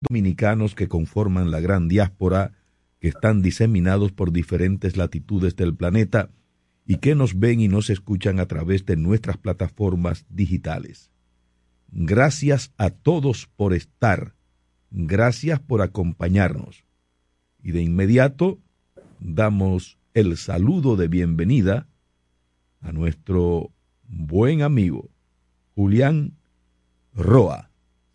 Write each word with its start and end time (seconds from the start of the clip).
dominicanos 0.00 0.74
que 0.74 0.88
conforman 0.88 1.50
la 1.50 1.60
gran 1.60 1.88
diáspora 1.88 2.52
que 3.00 3.08
están 3.08 3.42
diseminados 3.42 4.12
por 4.12 4.32
diferentes 4.32 4.96
latitudes 4.96 5.56
del 5.56 5.74
planeta 5.74 6.30
y 6.86 6.96
que 6.96 7.14
nos 7.14 7.38
ven 7.38 7.60
y 7.60 7.68
nos 7.68 7.90
escuchan 7.90 8.40
a 8.40 8.46
través 8.46 8.84
de 8.86 8.96
nuestras 8.96 9.36
plataformas 9.36 10.26
digitales. 10.28 11.10
Gracias 11.92 12.72
a 12.78 12.90
todos 12.90 13.46
por 13.56 13.74
estar, 13.74 14.34
gracias 14.90 15.60
por 15.60 15.82
acompañarnos. 15.82 16.84
Y 17.62 17.72
de 17.72 17.82
inmediato 17.82 18.58
damos 19.18 19.98
el 20.14 20.36
saludo 20.36 20.96
de 20.96 21.08
bienvenida 21.08 21.88
a 22.80 22.92
nuestro 22.92 23.70
buen 24.08 24.62
amigo 24.62 25.10
Julián 25.74 26.36
Roa. 27.14 27.70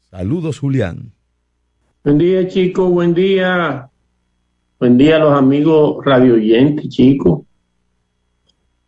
Saludos, 0.09 0.59
Julián. 0.59 1.14
Buen 2.05 2.19
día, 2.19 2.47
chicos, 2.47 2.91
buen 2.91 3.15
día. 3.15 3.89
Buen 4.80 4.95
día 4.95 5.16
a 5.16 5.20
los 5.21 5.34
amigos 5.34 6.05
radio 6.05 6.35
oyentes, 6.35 6.88
chicos. 6.89 7.41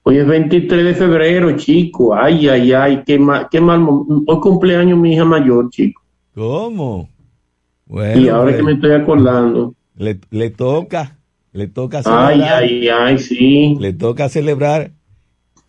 Hoy 0.04 0.18
es 0.18 0.28
23 0.28 0.86
de 0.86 0.94
febrero, 0.94 1.58
chico. 1.58 2.14
Ay, 2.14 2.48
ay, 2.48 2.73
ay, 2.73 3.02
qué 3.04 3.18
mal, 3.18 3.48
qué 3.50 3.59
mal. 3.59 3.84
Hoy 3.90 4.40
cumpleaños 4.40 5.00
mi 5.00 5.14
hija 5.14 5.26
mayor, 5.26 5.68
chico. 5.72 6.04
¿Cómo? 6.36 7.09
Bueno, 7.88 8.22
y 8.22 8.30
ahora 8.30 8.52
que 8.52 8.62
pues, 8.62 8.66
me 8.66 8.73
estoy 8.73 8.92
acordando. 8.92 9.73
Le, 9.95 10.20
le 10.30 10.52
toca, 10.52 11.18
le 11.54 11.66
toca 11.70 12.04
celebrar. 12.04 12.34
Ay, 12.34 12.42
ay, 12.42 12.88
ay, 12.88 13.18
sí. 13.18 13.78
Le 13.80 13.94
toca 13.94 14.30
celebrar 14.30 14.92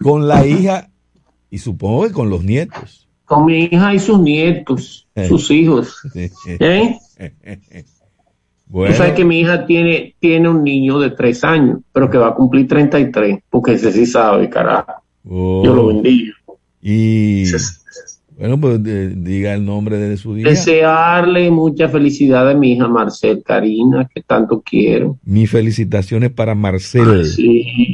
con 0.03 0.29
la 0.29 0.47
hija 0.47 0.91
y 1.49 1.57
supongo 1.57 2.03
que 2.09 2.13
con 2.13 2.29
los 2.29 2.45
nietos. 2.45 3.09
Con 3.25 3.47
mi 3.47 3.61
hija 3.61 3.95
y 3.95 3.99
sus 3.99 4.21
nietos, 4.21 5.09
eh. 5.15 5.27
sus 5.27 5.51
hijos. 5.51 5.97
¿Eh? 6.45 6.99
Bueno. 8.71 8.95
sabes 8.95 9.15
que 9.15 9.25
mi 9.25 9.41
hija 9.41 9.65
tiene, 9.65 10.15
tiene 10.19 10.47
un 10.49 10.63
niño 10.63 10.99
de 10.99 11.11
tres 11.11 11.43
años, 11.43 11.79
pero 11.91 12.11
que 12.11 12.19
va 12.19 12.29
a 12.29 12.35
cumplir 12.35 12.69
33, 12.69 13.39
porque 13.49 13.73
ese 13.73 13.91
sí 13.93 14.05
sabe, 14.05 14.51
carajo. 14.51 14.93
Oh. 15.27 15.63
Yo 15.65 15.75
lo 15.75 15.87
bendiga. 15.87 16.35
Y 16.83 17.45
bueno, 18.39 18.61
pues 18.61 18.81
diga 18.83 19.55
el 19.55 19.65
nombre 19.65 19.97
de 19.97 20.17
su 20.17 20.37
hija. 20.37 20.51
Desearle 20.51 21.51
mucha 21.51 21.89
felicidad 21.89 22.49
a 22.49 22.55
mi 22.55 22.73
hija 22.73 22.87
Marcel 22.87 23.43
Karina, 23.43 24.09
que 24.15 24.23
tanto 24.23 24.61
quiero. 24.61 25.19
Mis 25.25 25.51
felicitaciones 25.51 26.31
para 26.31 26.55
Marcel. 26.55 27.25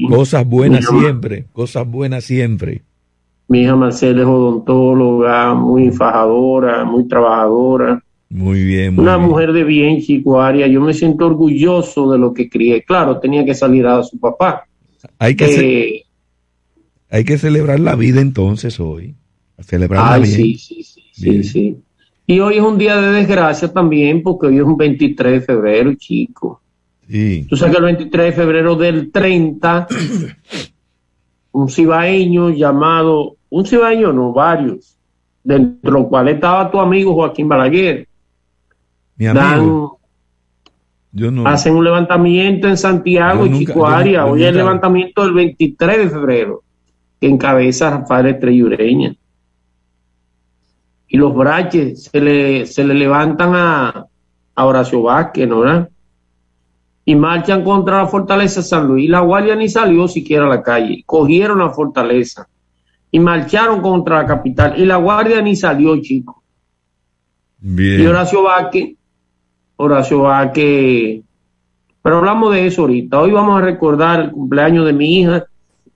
Cosas 0.09 0.45
buenas 0.45 0.87
siempre, 0.87 1.47
cosas 1.53 1.89
buenas 1.89 2.25
siempre. 2.25 2.83
Mi 3.47 3.63
hija 3.63 3.77
Marcel 3.77 4.19
es 4.19 4.27
odontóloga, 4.27 5.55
muy 5.55 5.93
fajadora, 5.93 6.85
muy 6.85 7.07
trabajadora 7.07 8.03
muy 8.35 8.65
bien. 8.65 8.99
Una 8.99 9.17
mujer 9.17 9.53
de 9.53 9.63
bien, 9.63 10.01
chico 10.01 10.43
Aria. 10.43 10.67
Yo 10.67 10.81
me 10.81 10.93
siento 10.93 11.25
orgulloso 11.25 12.11
de 12.11 12.19
lo 12.19 12.35
que 12.35 12.51
crié. 12.51 12.83
Claro, 12.83 13.21
tenía 13.21 13.45
que 13.45 13.55
salir 13.55 13.87
a 13.87 14.03
su 14.03 14.19
papá. 14.19 14.67
Hay 15.21 15.37
que, 15.37 15.45
eh, 15.45 16.05
hay 17.09 17.25
que 17.25 17.39
celebrar 17.39 17.79
la 17.79 17.95
vida 17.95 18.21
entonces 18.21 18.81
hoy. 18.81 19.15
celebrar 19.61 20.11
la 20.11 20.19
vida. 20.19 20.35
Sí, 20.35 20.59
sí, 20.59 20.83
sí, 20.83 21.45
sí, 21.45 21.77
Y 22.27 22.41
hoy 22.41 22.57
es 22.57 22.61
un 22.61 22.77
día 22.77 23.01
de 23.01 23.13
desgracia 23.13 23.73
también, 23.73 24.21
porque 24.21 24.49
hoy 24.49 24.57
es 24.57 24.65
un 24.65 24.77
23 24.77 25.35
de 25.35 25.41
febrero, 25.41 25.95
chico. 25.95 26.61
Sí. 27.09 27.47
Tú 27.49 27.57
sabes 27.57 27.77
que 27.77 27.79
el 27.79 27.85
23 27.85 28.27
de 28.27 28.33
febrero 28.33 28.75
del 28.75 29.13
30, 29.13 29.87
un 31.53 31.69
cibaeño 31.69 32.51
llamado, 32.51 33.37
un 33.49 33.65
cibaeño 33.65 34.13
no, 34.13 34.33
varios, 34.33 34.97
dentro 35.45 35.79
de 35.89 36.01
los 36.01 36.09
cuales 36.09 36.35
estaba 36.35 36.69
tu 36.69 36.81
amigo 36.81 37.15
Joaquín 37.15 37.49
Balaguer 37.49 38.09
mi 39.17 39.27
amigo. 39.27 40.01
yo 41.13 41.31
no, 41.31 41.47
hacen 41.47 41.75
un 41.75 41.85
levantamiento 41.85 42.69
en 42.69 42.77
Santiago 42.77 43.47
y 43.47 43.59
Chico. 43.59 43.83
Hoy 43.83 44.43
es 44.43 44.49
el 44.49 44.57
levantamiento 44.57 45.23
del 45.23 45.33
23 45.33 45.99
de 45.99 46.11
febrero, 46.11 46.63
que 47.21 47.29
encabeza 47.29 47.91
Rafael 47.91 48.27
Estrellureña. 48.27 49.15
Y 51.09 51.17
los 51.17 51.35
braches 51.35 52.05
se 52.05 52.21
le, 52.21 52.67
se 52.67 52.83
le 52.83 52.95
levantan 52.95 53.55
a, 53.55 54.07
a 54.55 54.65
Horacio 54.67 55.03
Vázquez, 55.03 55.49
¿no? 55.49 55.89
Y 57.05 57.15
marchan 57.15 57.63
contra 57.63 57.99
la 57.99 58.07
fortaleza 58.07 58.61
de 58.61 58.67
San 58.67 58.89
Luis. 58.89 59.09
La 59.09 59.21
guardia 59.21 59.55
ni 59.55 59.69
salió 59.69 60.09
siquiera 60.09 60.47
a 60.47 60.49
la 60.49 60.63
calle. 60.63 61.05
Cogieron 61.07 61.59
la 61.59 61.71
fortaleza 61.71 62.49
y 63.11 63.21
marcharon 63.21 63.81
contra 63.81 64.23
la 64.23 64.27
capital. 64.27 64.75
Y 64.81 64.87
la 64.87 64.97
guardia 64.97 65.41
ni 65.43 65.55
salió, 65.55 66.01
chico. 66.01 66.43
Bien. 67.59 68.01
Y 68.01 68.07
Horacio 68.07 68.43
Vázquez 68.43 68.97
Horacio 69.77 70.31
a 70.31 70.53
que... 70.53 71.23
Pero 72.03 72.19
hablamos 72.19 72.53
de 72.53 72.67
eso 72.67 72.83
ahorita. 72.83 73.21
Hoy 73.21 73.31
vamos 73.31 73.61
a 73.61 73.65
recordar 73.65 74.21
el 74.21 74.31
cumpleaños 74.31 74.85
de 74.85 74.93
mi 74.93 75.21
hija 75.21 75.47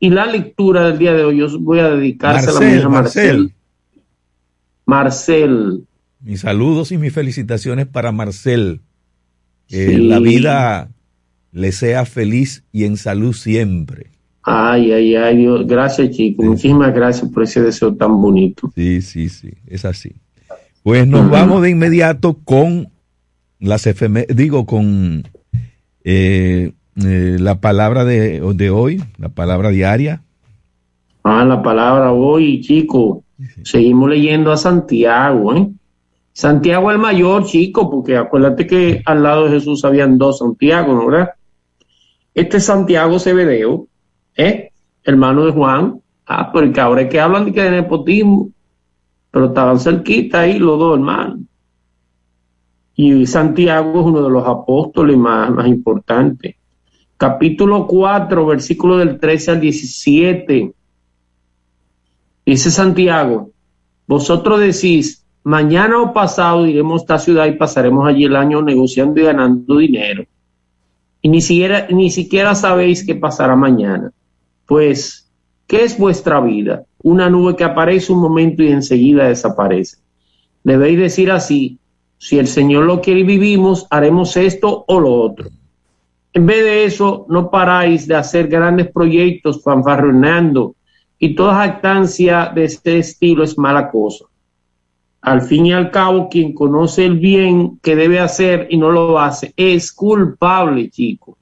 y 0.00 0.10
la 0.10 0.26
lectura 0.26 0.86
del 0.88 0.98
día 0.98 1.12
de 1.12 1.24
hoy. 1.24 1.38
Yo 1.38 1.46
voy 1.60 1.80
a 1.80 1.90
dedicarse 1.90 2.50
a 2.50 2.60
mi 2.60 2.76
hija 2.78 2.88
Marcel. 2.88 3.52
Marcel. 4.86 5.84
Mis 6.20 6.40
saludos 6.40 6.92
y 6.92 6.98
mis 6.98 7.12
felicitaciones 7.12 7.86
para 7.86 8.10
Marcel. 8.10 8.80
Que 9.66 9.98
la 9.98 10.18
vida 10.18 10.88
le 11.52 11.72
sea 11.72 12.06
feliz 12.06 12.64
y 12.72 12.84
en 12.84 12.96
salud 12.96 13.34
siempre. 13.34 14.10
Ay, 14.42 14.92
ay, 14.92 15.14
ay, 15.14 15.36
Dios. 15.36 15.66
Gracias, 15.66 16.10
chicos. 16.10 16.46
Muchísimas 16.46 16.94
gracias 16.94 17.30
por 17.30 17.42
ese 17.42 17.60
deseo 17.60 17.94
tan 17.94 18.18
bonito. 18.20 18.72
Sí, 18.74 19.02
sí, 19.02 19.28
sí, 19.28 19.50
es 19.66 19.84
así. 19.84 20.12
Pues 20.82 21.06
nos 21.06 21.28
vamos 21.28 21.60
de 21.60 21.68
inmediato 21.68 22.38
con 22.44 22.88
las 23.60 23.86
FM, 23.86 24.26
digo, 24.34 24.66
con 24.66 25.24
eh, 26.04 26.72
eh, 27.04 27.36
la 27.38 27.60
palabra 27.60 28.04
de, 28.04 28.40
de, 28.54 28.70
hoy, 28.70 29.02
la 29.18 29.28
palabra 29.28 29.70
diaria. 29.70 30.22
Ah, 31.24 31.44
la 31.44 31.62
palabra 31.62 32.12
hoy, 32.12 32.60
chico. 32.60 33.24
Seguimos 33.62 34.10
leyendo 34.10 34.50
a 34.50 34.56
Santiago, 34.56 35.54
¿eh? 35.54 35.68
Santiago 36.32 36.90
el 36.90 36.98
mayor, 36.98 37.44
chico, 37.46 37.90
porque 37.90 38.16
acuérdate 38.16 38.66
que 38.66 39.02
al 39.04 39.22
lado 39.22 39.44
de 39.44 39.58
Jesús 39.58 39.84
habían 39.84 40.18
dos 40.18 40.38
Santiago, 40.38 40.94
¿no 40.94 41.06
verdad? 41.06 41.30
Este 42.32 42.60
Santiago 42.60 43.18
Cebedeo, 43.18 43.88
¿eh? 44.36 44.70
Hermano 45.02 45.46
de 45.46 45.52
Juan. 45.52 46.00
Ah, 46.26 46.52
porque 46.52 46.80
ahora 46.80 47.02
es 47.02 47.08
que 47.08 47.20
hablan 47.20 47.46
de 47.46 47.52
que 47.52 47.62
de 47.62 47.70
nepotismo, 47.70 48.50
pero 49.30 49.46
estaban 49.46 49.80
cerquita 49.80 50.42
ahí 50.42 50.58
los 50.58 50.78
dos 50.78 50.98
hermanos. 50.98 51.40
Y 53.00 53.26
Santiago 53.26 54.00
es 54.00 54.06
uno 54.06 54.22
de 54.22 54.28
los 54.28 54.44
apóstoles 54.44 55.16
más, 55.16 55.52
más 55.52 55.68
importantes. 55.68 56.56
Capítulo 57.16 57.86
4, 57.86 58.44
versículo 58.44 58.96
del 58.96 59.20
13 59.20 59.52
al 59.52 59.60
17. 59.60 60.72
Dice 62.44 62.70
Santiago, 62.72 63.52
vosotros 64.04 64.58
decís, 64.58 65.24
mañana 65.44 66.02
o 66.02 66.12
pasado 66.12 66.66
iremos 66.66 67.02
a 67.02 67.04
esta 67.04 67.18
ciudad 67.20 67.46
y 67.46 67.52
pasaremos 67.52 68.04
allí 68.04 68.24
el 68.24 68.34
año 68.34 68.62
negociando 68.62 69.20
y 69.20 69.24
ganando 69.26 69.76
dinero. 69.76 70.24
Y 71.22 71.28
ni 71.28 71.40
siquiera, 71.40 71.86
ni 71.90 72.10
siquiera 72.10 72.56
sabéis 72.56 73.06
qué 73.06 73.14
pasará 73.14 73.54
mañana. 73.54 74.10
Pues, 74.66 75.30
¿qué 75.68 75.84
es 75.84 75.96
vuestra 75.96 76.40
vida? 76.40 76.82
Una 77.00 77.30
nube 77.30 77.54
que 77.54 77.62
aparece 77.62 78.12
un 78.12 78.18
momento 78.18 78.64
y 78.64 78.72
enseguida 78.72 79.28
desaparece. 79.28 79.98
Debéis 80.64 80.98
decir 80.98 81.30
así, 81.30 81.78
si 82.18 82.38
el 82.38 82.48
Señor 82.48 82.84
lo 82.84 83.00
quiere 83.00 83.20
y 83.20 83.24
vivimos, 83.24 83.86
haremos 83.90 84.36
esto 84.36 84.84
o 84.86 85.00
lo 85.00 85.14
otro. 85.14 85.48
En 86.32 86.46
vez 86.46 86.64
de 86.64 86.84
eso, 86.84 87.26
no 87.28 87.50
paráis 87.50 88.06
de 88.06 88.16
hacer 88.16 88.48
grandes 88.48 88.90
proyectos 88.92 89.62
fanfarroneando 89.62 90.74
y 91.18 91.34
toda 91.34 91.62
actancia 91.62 92.52
de 92.54 92.64
este 92.64 92.98
estilo 92.98 93.42
es 93.44 93.56
mala 93.56 93.90
cosa. 93.90 94.26
Al 95.20 95.42
fin 95.42 95.66
y 95.66 95.72
al 95.72 95.90
cabo, 95.90 96.28
quien 96.28 96.52
conoce 96.52 97.04
el 97.04 97.18
bien 97.18 97.78
que 97.82 97.96
debe 97.96 98.20
hacer 98.20 98.68
y 98.70 98.76
no 98.76 98.90
lo 98.90 99.18
hace 99.18 99.52
es 99.56 99.92
culpable, 99.92 100.90
chico. 100.90 101.36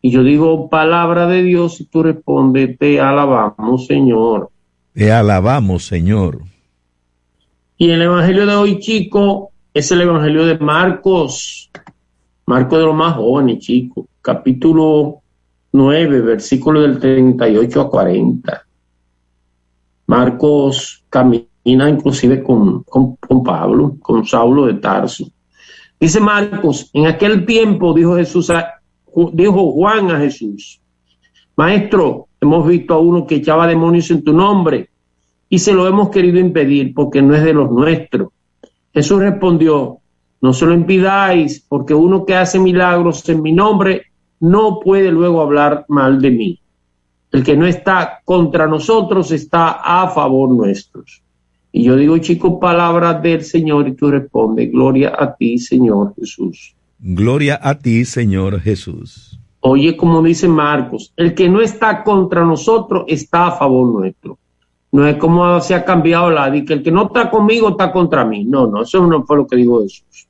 Y 0.00 0.10
yo 0.10 0.22
digo 0.22 0.68
palabra 0.68 1.26
de 1.26 1.42
Dios 1.42 1.80
y 1.80 1.84
tú 1.86 2.02
respondes, 2.02 2.78
te 2.78 3.00
alabamos, 3.00 3.86
Señor. 3.86 4.50
Te 4.92 5.10
alabamos, 5.10 5.86
Señor. 5.86 6.42
Y 7.76 7.90
el 7.90 8.02
Evangelio 8.02 8.46
de 8.46 8.54
hoy, 8.54 8.78
chico, 8.80 9.52
es 9.74 9.90
el 9.92 10.00
Evangelio 10.00 10.46
de 10.46 10.58
Marcos, 10.58 11.70
Marcos 12.46 12.78
de 12.78 12.84
los 12.86 12.94
más 12.94 13.14
jóvenes, 13.16 13.58
chicos, 13.58 14.06
capítulo 14.22 15.20
9, 15.72 16.20
versículo 16.22 16.80
del 16.80 16.98
38 16.98 17.80
a 17.80 17.90
40. 17.90 18.66
Marcos 20.06 21.04
camina 21.10 21.88
inclusive 21.88 22.42
con, 22.42 22.82
con, 22.84 23.16
con 23.16 23.42
Pablo, 23.42 23.96
con 24.00 24.26
Saulo 24.26 24.66
de 24.66 24.74
Tarso. 24.74 25.28
Dice 26.00 26.20
Marcos, 26.20 26.90
en 26.94 27.06
aquel 27.06 27.44
tiempo 27.44 27.92
dijo 27.92 28.16
Jesús, 28.16 28.50
dijo 29.32 29.72
Juan 29.72 30.10
a 30.10 30.18
Jesús, 30.18 30.80
Maestro, 31.56 32.28
hemos 32.40 32.66
visto 32.66 32.94
a 32.94 32.98
uno 32.98 33.26
que 33.26 33.36
echaba 33.36 33.66
demonios 33.66 34.10
en 34.10 34.22
tu 34.22 34.32
nombre 34.32 34.88
y 35.50 35.58
se 35.58 35.72
lo 35.72 35.86
hemos 35.86 36.08
querido 36.08 36.38
impedir 36.38 36.94
porque 36.94 37.20
no 37.20 37.34
es 37.34 37.42
de 37.42 37.52
los 37.52 37.70
nuestros 37.70 38.28
Jesús 38.98 39.20
respondió, 39.20 39.98
no 40.40 40.52
se 40.52 40.66
lo 40.66 40.74
impidáis, 40.74 41.64
porque 41.68 41.94
uno 41.94 42.26
que 42.26 42.34
hace 42.34 42.58
milagros 42.58 43.28
en 43.28 43.42
mi 43.42 43.52
nombre 43.52 44.06
no 44.40 44.80
puede 44.80 45.12
luego 45.12 45.40
hablar 45.40 45.84
mal 45.86 46.20
de 46.20 46.32
mí. 46.32 46.60
El 47.30 47.44
que 47.44 47.56
no 47.56 47.64
está 47.64 48.20
contra 48.24 48.66
nosotros 48.66 49.30
está 49.30 49.68
a 49.68 50.08
favor 50.08 50.50
nuestros. 50.50 51.22
Y 51.70 51.84
yo 51.84 51.94
digo, 51.94 52.18
chico, 52.18 52.58
palabras 52.58 53.22
del 53.22 53.44
Señor 53.44 53.86
y 53.86 53.92
tú 53.92 54.10
respondes, 54.10 54.72
gloria 54.72 55.12
a 55.16 55.32
ti, 55.32 55.58
Señor 55.58 56.16
Jesús. 56.16 56.74
Gloria 56.98 57.60
a 57.62 57.78
ti, 57.78 58.04
Señor 58.04 58.60
Jesús. 58.60 59.38
Oye, 59.60 59.96
como 59.96 60.20
dice 60.24 60.48
Marcos, 60.48 61.12
el 61.16 61.34
que 61.34 61.48
no 61.48 61.60
está 61.60 62.02
contra 62.02 62.44
nosotros 62.44 63.04
está 63.06 63.46
a 63.46 63.52
favor 63.52 63.86
nuestro. 64.00 64.40
No 64.90 65.06
es 65.06 65.16
como 65.16 65.60
se 65.60 65.74
ha 65.74 65.84
cambiado 65.84 66.30
la 66.30 66.50
que 66.64 66.72
el 66.72 66.82
que 66.82 66.90
no 66.90 67.06
está 67.06 67.30
conmigo 67.30 67.70
está 67.70 67.92
contra 67.92 68.24
mí. 68.24 68.44
No, 68.44 68.66
no, 68.66 68.82
eso 68.82 69.06
no 69.06 69.24
fue 69.24 69.36
lo 69.36 69.46
que 69.46 69.56
dijo 69.56 69.82
Jesús. 69.82 70.28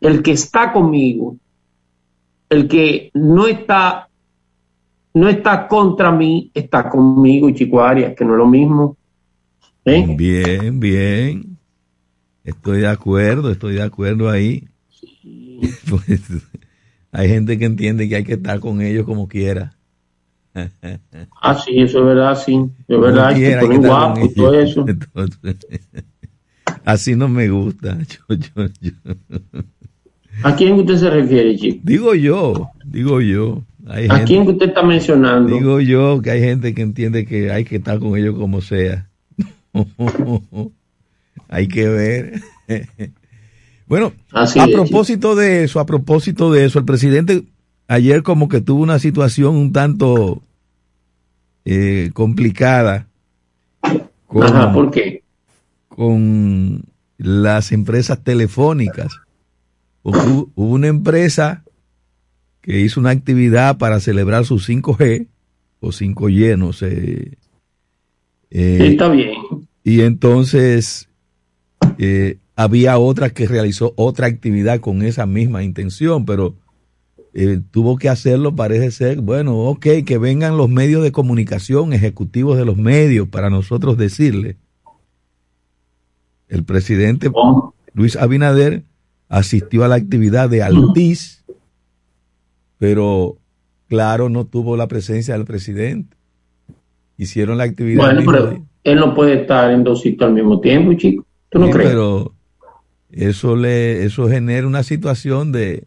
El 0.00 0.22
que 0.22 0.32
está 0.32 0.72
conmigo, 0.72 1.36
el 2.50 2.68
que 2.68 3.10
no 3.14 3.46
está 3.46 4.08
no 5.14 5.30
está 5.30 5.66
contra 5.66 6.12
mí, 6.12 6.50
está 6.52 6.90
conmigo, 6.90 7.50
Chico 7.50 7.80
Arias, 7.80 8.14
que 8.14 8.22
no 8.22 8.32
es 8.32 8.38
lo 8.38 8.46
mismo. 8.46 8.98
¿Eh? 9.86 10.04
Bien, 10.14 10.78
bien. 10.78 11.56
Estoy 12.44 12.80
de 12.80 12.88
acuerdo, 12.88 13.50
estoy 13.50 13.74
de 13.74 13.82
acuerdo 13.82 14.28
ahí. 14.30 14.68
Pues, 15.88 16.20
hay 17.12 17.28
gente 17.30 17.56
que 17.56 17.64
entiende 17.64 18.10
que 18.10 18.16
hay 18.16 18.24
que 18.24 18.34
estar 18.34 18.60
con 18.60 18.82
ellos 18.82 19.06
como 19.06 19.26
quiera. 19.26 19.75
Ah, 21.42 21.54
sí, 21.54 21.78
eso 21.80 21.98
es 22.00 22.04
verdad, 22.04 22.34
sí. 22.34 22.58
Es 22.88 23.00
verdad, 23.00 23.34
quiera, 23.34 23.68
que 23.68 23.76
guapo 23.78 24.24
y 24.24 24.34
todo 24.34 24.54
eso. 24.58 24.86
así 26.84 27.14
no 27.14 27.28
me 27.28 27.48
gusta. 27.48 27.98
¿A 30.42 30.54
quién 30.54 30.74
usted 30.74 30.96
se 30.96 31.10
refiere, 31.10 31.56
chico? 31.56 31.80
Digo 31.82 32.14
yo, 32.14 32.70
digo 32.84 33.20
yo. 33.20 33.62
¿A 33.86 34.24
quién 34.24 34.48
usted 34.48 34.68
está 34.68 34.82
mencionando? 34.82 35.54
Digo 35.54 35.80
yo 35.80 36.20
que 36.22 36.30
hay 36.30 36.40
gente 36.40 36.74
que 36.74 36.82
entiende 36.82 37.24
que 37.24 37.52
hay 37.52 37.64
que 37.64 37.76
estar 37.76 37.98
con 37.98 38.16
ellos 38.16 38.36
como 38.36 38.60
sea. 38.60 39.08
hay 41.48 41.68
que 41.68 41.88
ver. 41.88 42.40
bueno, 43.86 44.12
a 44.32 44.66
propósito 44.66 45.36
de 45.36 45.64
eso, 45.64 45.80
a 45.80 45.86
propósito 45.86 46.50
de 46.50 46.64
eso, 46.64 46.78
el 46.78 46.84
presidente 46.84 47.44
ayer 47.88 48.22
como 48.22 48.48
que 48.48 48.60
tuvo 48.60 48.82
una 48.82 48.98
situación 48.98 49.56
un 49.56 49.72
tanto 49.72 50.42
eh, 51.64 52.10
complicada. 52.14 53.08
Con, 54.26 54.72
¿por 54.72 54.90
qué? 54.90 55.22
Con 55.88 56.84
las 57.18 57.72
empresas 57.72 58.22
telefónicas. 58.22 59.20
Hubo 60.02 60.50
una 60.54 60.86
empresa 60.88 61.64
que 62.60 62.80
hizo 62.80 63.00
una 63.00 63.10
actividad 63.10 63.78
para 63.78 64.00
celebrar 64.00 64.44
su 64.44 64.56
5G 64.56 65.26
o 65.80 65.88
5Y, 65.88 66.56
no 66.58 66.72
sé. 66.72 67.38
Eh, 68.50 68.88
está 68.92 69.08
bien. 69.08 69.34
Y 69.82 70.00
entonces 70.02 71.08
eh, 71.98 72.38
había 72.56 72.98
otra 72.98 73.30
que 73.30 73.46
realizó 73.46 73.92
otra 73.96 74.26
actividad 74.26 74.80
con 74.80 75.02
esa 75.02 75.26
misma 75.26 75.62
intención, 75.62 76.24
pero 76.24 76.56
eh, 77.38 77.60
tuvo 77.70 77.98
que 77.98 78.08
hacerlo, 78.08 78.56
parece 78.56 78.90
ser, 78.90 79.20
bueno, 79.20 79.58
ok, 79.58 79.86
que 80.06 80.16
vengan 80.16 80.56
los 80.56 80.70
medios 80.70 81.02
de 81.02 81.12
comunicación, 81.12 81.92
ejecutivos 81.92 82.56
de 82.56 82.64
los 82.64 82.78
medios, 82.78 83.28
para 83.28 83.50
nosotros 83.50 83.98
decirle. 83.98 84.56
El 86.48 86.64
presidente 86.64 87.30
Luis 87.92 88.16
Abinader 88.16 88.84
asistió 89.28 89.84
a 89.84 89.88
la 89.88 89.96
actividad 89.96 90.48
de 90.48 90.62
Altiz 90.62 91.44
pero 92.78 93.36
claro, 93.88 94.30
no 94.30 94.46
tuvo 94.46 94.78
la 94.78 94.88
presencia 94.88 95.34
del 95.34 95.44
presidente. 95.44 96.16
Hicieron 97.18 97.58
la 97.58 97.64
actividad. 97.64 98.02
Bueno, 98.02 98.22
pero 98.24 98.64
él 98.82 98.98
no 98.98 99.14
puede 99.14 99.42
estar 99.42 99.70
en 99.72 99.84
dos 99.84 100.00
sitios 100.00 100.28
al 100.28 100.34
mismo 100.34 100.60
tiempo, 100.60 100.94
chico. 100.94 101.26
¿Tú 101.50 101.58
no 101.58 101.68
crees? 101.68 101.90
Pero 101.90 102.32
eso 103.10 103.56
le, 103.56 104.04
eso 104.04 104.26
genera 104.26 104.66
una 104.66 104.82
situación 104.82 105.52
de, 105.52 105.84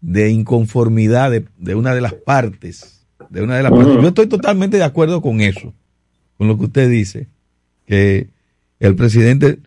de 0.00 0.30
inconformidad 0.30 1.30
de, 1.30 1.74
una 1.74 1.94
de 1.94 2.00
las 2.00 2.14
partes. 2.14 3.06
De 3.28 3.42
una 3.42 3.56
de 3.56 3.62
las 3.62 3.72
partes. 3.72 3.94
Yo 3.94 4.08
estoy 4.08 4.26
totalmente 4.26 4.76
de 4.76 4.84
acuerdo 4.84 5.20
con 5.20 5.40
eso, 5.40 5.72
con 6.36 6.48
lo 6.48 6.58
que 6.58 6.64
usted 6.64 6.90
dice, 6.90 7.28
que 7.86 8.28
el 8.78 8.96
presidente, 8.96 9.60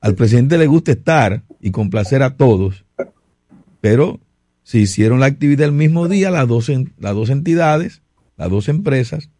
al 0.00 0.14
presidente 0.14 0.58
le 0.58 0.66
gusta 0.66 0.92
estar 0.92 1.42
y 1.60 1.70
complacer 1.70 2.22
a 2.22 2.36
todos, 2.36 2.84
pero 3.80 4.20
se 4.62 4.78
hicieron 4.78 5.20
la 5.20 5.26
actividad 5.26 5.66
el 5.66 5.72
mismo 5.72 6.08
día, 6.08 6.30
las 6.30 6.46
dos, 6.46 6.70
las 6.98 7.14
dos 7.14 7.30
entidades, 7.30 8.02
las 8.36 8.50
dos 8.50 8.68
empresas, 8.68 9.30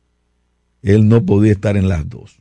él 0.83 1.09
no 1.09 1.25
podía 1.25 1.53
estar 1.53 1.77
en 1.77 1.88
las 1.88 2.09
dos. 2.09 2.41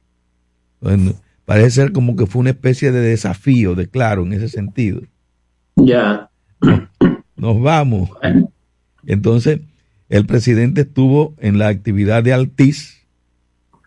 parece 1.46 1.72
ser 1.72 1.92
como 1.92 2.16
que 2.16 2.26
fue 2.26 2.40
una 2.40 2.50
especie 2.50 2.92
de 2.92 3.02
desafío, 3.02 3.76
de 3.76 3.88
claro, 3.88 4.24
en 4.24 4.34
ese 4.34 4.50
sentido. 4.50 5.02
Ya. 5.76 6.30
Nos, 7.42 7.60
vamos. 7.60 8.12
Entonces, 9.08 9.62
el 10.10 10.28
presidente 10.28 10.82
estuvo 10.82 11.34
en 11.40 11.58
la 11.58 11.70
actividad 11.70 12.24
de 12.24 12.34
Altiz. 12.34 13.02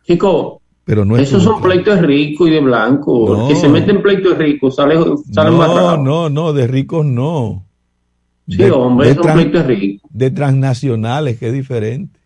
Chico, 0.04 0.60
pero 0.82 1.04
no 1.04 1.16
esos 1.16 1.44
son 1.44 1.62
pleitos 1.62 2.02
ricos 2.02 2.48
y 2.48 2.50
de 2.50 2.60
blanco. 2.60 3.46
que 3.46 3.54
se 3.54 3.68
meten 3.68 4.02
pleitos 4.02 4.36
ricos 4.36 4.74
sale, 4.74 4.96
sale 5.32 5.52
no, 5.52 5.96
No, 5.98 6.28
no, 6.28 6.52
de 6.52 6.66
ricos 6.66 7.06
no. 7.06 7.64
Sí, 8.48 8.64
hombre, 8.64 9.10
es 9.10 9.18
un 9.18 9.66
rico. 9.68 10.08
De 10.10 10.30
transnacionales, 10.32 11.38
que 11.38 11.46
es 11.46 11.52
diferente. 11.52 12.18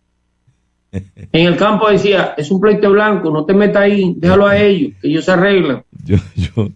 En 1.32 1.46
el 1.46 1.58
campo 1.58 1.90
decía, 1.90 2.32
es 2.38 2.50
un 2.50 2.58
pleito 2.58 2.90
blanco, 2.90 3.30
no 3.30 3.44
te 3.44 3.52
metas 3.52 3.82
ahí, 3.82 4.14
déjalo 4.16 4.46
a 4.46 4.56
ellos, 4.56 4.94
que 5.02 5.08
ellos 5.08 5.26
se 5.26 5.32
arreglan. 5.32 5.84
Yo, 6.06 6.16
yo, 6.34 6.70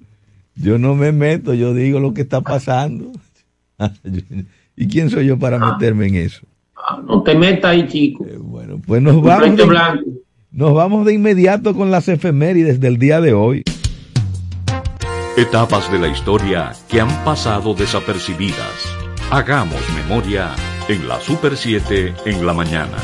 yo 0.56 0.76
no 0.76 0.94
me 0.94 1.10
meto, 1.10 1.54
yo 1.54 1.72
digo 1.72 1.98
lo 2.00 2.12
que 2.12 2.20
está 2.20 2.42
pasando. 2.42 3.12
¿Y 4.76 4.88
quién 4.88 5.10
soy 5.10 5.26
yo 5.26 5.38
para 5.38 5.56
ah. 5.56 5.72
meterme 5.72 6.06
en 6.06 6.16
eso? 6.16 6.46
Ah, 6.76 7.00
no 7.06 7.22
te 7.22 7.34
metas 7.34 7.70
ahí, 7.70 7.86
chico. 7.86 8.24
Eh, 8.26 8.36
bueno, 8.38 8.80
pues 8.84 9.00
nos 9.02 9.22
vamos, 9.22 9.56
de, 9.56 9.66
nos 10.50 10.74
vamos 10.74 11.06
de 11.06 11.14
inmediato 11.14 11.74
con 11.74 11.90
las 11.90 12.08
efemérides 12.08 12.80
del 12.80 12.98
día 12.98 13.20
de 13.20 13.32
hoy. 13.32 13.62
Etapas 15.36 15.90
de 15.90 15.98
la 15.98 16.08
historia 16.08 16.72
que 16.88 17.00
han 17.00 17.24
pasado 17.24 17.74
desapercibidas. 17.74 18.96
Hagamos 19.30 19.80
memoria 19.94 20.50
en 20.88 21.08
la 21.08 21.20
Super 21.20 21.56
7 21.56 22.14
en 22.26 22.46
la 22.46 22.52
mañana. 22.52 22.98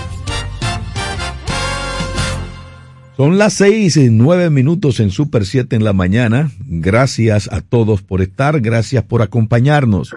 Son 3.17 3.37
las 3.37 3.55
seis 3.55 3.97
y 3.97 4.11
nueve 4.11 4.51
minutos 4.51 5.01
en 5.01 5.11
Super 5.11 5.45
7 5.45 5.75
en 5.75 5.85
la 5.85 5.93
mañana. 5.93 6.53
Gracias 6.61 7.49
a 7.51 7.63
todos 7.63 8.03
por 8.03 8.21
estar, 8.21 8.61
gracias 8.61 9.03
por 9.05 9.23
acompañarnos. 9.23 10.15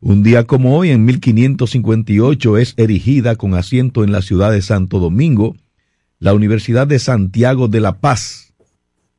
Un 0.00 0.22
día 0.22 0.44
como 0.44 0.76
hoy, 0.76 0.90
en 0.90 1.04
1558, 1.04 2.58
es 2.58 2.74
erigida 2.76 3.36
con 3.36 3.54
asiento 3.54 4.04
en 4.04 4.12
la 4.12 4.22
ciudad 4.22 4.52
de 4.52 4.62
Santo 4.62 4.98
Domingo 4.98 5.54
la 6.18 6.34
Universidad 6.34 6.86
de 6.86 6.98
Santiago 6.98 7.68
de 7.68 7.80
la 7.80 8.00
Paz, 8.00 8.54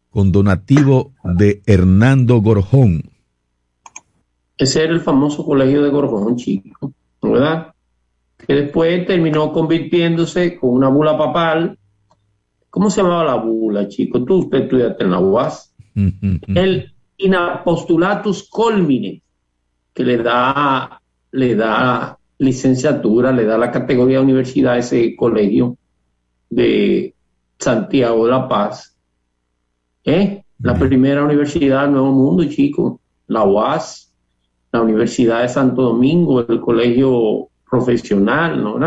con 0.10 0.32
donativo 0.32 1.14
de 1.24 1.62
Hernando 1.66 2.42
Gorjón. 2.42 3.04
Ese 4.58 4.84
era 4.84 4.94
el 4.94 5.02
famoso 5.02 5.46
colegio 5.46 5.84
de 5.84 5.92
Gorgón, 5.92 6.36
chico, 6.36 6.94
¿verdad? 7.22 7.74
Que 8.38 8.54
después 8.54 9.06
terminó 9.06 9.52
convirtiéndose 9.52 10.58
con 10.58 10.72
una 10.72 10.90
bula 10.90 11.18
papal. 11.18 11.78
¿Cómo 12.70 12.90
se 12.90 13.02
llamaba 13.02 13.24
la 13.24 13.36
bula, 13.36 13.88
chico? 13.88 14.24
Tú 14.24 14.40
usted 14.40 14.64
estudiaste 14.64 15.04
en 15.04 15.12
la 15.12 15.20
UAS. 15.20 15.76
el 16.48 16.94
inapostulatus 17.18 18.50
colmine, 18.50 19.22
que 19.98 20.04
le 20.04 20.18
da, 20.18 21.01
le 21.32 21.56
da 21.56 22.20
licenciatura, 22.38 23.32
le 23.32 23.46
da 23.46 23.58
la 23.58 23.72
categoría 23.72 24.20
de 24.20 24.25
universidad 24.25 24.74
a 24.74 24.77
ese 24.77 25.16
colegio 25.16 25.75
de 26.51 27.16
Santiago 27.58 28.25
de 28.25 28.32
la 28.32 28.48
Paz. 28.48 28.96
¿Eh? 30.04 30.44
La 30.60 30.75
primera 30.75 31.25
universidad 31.25 31.82
del 31.82 31.94
Nuevo 31.94 32.12
Mundo, 32.12 32.44
chico, 32.46 33.01
la 33.25 33.44
UAS 33.44 34.13
la 34.72 34.82
Universidad 34.84 35.42
de 35.42 35.50
Santo 35.50 35.82
Domingo, 35.82 36.46
el 36.48 36.62
colegio 36.62 37.48
profesional, 37.68 38.63
¿no? 38.63 38.77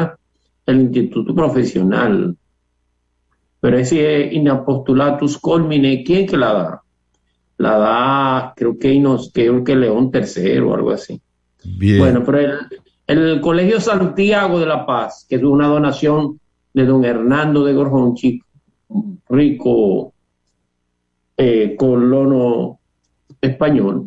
El 0.64 0.80
instituto 0.80 1.34
profesional. 1.34 2.36
Pero 3.58 3.78
ese 3.78 4.30
inapostulatus 4.32 5.38
colmine, 5.38 6.04
¿quién 6.04 6.28
que 6.28 6.36
la 6.36 6.52
da? 6.52 6.82
La 7.60 7.76
da, 7.76 8.54
creo 8.56 8.78
que, 8.78 8.98
nos, 8.98 9.30
creo 9.34 9.62
que 9.62 9.76
León 9.76 10.10
III 10.14 10.60
o 10.60 10.74
algo 10.74 10.92
así. 10.92 11.20
Bueno, 11.98 12.22
pero 12.24 12.38
el, 12.38 13.18
el 13.18 13.40
Colegio 13.42 13.78
Santiago 13.82 14.58
de 14.58 14.64
la 14.64 14.86
Paz, 14.86 15.26
que 15.28 15.36
es 15.36 15.42
una 15.42 15.66
donación 15.66 16.40
de 16.72 16.86
don 16.86 17.04
Hernando 17.04 17.62
de 17.62 17.74
Gorjón, 17.74 18.14
chico, 18.14 18.46
rico 19.28 20.14
eh, 21.36 21.76
colono 21.76 22.78
español, 23.42 24.06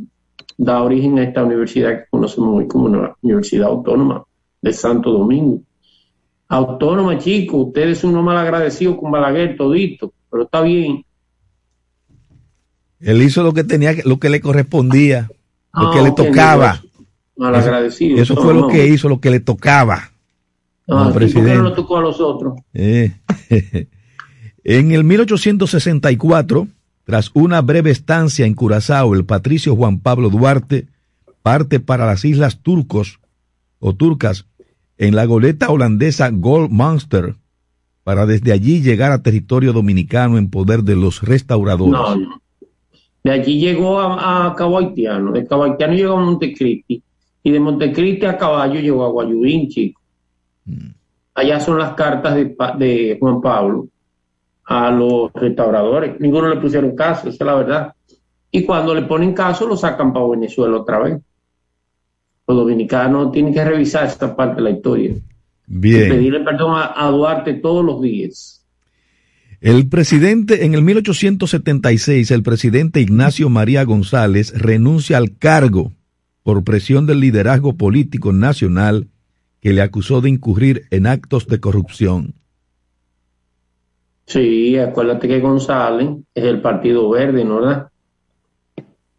da 0.58 0.82
origen 0.82 1.20
a 1.20 1.24
esta 1.24 1.44
universidad 1.44 1.92
que 1.92 2.10
conocemos 2.10 2.58
hoy 2.58 2.68
como 2.68 2.86
una 2.86 3.16
Universidad 3.22 3.68
Autónoma 3.68 4.24
de 4.64 4.74
Santo 4.74 5.12
Domingo. 5.12 5.62
Autónoma, 6.48 7.20
chico, 7.20 7.58
ustedes 7.58 8.00
son 8.00 8.14
unos 8.14 8.24
mal 8.24 8.38
agradecidos 8.38 8.98
con 8.98 9.12
Balaguer 9.12 9.56
todito, 9.56 10.12
pero 10.32 10.46
está 10.46 10.62
bien. 10.62 11.06
Él 13.04 13.22
hizo 13.22 13.44
lo 13.44 13.54
que 13.54 13.64
tenía, 13.64 13.94
lo 14.06 14.18
que 14.20 14.30
le 14.30 14.40
correspondía, 14.40 15.30
lo 15.74 15.92
que 15.92 16.02
le 16.02 16.12
tocaba. 16.12 16.82
Mal 17.36 17.54
agradecido. 17.54 18.22
Eso, 18.22 18.36
fue 18.36 18.54
lo 18.54 18.68
que 18.68 18.88
hizo, 18.88 19.10
lo 19.10 19.20
que 19.20 19.30
le 19.30 19.40
tocaba. 19.40 20.12
No, 20.88 21.12
presidente. 21.14 21.58
no 21.58 21.74
tocó 21.74 21.98
a 21.98 22.02
los 22.02 22.20
otros? 22.20 22.56
Eh, 22.74 23.12
en 24.64 24.92
el 24.92 25.04
1864, 25.04 26.68
tras 27.04 27.32
una 27.34 27.62
breve 27.62 27.92
estancia 27.92 28.46
en 28.46 28.54
Curazao, 28.54 29.14
el 29.14 29.26
patricio 29.26 29.76
Juan 29.76 30.00
Pablo 30.00 30.30
Duarte 30.30 30.88
parte 31.42 31.82
para 31.82 32.06
las 32.06 32.24
islas 32.24 32.60
turcos 32.62 33.20
o 33.80 33.94
turcas 33.94 34.46
en 34.98 35.16
la 35.16 35.26
goleta 35.26 35.70
holandesa 35.70 36.30
Gold 36.32 36.72
Monster 36.72 37.36
para 38.04 38.26
desde 38.26 38.54
allí 38.54 38.82
llegar 38.82 39.12
a 39.12 39.22
territorio 39.22 39.74
dominicano 39.74 40.38
en 40.38 40.50
poder 40.50 40.84
de 40.84 40.96
los 40.96 41.22
restauradores. 41.22 41.94
No, 41.94 42.42
De 43.24 43.32
allí 43.32 43.60
llegó 43.60 44.00
a, 44.00 44.48
a 44.48 44.56
Cabo 44.56 44.80
Haitiano, 44.80 45.32
de 45.32 45.48
Cabo 45.48 45.64
Haitiano 45.64 45.94
llegó 45.94 46.14
a 46.18 46.22
Montecristi 46.22 47.02
y 47.44 47.52
de 47.52 47.60
Montecristi 47.60 48.26
a 48.26 48.38
caballo 48.38 48.80
llegó 48.80 49.06
a 49.06 49.10
Guayubín, 49.10 49.70
chico. 49.70 50.02
Mm. 50.66 50.90
Allá 51.36 51.60
son 51.60 51.80
las 51.80 51.94
cartas 51.94 52.36
de, 52.36 52.56
de 52.78 53.18
Juan 53.20 53.42
Pablo 53.42 53.88
a 54.66 54.92
los 54.92 55.32
restauradores. 55.34 56.20
Ninguno 56.20 56.48
le 56.50 56.60
pusieron 56.60 56.96
caso, 56.96 57.30
esa 57.30 57.44
es 57.44 57.48
la 57.48 57.56
verdad. 57.56 57.94
Y 58.52 58.64
cuando 58.66 58.94
le 58.94 59.02
ponen 59.04 59.34
caso, 59.34 59.68
lo 59.68 59.76
sacan 59.76 60.14
para 60.14 60.28
Venezuela 60.28 60.78
otra 60.78 61.00
vez. 61.00 61.20
Los 62.48 62.58
dominicanos 62.58 63.32
tienen 63.32 63.54
que 63.54 63.64
revisar 63.64 64.06
esta 64.06 64.36
parte 64.36 64.58
de 64.58 64.62
la 64.62 64.70
historia. 64.70 65.16
Bien. 65.66 66.06
Y 66.06 66.10
pedirle 66.10 66.40
perdón 66.42 66.76
a, 66.76 67.10
Duarte 67.10 67.56
todos 67.56 67.84
los 67.84 68.02
días. 68.02 68.63
El 69.64 69.88
presidente, 69.88 70.66
en 70.66 70.74
el 70.74 70.82
1876, 70.82 72.32
el 72.32 72.44
presidente 72.44 73.00
Ignacio 73.00 73.48
María 73.48 73.86
González 73.86 74.52
renuncia 74.60 75.16
al 75.16 75.38
cargo 75.38 75.94
por 76.44 76.66
presión 76.66 77.06
del 77.06 77.22
liderazgo 77.22 77.78
político 77.78 78.34
nacional 78.34 79.08
que 79.62 79.72
le 79.72 79.82
acusó 79.82 80.20
de 80.20 80.32
incurrir 80.32 80.84
en 80.92 81.08
actos 81.08 81.48
de 81.48 81.62
corrupción. 81.62 82.34
Sí, 84.26 84.78
acuérdate 84.78 85.30
que 85.30 85.40
González 85.40 86.10
es 86.36 86.44
el 86.44 86.60
Partido 86.60 87.10
Verde, 87.10 87.46
¿no 87.46 87.62
verdad? 87.62 87.88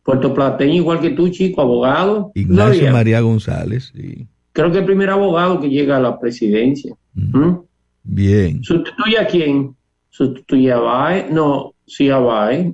Puerto 0.03 0.35
Plateño, 0.35 0.75
igual 0.75 1.01
que 1.01 1.13
tú, 1.13 1.31
chico, 1.31 1.63
abogado. 1.63 2.33
Ignacio 2.35 2.93
María 2.93 3.23
González, 3.23 3.93
sí. 3.95 4.29
Creo 4.53 4.71
que 4.71 4.81
el 4.81 4.85
primer 4.85 5.09
abogado 5.09 5.59
que 5.59 5.71
llega 5.71 5.97
a 5.97 6.01
la 6.01 6.21
presidencia. 6.21 6.95
¿Mm? 7.15 7.55
Bien. 8.03 8.63
¿Sustituye 8.63 9.19
a 9.19 9.27
quién? 9.27 9.75
¿Sustituye 10.15 10.71
a 10.71 10.79
Bae? 10.79 11.29
No, 11.29 11.75
sí 11.85 12.09
a 12.09 12.19
Bae. 12.19 12.73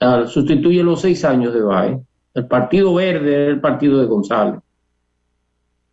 Ah, 0.00 0.24
sustituye 0.26 0.82
los 0.82 1.00
seis 1.00 1.24
años 1.24 1.54
de 1.54 1.60
Bae. 1.60 2.00
El 2.34 2.48
Partido 2.48 2.94
Verde 2.94 3.46
el 3.46 3.60
partido 3.60 4.00
de 4.00 4.06
González. 4.06 4.60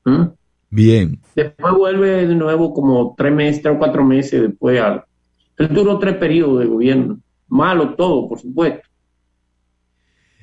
¿Mm? 0.04 0.24
Bien. 0.72 1.20
Después 1.36 1.74
vuelve 1.75 2.25
de 2.25 2.34
nuevo 2.34 2.74
como 2.74 3.13
tres 3.16 3.32
meses, 3.32 3.62
tres 3.62 3.75
o 3.75 3.78
cuatro 3.78 4.04
meses 4.04 4.42
después 4.42 4.82
al, 4.82 5.04
él 5.60 5.70
duró 5.72 6.00
tres 6.00 6.16
periodos 6.16 6.62
de 6.62 6.66
gobierno. 6.66 7.20
Malo 7.48 7.94
todo, 7.94 8.28
por 8.28 8.40
supuesto. 8.40 8.90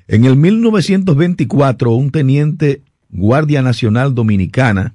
En 0.06 0.24
el 0.24 0.36
1924, 0.36 1.90
un 1.90 2.12
teniente 2.12 2.84
Guardia 3.08 3.60
Nacional 3.60 4.14
Dominicana 4.14 4.94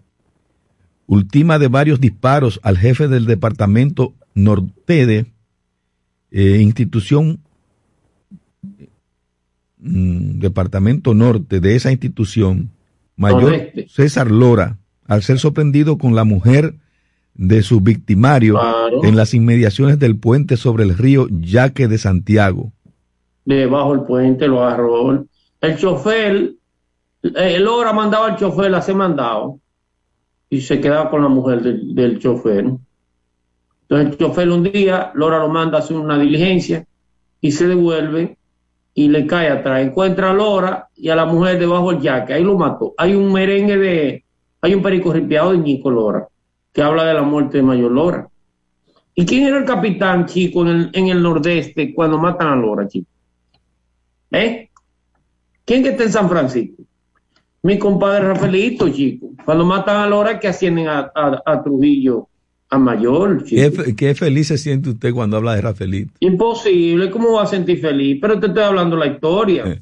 ultima 1.06 1.60
de 1.60 1.68
varios 1.68 2.00
disparos 2.00 2.62
al 2.64 2.78
jefe 2.78 3.10
del 3.10 3.26
departamento 3.26 4.14
Nortede, 4.36 5.26
eh, 6.30 6.60
institución, 6.62 7.40
mm, 9.80 10.40
departamento 10.40 11.14
norte 11.14 11.60
de 11.60 11.76
esa 11.76 11.92
institución, 11.92 12.70
mayor 13.16 13.72
César 13.88 14.30
Lora, 14.30 14.78
al 15.08 15.24
ser 15.24 15.40
sorprendido 15.40 15.98
con 15.98 16.14
la 16.14 16.26
mujer 16.26 16.76
de 17.36 17.64
su 17.64 17.82
victimario 17.82 18.60
en 19.04 19.16
las 19.16 19.34
inmediaciones 19.34 20.00
del 20.00 20.18
puente 20.18 20.58
sobre 20.58 20.84
el 20.84 20.98
río 20.98 21.28
Yaque 21.30 21.88
de 21.88 21.98
Santiago. 21.98 22.72
Debajo 23.44 23.96
del 23.96 24.06
puente 24.06 24.48
lo 24.48 24.64
agarró. 24.64 25.26
El 25.62 25.78
chofer, 25.78 26.54
el 27.22 27.68
hora 27.68 27.94
mandaba 27.94 28.28
al 28.28 28.38
chofer 28.38 28.74
a 28.74 28.78
hacer 28.78 28.96
mandado 28.96 29.60
y 30.50 30.62
se 30.62 30.80
quedaba 30.80 31.10
con 31.10 31.22
la 31.22 31.28
mujer 31.28 31.62
del, 31.62 32.20
chofer. 32.20 32.66
Entonces 33.88 34.12
el 34.12 34.18
chofer 34.18 34.50
un 34.50 34.64
día, 34.64 35.12
Lora 35.14 35.40
lo 35.40 35.50
manda 35.50 35.78
a 35.78 35.82
hacer 35.82 35.98
una 35.98 36.18
diligencia 36.18 36.86
y 37.42 37.52
se 37.52 37.68
devuelve 37.68 38.38
y 38.94 39.10
le 39.10 39.28
cae 39.28 39.50
atrás. 39.50 39.82
Encuentra 39.82 40.32
a 40.32 40.34
Lora 40.34 40.90
y 40.96 41.10
a 41.10 41.16
la 41.16 41.26
mujer 41.26 41.60
debajo 41.60 41.92
del 41.92 42.02
yaque. 42.02 42.34
Ahí 42.34 42.44
lo 42.44 42.58
mató. 42.58 42.94
Hay 42.98 43.14
un 43.14 43.32
merengue 43.32 43.78
de, 43.78 44.26
hay 44.62 44.74
un 44.74 44.82
perico 44.82 45.14
ripiado 45.14 45.52
de 45.52 45.60
Nico 45.60 45.92
Lora 45.92 46.28
que 46.74 46.82
habla 46.82 47.06
de 47.06 47.14
la 47.14 47.22
muerte 47.22 47.58
de 47.58 47.64
Mayor 47.64 47.92
Lora. 47.92 48.28
¿Y 49.14 49.26
quién 49.26 49.44
era 49.44 49.60
el 49.60 49.66
capitán, 49.66 50.26
chico, 50.26 50.68
en 50.68 51.08
el, 51.08 51.24
nordeste 51.24 51.94
cuando 51.94 52.18
matan 52.18 52.48
a 52.50 52.56
Lora, 52.58 52.86
chico? 52.86 53.08
¿Eh? 54.32 54.70
¿Quién 55.64 55.84
que 55.84 55.90
está 55.90 56.04
en 56.04 56.12
San 56.12 56.28
Francisco? 56.28 56.84
Mi 57.64 57.80
compadre 57.80 58.28
Rafaelito, 58.28 58.90
chico. 58.90 59.30
Cuando 59.46 59.66
matan 59.66 59.98
a 59.98 60.08
Lora, 60.08 60.38
que 60.38 60.50
ascienden 60.50 60.88
a, 60.90 61.64
Trujillo, 61.64 62.28
a 62.76 62.80
Mayor, 62.80 63.44
chico. 63.44 63.84
¿Qué, 63.98 64.16
feliz 64.16 64.48
se 64.48 64.58
siente 64.58 64.90
usted 64.90 65.14
cuando 65.14 65.38
habla 65.38 65.56
de 65.56 65.62
Rafaelito? 65.62 66.14
Imposible, 66.20 67.10
¿cómo 67.10 67.34
va 67.34 67.44
a 67.44 67.48
sentir 67.48 67.80
feliz? 67.80 68.20
Pero 68.22 68.40
te 68.40 68.48
estoy 68.48 68.64
hablando 68.64 68.96
la 68.96 69.08
historia. 69.08 69.82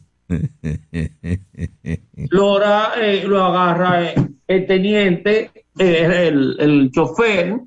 Lora 2.29 2.93
eh, 3.01 3.23
lo 3.27 3.43
agarra 3.43 4.03
eh, 4.03 4.15
el 4.47 4.65
teniente 4.65 5.51
el, 5.77 6.55
el 6.59 6.91
chofer 6.91 7.59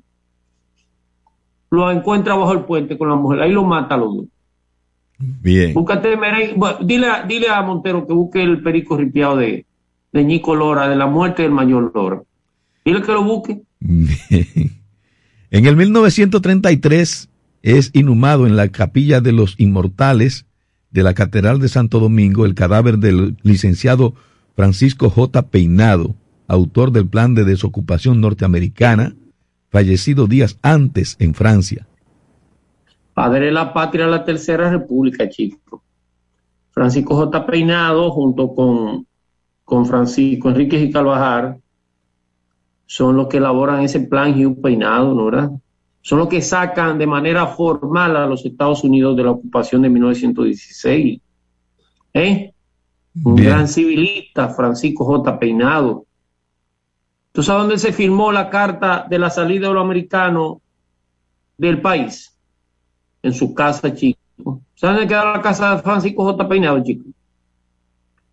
lo 1.69 1.91
encuentra 1.91 2.35
bajo 2.35 2.53
el 2.53 2.63
puente 2.63 2.97
con 2.97 3.09
la 3.09 3.15
mujer, 3.15 3.41
ahí 3.41 3.51
lo 3.51 3.63
mata 3.63 3.95
a 3.95 3.97
los 3.97 4.15
dos. 4.15 4.25
Bien. 5.19 5.73
Búscate 5.73 6.15
dile, 6.81 7.07
a, 7.07 7.23
dile 7.23 7.49
a 7.49 7.61
Montero 7.61 8.05
que 8.05 8.13
busque 8.13 8.41
el 8.41 8.61
perico 8.61 8.95
ripiado 8.97 9.37
de, 9.37 9.65
de 10.11 10.23
Nico 10.23 10.55
Lora, 10.55 10.87
de 10.87 10.95
la 10.95 11.07
muerte 11.07 11.41
del 11.41 11.51
mayor 11.51 11.91
Lora. 11.93 12.21
Dile 12.85 13.01
que 13.01 13.11
lo 13.11 13.23
busque. 13.23 13.61
En 15.49 15.65
el 15.65 15.77
1933 15.77 17.29
es 17.61 17.91
inhumado 17.93 18.47
en 18.47 18.57
la 18.57 18.67
capilla 18.67 19.21
de 19.21 19.31
los 19.31 19.55
inmortales 19.57 20.45
de 20.91 21.03
la 21.03 21.13
Catedral 21.13 21.59
de 21.59 21.69
Santo 21.69 21.99
Domingo 21.99 22.45
el 22.45 22.53
cadáver 22.53 22.97
del 22.97 23.37
licenciado 23.43 24.13
Francisco 24.55 25.09
J. 25.09 25.43
Peinado, 25.43 26.15
autor 26.47 26.91
del 26.91 27.07
plan 27.07 27.33
de 27.33 27.45
desocupación 27.45 28.19
norteamericana, 28.19 29.15
fallecido 29.69 30.27
días 30.27 30.57
antes 30.63 31.15
en 31.19 31.33
Francia. 31.33 31.87
Padre 33.13 33.45
de 33.45 33.51
la 33.53 33.73
patria 33.73 34.05
de 34.05 34.11
la 34.11 34.25
Tercera 34.25 34.69
República, 34.69 35.29
chico. 35.29 35.81
Francisco 36.71 37.15
J. 37.15 37.45
Peinado, 37.45 38.11
junto 38.11 38.53
con, 38.53 39.07
con 39.63 39.85
Francisco 39.85 40.49
Enrique 40.49 40.77
y 40.79 40.91
Calvajar, 40.91 41.57
son 42.87 43.15
los 43.15 43.27
que 43.27 43.37
elaboran 43.37 43.83
ese 43.83 43.99
plan 43.99 44.33
Hugh 44.33 44.59
Peinado, 44.59 45.13
¿no 45.13 45.25
verdad? 45.25 45.51
Son 46.01 46.17
los 46.17 46.27
que 46.27 46.41
sacan 46.41 46.97
de 46.97 47.05
manera 47.05 47.45
formal 47.45 48.15
a 48.17 48.25
los 48.25 48.43
Estados 48.43 48.83
Unidos 48.83 49.15
de 49.15 49.23
la 49.23 49.31
ocupación 49.31 49.83
de 49.83 49.89
1916. 49.89 51.21
¿Eh? 52.13 52.53
Un 53.23 53.35
gran 53.35 53.67
civilista, 53.67 54.49
Francisco 54.49 55.05
J. 55.05 55.37
Peinado, 55.37 56.07
¿Tú 57.37 57.43
sabes 57.43 57.61
dónde 57.61 57.77
se 57.77 57.93
firmó 57.93 58.31
la 58.31 58.49
carta 58.49 59.05
de 59.07 59.19
la 59.19 59.29
salida 59.29 59.67
de 59.67 59.73
los 59.75 59.83
americanos 59.83 60.57
del 61.55 61.79
país? 61.79 62.35
En 63.21 63.31
su 63.31 63.53
casa, 63.53 63.93
chico. 63.93 64.19
¿Sabes 64.73 64.95
dónde 64.95 65.07
queda 65.07 65.33
la 65.33 65.41
casa 65.43 65.75
de 65.75 65.83
Francisco 65.83 66.23
J. 66.23 66.49
Peinado, 66.49 66.83
chico? 66.83 67.05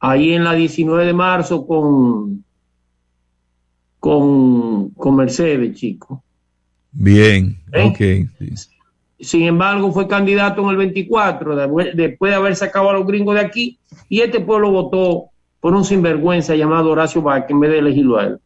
Ahí 0.01 0.33
en 0.33 0.43
la 0.43 0.55
19 0.55 1.05
de 1.05 1.13
marzo 1.13 1.67
con, 1.67 2.47
con, 4.05 4.91
con 4.91 5.17
Mercedes, 5.17 5.75
chico. 5.77 6.23
Bien, 6.93 7.59
¿Eh? 7.73 8.29
ok. 8.29 8.47
Sin 9.19 9.45
embargo, 9.45 9.91
fue 9.93 10.07
candidato 10.07 10.63
en 10.63 10.69
el 10.69 10.77
24, 10.77 11.71
después 11.95 12.31
de 12.31 12.35
haber 12.35 12.55
sacado 12.55 12.91
a 12.91 12.93
los 12.93 13.07
gringos 13.07 13.35
de 13.35 13.41
aquí, 13.41 13.79
y 14.11 14.21
este 14.21 14.41
pueblo 14.41 14.71
votó 14.71 15.31
por 15.59 15.75
un 15.75 15.87
sinvergüenza 15.87 16.55
llamado 16.55 16.91
Horacio 16.91 17.23
Vázquez 17.23 17.53
en 17.53 17.61
vez 17.61 17.71
de 17.71 17.79
elegirlo 17.79 18.19
a 18.19 18.25
él 18.25 18.39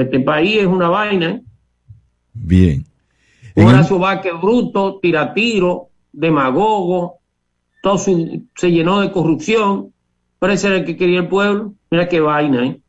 este 0.00 0.20
país 0.20 0.56
es 0.56 0.66
una 0.66 0.88
vaina. 0.88 1.40
Bien. 2.34 2.84
Horacio 3.56 3.98
Vázquez 3.98 4.32
bruto, 4.40 4.98
tira 5.00 5.32
tiro, 5.32 5.88
demagogo, 6.12 7.20
todo 7.82 7.96
se 7.96 8.70
llenó 8.70 9.00
de 9.00 9.12
corrupción, 9.12 9.92
Pero 10.40 10.52
ese 10.52 10.66
era 10.66 10.76
el 10.76 10.84
que 10.84 10.96
quería 10.96 11.20
el 11.20 11.28
pueblo. 11.28 11.72
Mira 11.90 12.08
qué 12.08 12.20
vaina, 12.20 12.66
¿eh? 12.66 12.80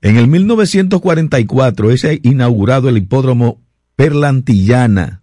En 0.00 0.16
el 0.16 0.28
1944 0.28 1.90
es 1.90 2.06
inaugurado 2.22 2.88
el 2.88 2.98
hipódromo 2.98 3.60
Perlantillana. 3.96 5.22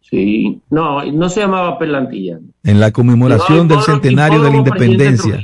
Sí, 0.00 0.60
no, 0.70 1.04
no 1.04 1.28
se 1.28 1.40
llamaba 1.40 1.78
Perlantillana. 1.78 2.46
En 2.64 2.80
la 2.80 2.90
conmemoración 2.90 3.68
del 3.68 3.82
centenario 3.82 4.42
de 4.42 4.50
la 4.50 4.56
independencia. 4.56 5.40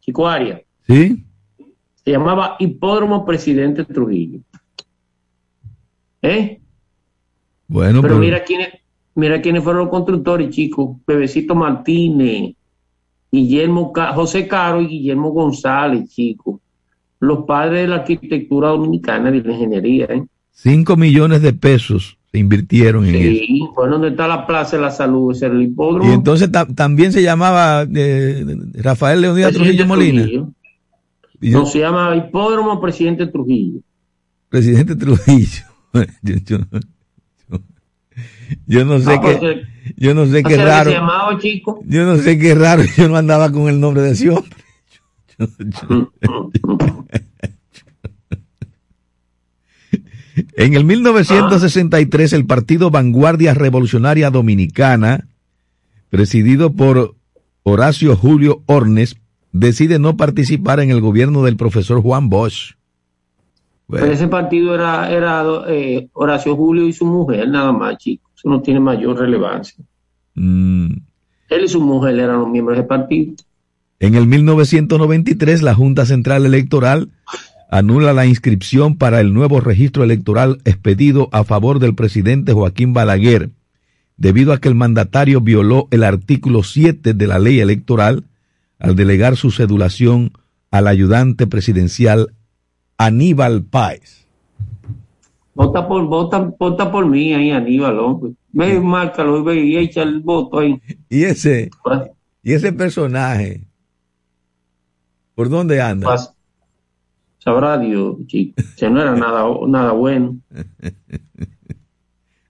Chicuaria. 0.00 0.62
¿Sí? 0.86 1.24
Se 2.04 2.10
llamaba 2.10 2.56
Hipódromo 2.58 3.24
Presidente 3.24 3.84
Trujillo. 3.84 4.40
¿Eh? 6.22 6.60
Bueno, 7.68 8.02
pero, 8.02 8.18
mira 8.18 8.44
quiénes, 8.44 8.68
mira 9.14 9.40
quiénes 9.40 9.64
fueron 9.64 9.82
los 9.82 9.90
constructores, 9.90 10.50
chicos. 10.50 10.96
Bebecito 11.06 11.54
Martínez, 11.54 12.54
Guillermo 13.30 13.92
José 14.14 14.46
Caro 14.46 14.80
y 14.80 14.86
Guillermo 14.86 15.30
González, 15.30 16.08
chicos. 16.10 16.60
Los 17.20 17.44
padres 17.46 17.82
de 17.82 17.88
la 17.88 17.96
arquitectura 17.96 18.68
dominicana 18.68 19.30
y 19.30 19.40
de 19.40 19.48
la 19.48 19.54
ingeniería, 19.54 20.06
¿eh? 20.06 20.24
Cinco 20.52 20.96
millones 20.96 21.42
de 21.42 21.52
pesos 21.52 22.16
se 22.32 22.38
invirtieron 22.38 23.04
en 23.06 23.14
eso. 23.14 23.44
Sí, 23.46 23.60
bueno, 23.74 23.92
donde 23.92 24.08
está 24.08 24.26
la 24.26 24.46
Plaza 24.46 24.76
de 24.76 24.82
la 24.82 24.90
Salud, 24.90 25.36
era 25.36 25.52
el 25.54 25.62
hipódromo. 25.62 26.10
Y 26.10 26.14
entonces 26.14 26.50
también 26.74 27.12
se 27.12 27.22
llamaba 27.22 27.86
eh, 27.94 28.44
Rafael 28.74 29.20
Leonidas 29.20 29.52
Trujillo 29.52 29.86
Molina. 29.86 30.26
No, 31.40 31.66
se 31.66 31.80
llama 31.80 32.16
Hipódromo 32.16 32.80
Presidente 32.80 33.26
Trujillo. 33.26 33.80
Presidente 34.48 34.96
Trujillo. 34.96 35.64
yo, 38.66 38.84
no 38.84 38.98
sé 38.98 39.12
ah, 39.12 39.20
qué, 39.20 39.36
pues, 39.36 39.58
yo 39.96 40.14
no 40.14 40.26
sé 40.26 40.42
qué 40.42 40.56
raro. 40.56 40.90
Yo 41.84 42.06
no 42.06 42.16
sé 42.16 42.38
qué 42.38 42.54
raro, 42.54 42.82
yo 42.96 43.08
no 43.08 43.16
andaba 43.16 43.52
con 43.52 43.68
el 43.68 43.78
nombre 43.78 44.02
de 44.02 44.12
ese 44.12 44.30
hombre. 44.30 44.56
en 50.56 50.74
el 50.74 50.84
1963 50.84 52.32
el 52.32 52.46
partido 52.46 52.90
Vanguardia 52.90 53.54
Revolucionaria 53.54 54.30
Dominicana, 54.30 55.28
presidido 56.10 56.72
por 56.72 57.14
Horacio 57.62 58.16
Julio 58.16 58.62
Ornes, 58.66 59.16
decide 59.52 59.98
no 59.98 60.16
participar 60.16 60.80
en 60.80 60.90
el 60.90 61.00
gobierno 61.00 61.42
del 61.42 61.56
profesor 61.56 62.00
Juan 62.00 62.28
Bosch. 62.28 62.74
Pero 63.88 64.06
ese 64.06 64.26
partido 64.26 64.74
era, 64.74 65.10
era 65.10 65.44
eh, 65.68 66.08
Horacio 66.12 66.56
Julio 66.56 66.86
y 66.86 66.92
su 66.92 67.04
mujer, 67.04 67.48
nada 67.48 67.72
más, 67.72 67.98
chicos. 67.98 68.32
Eso 68.36 68.48
no 68.48 68.60
tiene 68.60 68.80
mayor 68.80 69.18
relevancia. 69.18 69.84
Mm. 70.34 70.92
Él 71.48 71.64
y 71.64 71.68
su 71.68 71.80
mujer 71.80 72.18
eran 72.18 72.40
los 72.40 72.48
miembros 72.48 72.76
del 72.76 72.86
partido. 72.86 73.34
En 73.98 74.14
el 74.14 74.26
1993, 74.26 75.62
la 75.62 75.74
Junta 75.74 76.04
Central 76.04 76.44
Electoral 76.44 77.08
anula 77.70 78.12
la 78.12 78.26
inscripción 78.26 78.96
para 78.96 79.20
el 79.20 79.32
nuevo 79.32 79.60
registro 79.60 80.04
electoral 80.04 80.58
expedido 80.64 81.28
a 81.32 81.44
favor 81.44 81.78
del 81.78 81.94
presidente 81.94 82.52
Joaquín 82.52 82.92
Balaguer, 82.92 83.50
debido 84.16 84.52
a 84.52 84.58
que 84.58 84.68
el 84.68 84.74
mandatario 84.74 85.40
violó 85.40 85.88
el 85.90 86.04
artículo 86.04 86.62
7 86.62 87.14
de 87.14 87.26
la 87.26 87.38
ley 87.38 87.60
electoral 87.60 88.24
al 88.78 88.96
delegar 88.96 89.36
su 89.36 89.50
cedulación 89.50 90.32
al 90.70 90.88
ayudante 90.88 91.46
presidencial 91.46 92.34
Aníbal 92.98 93.64
Páez. 93.64 94.26
Vota 95.54 95.88
por, 95.88 96.04
vota, 96.04 96.52
vota 96.58 96.92
por 96.92 97.06
mí 97.06 97.32
ahí, 97.32 97.50
Aníbal, 97.50 97.98
hombre. 97.98 98.32
Ve, 98.52 98.78
márcalo 98.78 99.54
y 99.54 99.78
echa 99.78 100.02
el 100.02 100.20
voto 100.20 100.58
ahí. 100.58 100.80
Y 101.08 101.24
ese, 101.24 101.70
y 102.42 102.52
ese 102.52 102.72
personaje, 102.72 103.62
¿por 105.36 105.48
dónde 105.48 105.80
anda? 105.80 106.34
sabrá 107.38 107.78
Dios, 107.78 108.16
chico. 108.26 108.60
Que 108.76 108.90
no 108.90 109.00
era 109.00 109.14
nada, 109.14 109.44
nada 109.68 109.92
bueno. 109.92 110.36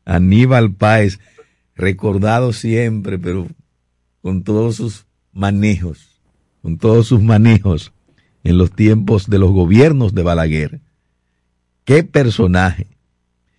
Aníbal 0.07 0.73
Páez, 0.73 1.21
recordado 1.75 2.55
siempre, 2.55 3.19
pero 3.19 3.47
con 4.23 4.43
todos 4.43 4.77
sus 4.77 5.05
manejos, 5.35 6.23
con 6.63 6.79
todos 6.79 7.09
sus 7.09 7.21
manejos 7.21 7.93
en 8.43 8.57
los 8.57 8.71
tiempos 8.71 9.29
de 9.29 9.39
los 9.39 9.51
gobiernos 9.51 10.15
de 10.15 10.23
Balaguer. 10.23 10.81
¡Qué 11.85 12.05
personaje! 12.05 12.97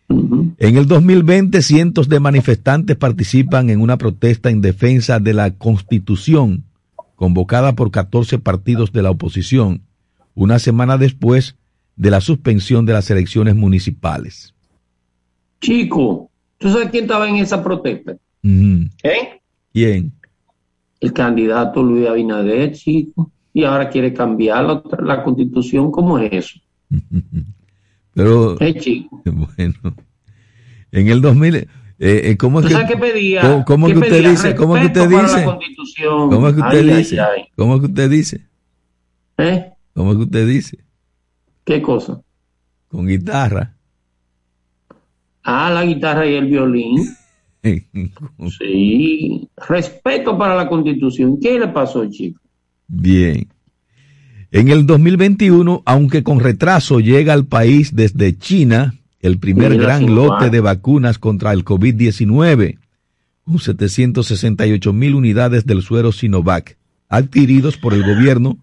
En 0.09 0.77
el 0.77 0.87
2020, 0.87 1.61
cientos 1.61 2.07
de 2.07 2.19
manifestantes 2.19 2.95
participan 2.95 3.69
en 3.69 3.81
una 3.81 3.97
protesta 3.97 4.49
en 4.49 4.61
defensa 4.61 5.19
de 5.19 5.33
la 5.33 5.51
Constitución, 5.51 6.63
convocada 7.17 7.75
por 7.75 7.91
14 7.91 8.39
partidos 8.39 8.93
de 8.93 9.01
la 9.01 9.11
oposición, 9.11 9.81
una 10.35 10.59
semana 10.59 10.97
después 10.97 11.57
de 11.97 12.11
la 12.11 12.21
suspensión 12.21 12.85
de 12.85 12.93
las 12.93 13.09
elecciones 13.09 13.55
municipales. 13.55 14.53
Chico, 15.59 16.29
¿tú 16.59 16.69
sabes 16.69 16.89
quién 16.91 17.05
estaba 17.05 17.27
en 17.27 17.37
esa 17.37 17.61
protesta? 17.61 18.15
¿Eh? 18.43 19.41
¿Quién? 19.73 20.13
El 20.99 21.11
candidato 21.11 21.83
Luis 21.83 22.07
Abinader, 22.07 22.71
chico 22.73 23.31
y 23.51 23.63
ahora 23.63 23.89
quiere 23.89 24.13
cambiar 24.13 24.83
la, 24.99 25.23
constitución. 25.23 25.89
¿Cómo 25.89 26.19
es 26.19 26.31
eso? 26.31 26.59
Pero, 28.13 28.55
bueno, 29.25 29.95
en 30.91 31.07
el 31.07 31.21
2000, 31.21 31.67
eh, 31.99 32.21
eh, 32.25 32.37
¿cómo 32.37 32.59
es 32.59 32.67
que, 32.67 32.97
pedía? 32.97 33.63
¿Cómo, 33.65 33.87
que 33.87 33.97
usted 33.97 34.29
dice? 34.29 34.55
¿Cómo 34.55 34.75
que 34.75 34.85
usted 34.85 35.09
dice? 35.09 35.45
¿Cómo 36.05 36.53
que 36.53 36.61
usted 36.61 36.97
dice? 36.97 37.17
¿Cómo 37.55 37.79
que 37.79 37.85
usted 37.87 38.09
dice? 38.09 38.41
¿Eh? 39.37 39.71
¿Cómo 39.93 40.11
que 40.11 40.23
usted 40.23 40.47
dice? 40.47 40.77
¿Qué 41.65 41.81
cosa? 41.81 42.21
Con 42.87 43.07
guitarra. 43.07 43.75
Ah, 45.43 45.71
la 45.71 45.85
guitarra 45.85 46.25
y 46.27 46.35
el 46.35 46.45
violín. 46.45 47.03
sí, 48.59 49.49
respeto 49.67 50.37
para 50.37 50.55
la 50.55 50.69
constitución. 50.69 51.39
¿Qué 51.39 51.59
le 51.59 51.67
pasó, 51.69 52.05
chico? 52.09 52.39
Bien. 52.87 53.47
En 54.51 54.69
el 54.69 54.85
2021, 54.85 55.81
aunque 55.85 56.23
con 56.23 56.39
retraso, 56.39 56.99
llega 56.99 57.33
al 57.33 57.45
país 57.45 57.95
desde 57.95 58.37
China 58.37 58.93
el 59.21 59.39
primer 59.39 59.77
gran 59.77 60.13
lote 60.13 60.49
de 60.49 60.59
vacunas 60.59 61.19
contra 61.19 61.53
el 61.53 61.65
COVID-19, 61.65 62.77
con 63.43 63.59
768 63.59 64.93
mil 64.93 65.15
unidades 65.15 65.65
del 65.65 65.81
suero 65.81 66.11
Sinovac, 66.11 66.77
adquiridos 67.09 67.77
por 67.77 67.93
el 67.93 68.03
gobierno 68.03 68.57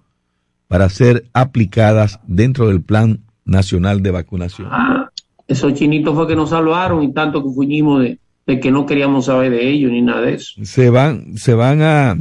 para 0.68 0.88
ser 0.88 1.24
aplicadas 1.32 2.20
dentro 2.26 2.68
del 2.68 2.82
Plan 2.82 3.20
Nacional 3.44 4.02
de 4.02 4.10
Vacunación. 4.10 4.68
Ah, 4.70 5.10
esos 5.46 5.74
chinitos 5.74 6.14
fue 6.14 6.26
que 6.26 6.36
nos 6.36 6.50
salvaron 6.50 7.02
y 7.02 7.12
tanto 7.12 7.42
que 7.42 7.50
fuimos 7.50 8.02
de, 8.02 8.18
de 8.46 8.60
que 8.60 8.70
no 8.70 8.86
queríamos 8.86 9.26
saber 9.26 9.50
de 9.50 9.68
ellos 9.68 9.90
ni 9.90 10.02
nada 10.02 10.22
de 10.22 10.34
eso. 10.34 10.64
Se 10.64 10.90
van, 10.90 11.36
se 11.36 11.54
van 11.54 11.82
a 11.82 12.16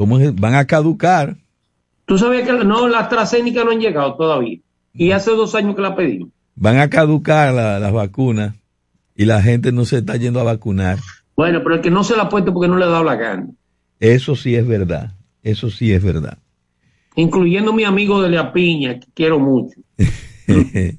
¿Cómo 0.00 0.18
van 0.32 0.54
a 0.54 0.66
caducar? 0.66 1.36
Tú 2.06 2.16
sabes 2.16 2.46
que 2.46 2.64
no, 2.64 2.88
las 2.88 3.02
AstraZeneca 3.02 3.64
no 3.64 3.72
han 3.72 3.80
llegado 3.80 4.14
todavía. 4.14 4.58
Y 4.94 5.10
hace 5.10 5.30
dos 5.32 5.54
años 5.54 5.76
que 5.76 5.82
la 5.82 5.94
pedimos. 5.94 6.30
Van 6.60 6.76
a 6.76 6.90
caducar 6.90 7.54
las 7.54 7.90
vacunas 7.90 8.54
y 9.16 9.24
la 9.24 9.40
gente 9.40 9.72
no 9.72 9.86
se 9.86 9.96
está 9.98 10.16
yendo 10.16 10.40
a 10.40 10.44
vacunar. 10.44 10.98
Bueno, 11.34 11.62
pero 11.62 11.76
el 11.76 11.80
que 11.80 11.90
no 11.90 12.04
se 12.04 12.14
la 12.14 12.24
ha 12.24 12.28
puesto 12.28 12.52
porque 12.52 12.68
no 12.68 12.76
le 12.76 12.84
ha 12.84 12.88
dado 12.88 13.02
la 13.02 13.16
gana. 13.16 13.48
Eso 13.98 14.36
sí 14.36 14.54
es 14.54 14.66
verdad. 14.66 15.14
Eso 15.42 15.70
sí 15.70 15.90
es 15.90 16.04
verdad. 16.04 16.36
Incluyendo 17.16 17.72
mi 17.72 17.84
amigo 17.84 18.20
de 18.20 18.28
la 18.28 18.52
piña, 18.52 19.00
que 19.00 19.06
quiero 19.14 19.40
mucho. 19.40 19.80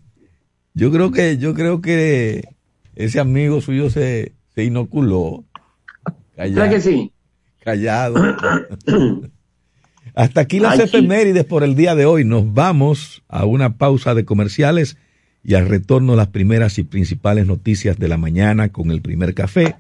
yo 0.73 0.91
creo 0.91 1.11
que, 1.11 1.37
yo 1.37 1.53
creo 1.53 1.79
que 1.79 2.55
ese 2.95 3.19
amigo 3.19 3.61
suyo 3.61 3.91
se, 3.91 4.33
se 4.55 4.63
inoculó. 4.63 5.45
¿Crees 6.35 6.73
que 6.73 6.81
sí? 6.81 7.11
Callado. 7.59 8.15
Hasta 10.15 10.41
aquí 10.41 10.59
las 10.59 10.79
efemérides 10.79 11.45
por 11.45 11.63
el 11.63 11.75
día 11.75 11.93
de 11.93 12.07
hoy. 12.07 12.25
Nos 12.25 12.51
vamos 12.51 13.21
a 13.27 13.45
una 13.45 13.77
pausa 13.77 14.15
de 14.15 14.25
comerciales 14.25 14.97
y 15.43 15.55
al 15.55 15.67
retorno 15.67 16.15
las 16.15 16.27
primeras 16.27 16.77
y 16.77 16.83
principales 16.83 17.47
noticias 17.47 17.97
de 17.97 18.07
la 18.07 18.17
mañana 18.17 18.69
con 18.69 18.91
el 18.91 19.01
primer 19.01 19.33
café 19.33 19.75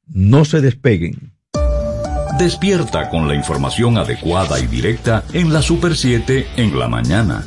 No 0.08 0.44
se 0.44 0.60
despeguen. 0.60 1.32
Despierta 2.38 3.10
con 3.10 3.26
la 3.28 3.34
información 3.34 3.98
adecuada 3.98 4.58
y 4.58 4.66
directa 4.66 5.22
en 5.34 5.52
la 5.52 5.60
Super 5.60 5.96
7 5.96 6.46
en 6.56 6.78
la 6.78 6.88
mañana. 6.88 7.44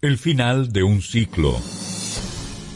El 0.00 0.18
final 0.18 0.72
de 0.72 0.84
un 0.84 1.02
ciclo 1.02 1.58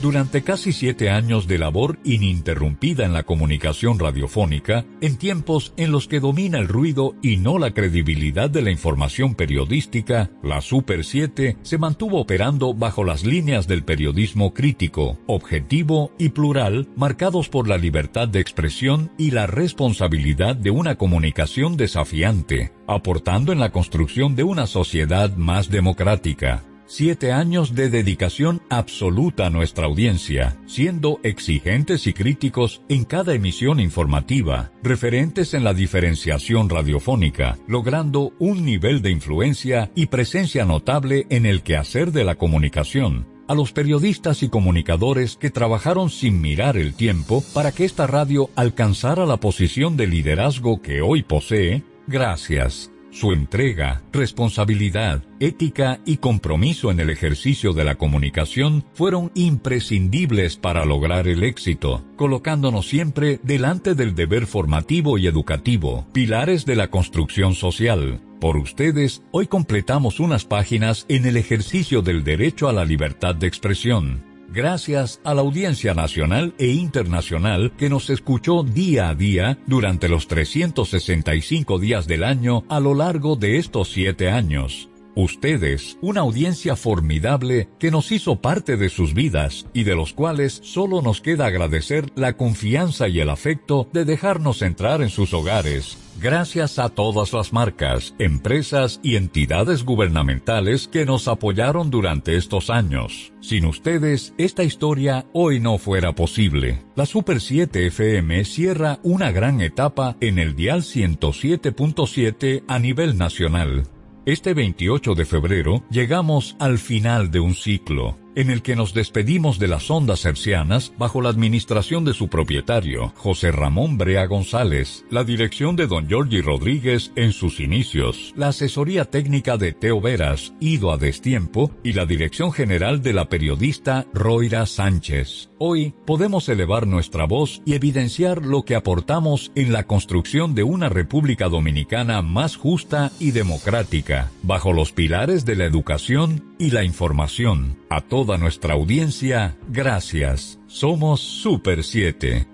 Durante 0.05 0.43
casi 0.43 0.75
siete 0.75 1.09
años 1.09 1.49
de 1.49 1.57
labor 1.57 1.99
ininterrumpida 2.05 3.07
en 3.07 3.15
la 3.15 3.23
comunicación 3.23 3.99
radiofónica, 3.99 4.85
en 5.01 5.17
tiempos 5.17 5.73
en 5.79 5.93
los 5.93 6.09
que 6.09 6.21
domina 6.21 6.59
el 6.59 6.69
ruido 6.69 7.15
y 7.23 7.39
no 7.39 7.59
la 7.59 7.73
credibilidad 7.73 8.51
de 8.51 8.61
la 8.61 8.71
información 8.71 9.35
periodística, 9.35 10.31
la 10.43 10.61
Super 10.61 11.07
7 11.07 11.57
se 11.63 11.79
mantuvo 11.79 12.21
operando 12.21 12.75
bajo 12.75 13.03
las 13.03 13.25
líneas 13.25 13.67
del 13.67 13.83
periodismo 13.83 14.53
crítico, 14.53 15.19
objetivo 15.27 16.13
y 16.19 16.29
plural, 16.29 16.87
marcados 16.97 17.49
por 17.49 17.67
la 17.67 17.79
libertad 17.79 18.29
de 18.29 18.41
expresión 18.41 19.11
y 19.17 19.31
la 19.31 19.47
responsabilidad 19.47 20.55
de 20.55 20.71
una 20.71 20.97
comunicación 20.97 21.79
desafiante, 21.79 22.73
aportando 22.87 23.55
en 23.55 23.61
la 23.61 23.73
construcción 23.73 24.37
de 24.37 24.43
una 24.43 24.67
sociedad 24.67 25.35
más 25.35 25.71
democrática. 25.71 26.63
Siete 26.87 27.33
años 27.33 27.75
de 27.75 27.89
dedicación 27.89 28.61
absoluta 28.69 29.47
a 29.47 29.51
nuestra 29.51 29.87
audiencia, 29.87 30.59
siendo 30.67 31.19
exigentes 31.23 32.07
y 32.07 32.13
críticos 32.13 32.83
en 32.91 33.05
cada 33.05 33.33
emisión 33.35 33.81
informativa, 33.81 34.71
referentes 34.83 35.55
en 35.55 35.65
la 35.65 35.73
diferenciación 35.73 36.69
radiofónica, 36.69 37.57
logrando 37.67 38.35
un 38.39 38.67
nivel 38.67 39.01
de 39.01 39.11
influencia 39.11 39.91
y 39.95 40.07
presencia 40.07 40.67
notable 40.67 41.27
en 41.31 41.47
el 41.47 41.63
quehacer 41.63 42.13
de 42.13 42.25
la 42.25 42.35
comunicación, 42.35 43.27
a 43.49 43.55
los 43.55 43.73
periodistas 43.73 44.43
y 44.43 44.51
comunicadores 44.51 45.37
que 45.37 45.51
trabajaron 45.51 46.11
sin 46.11 46.43
mirar 46.43 46.77
el 46.77 46.95
tiempo 46.95 47.43
para 47.55 47.73
que 47.73 47.87
esta 47.87 48.07
radio 48.07 48.51
alcanzara 48.57 49.25
la 49.25 49.39
posición 49.39 49.97
de 49.97 50.07
liderazgo 50.07 50.83
que 50.83 51.01
hoy 51.01 51.23
posee, 51.23 51.83
gracias. 52.07 52.94
Su 53.15 53.31
entrega, 53.31 54.03
responsabilidad, 54.13 55.23
ética 55.39 56.01
y 56.05 56.17
compromiso 56.17 56.91
en 56.91 56.99
el 56.99 57.11
ejercicio 57.11 57.73
de 57.73 57.85
la 57.85 57.95
comunicación 57.95 58.85
fueron 58.93 59.31
imprescindibles 59.37 60.57
para 60.57 60.85
lograr 60.85 61.29
el 61.29 61.45
éxito, 61.45 62.05
colocándonos 62.17 62.89
siempre 62.89 63.39
delante 63.45 63.95
del 63.95 64.17
deber 64.17 64.49
formativo 64.49 65.17
y 65.17 65.29
educativo, 65.29 66.09
pilares 66.13 66.67
de 66.67 66.75
la 66.75 66.89
construcción 66.89 67.55
social. 67.55 68.21
Por 68.41 68.57
ustedes, 68.57 69.23
hoy 69.31 69.47
completamos 69.47 70.19
unas 70.19 70.45
páginas 70.45 71.07
en 71.09 71.25
el 71.25 71.37
ejercicio 71.37 72.03
del 72.03 72.25
derecho 72.25 72.69
a 72.69 72.73
la 72.73 72.85
libertad 72.85 73.37
de 73.37 73.47
expresión 73.47 74.34
gracias 74.55 75.21
a 75.25 75.35
la 75.35 75.43
audiencia 75.43 75.93
nacional 75.93 76.55
e 76.59 76.69
internacional 76.69 77.73
que 77.77 77.91
nos 77.91 78.09
escuchó 78.09 78.63
día 78.63 79.09
a 79.09 79.15
día 79.15 79.59
durante 79.67 80.09
los 80.09 80.29
365 80.29 81.79
días 81.79 82.07
del 82.07 82.25
año 82.25 82.65
a 82.69 82.81
lo 82.81 82.95
largo 82.95 83.37
de 83.37 83.59
estos 83.59 83.91
siete 83.91 84.31
años. 84.31 84.89
Ustedes, 85.17 85.97
una 86.01 86.23
audiencia 86.23 86.75
formidable 86.75 87.69
que 87.79 87.93
nos 87.93 88.11
hizo 88.11 88.41
parte 88.41 88.77
de 88.77 88.89
sus 88.89 89.15
vidas 89.15 89.67
y 89.73 89.85
de 89.85 89.95
los 89.95 90.13
cuales 90.13 90.61
solo 90.65 91.03
nos 91.03 91.21
queda 91.21 91.47
agradecer 91.47 92.11
la 92.17 92.37
confianza 92.37 93.07
y 93.07 93.21
el 93.21 93.31
afecto 93.31 93.89
de 93.93 94.05
dejarnos 94.05 94.61
entrar 94.63 95.03
en 95.03 95.11
sus 95.11 95.33
hogares. 95.33 95.99
Gracias 96.21 96.79
a 96.79 96.89
todas 96.89 97.33
las 97.33 97.53
marcas, 97.53 98.15
empresas 98.19 98.99
y 99.03 99.17
entidades 99.17 99.85
gubernamentales 99.85 100.89
que 100.89 101.05
nos 101.05 101.29
apoyaron 101.29 101.91
durante 101.91 102.37
estos 102.37 102.71
años. 102.71 103.33
Sin 103.41 103.67
ustedes, 103.67 104.33
esta 104.39 104.65
historia 104.65 105.27
hoy 105.33 105.61
no 105.61 105.79
fuera 105.79 106.15
posible. 106.15 106.83
La 106.97 107.07
Super 107.07 107.41
7 107.41 107.87
FM 107.87 108.45
cierra 108.45 108.99
una 109.03 109.31
gran 109.33 109.61
etapa 109.61 110.17
en 110.21 110.39
el 110.39 110.57
dial 110.57 110.83
107.7 110.83 112.65
a 112.67 112.79
nivel 112.79 113.19
nacional 113.19 113.85
este 114.27 114.55
28 114.55 115.15
de 115.15 115.25
febrero 115.25 115.85
llegamos 115.91 116.57
al 116.59 116.79
final 116.79 117.31
de 117.31 117.41
un 117.41 117.55
ciclo 117.55 118.19
en 118.37 118.51
el 118.51 118.63
que 118.63 118.77
nos 118.77 118.95
despedimos 118.95 119.59
de 119.59 119.69
las 119.69 119.91
ondas 119.91 120.25
hercianas 120.25 120.93
bajo 120.99 121.21
la 121.21 121.29
administración 121.29 122.05
de 122.05 122.15
su 122.15 122.29
propietario, 122.29 123.13
José 123.17 123.53
Ramón 123.53 123.99
Brea 123.99 124.27
González, 124.27 125.05
la 125.11 125.25
dirección 125.25 125.77
de 125.77 125.87
don 125.87 126.09
Giorgi 126.09 126.41
Rodríguez 126.41 127.13
en 127.17 127.33
sus 127.33 127.61
inicios, 127.61 128.33
la 128.37 128.49
asesoría 128.49 129.05
técnica 129.05 129.57
de 129.57 129.73
Teo 129.73 130.01
Veras, 130.01 130.53
ido 130.61 130.91
a 130.91 130.99
destiempo, 130.99 131.71
y 131.83 131.93
la 131.93 132.07
dirección 132.07 132.53
general 132.53 133.03
de 133.03 133.13
la 133.13 133.29
periodista 133.29 134.07
Roira 134.13 134.67
Sánchez. 134.67 135.51
Hoy 135.67 135.95
podemos 136.05 136.47
elevar 136.51 136.87
nuestra 136.87 137.25
voz 137.25 137.63
y 137.65 137.73
evidenciar 137.73 138.45
lo 138.45 138.67
que 138.67 138.75
aportamos 138.75 139.51
en 139.55 139.73
la 139.73 139.85
construcción 139.85 140.55
de 140.55 140.63
una 140.63 140.91
República 140.91 141.49
Dominicana 141.49 142.21
más 142.21 142.57
justa 142.57 143.13
y 143.19 143.31
democrática, 143.31 144.31
bajo 144.43 144.75
los 144.75 144.93
pilares 144.93 145.47
de 145.47 145.57
la 145.57 145.65
educación 145.65 146.45
y 146.59 146.73
la 146.73 146.85
información. 146.85 147.79
A 147.89 148.03
toda 148.03 148.37
nuestra 148.37 148.75
audiencia, 148.75 149.57
gracias. 149.71 150.59
Somos 150.67 151.21
Super 151.23 151.83
7. 151.83 152.54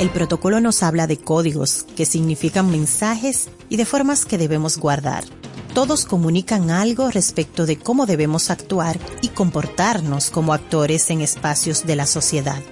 El 0.00 0.08
protocolo 0.08 0.62
nos 0.62 0.82
habla 0.82 1.06
de 1.06 1.18
códigos, 1.18 1.84
que 1.94 2.06
significan 2.06 2.70
mensajes 2.70 3.50
y 3.68 3.76
de 3.76 3.84
formas 3.84 4.24
que 4.24 4.38
debemos 4.38 4.78
guardar. 4.78 5.24
Todos 5.74 6.06
comunican 6.06 6.70
algo 6.70 7.10
respecto 7.10 7.66
de 7.66 7.76
cómo 7.76 8.06
debemos 8.06 8.48
actuar 8.48 8.98
y 9.20 9.28
comportarnos 9.28 10.30
como 10.30 10.54
actores 10.54 11.10
en 11.10 11.20
espacios 11.20 11.84
de 11.84 11.96
la 11.96 12.06
sociedad. 12.06 12.62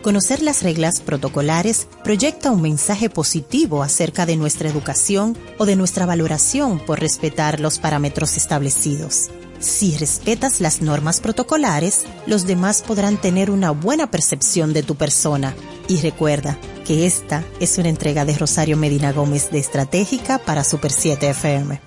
Conocer 0.00 0.40
las 0.40 0.62
reglas 0.62 1.02
protocolares 1.02 1.88
proyecta 2.04 2.50
un 2.50 2.62
mensaje 2.62 3.10
positivo 3.10 3.82
acerca 3.82 4.24
de 4.24 4.36
nuestra 4.36 4.70
educación 4.70 5.36
o 5.58 5.66
de 5.66 5.76
nuestra 5.76 6.06
valoración 6.06 6.80
por 6.80 7.00
respetar 7.00 7.60
los 7.60 7.78
parámetros 7.78 8.38
establecidos. 8.38 9.28
Si 9.60 9.96
respetas 9.96 10.60
las 10.60 10.82
normas 10.82 11.20
protocolares, 11.20 12.06
los 12.26 12.46
demás 12.46 12.82
podrán 12.82 13.16
tener 13.16 13.50
una 13.50 13.72
buena 13.72 14.10
percepción 14.10 14.72
de 14.72 14.84
tu 14.84 14.94
persona. 14.94 15.54
Y 15.88 16.00
recuerda 16.00 16.56
que 16.84 17.06
esta 17.06 17.42
es 17.58 17.76
una 17.78 17.88
entrega 17.88 18.24
de 18.24 18.38
Rosario 18.38 18.76
Medina 18.76 19.12
Gómez 19.12 19.50
de 19.50 19.58
Estratégica 19.58 20.38
para 20.38 20.62
Super 20.62 20.92
7 20.92 21.30
FM. 21.30 21.80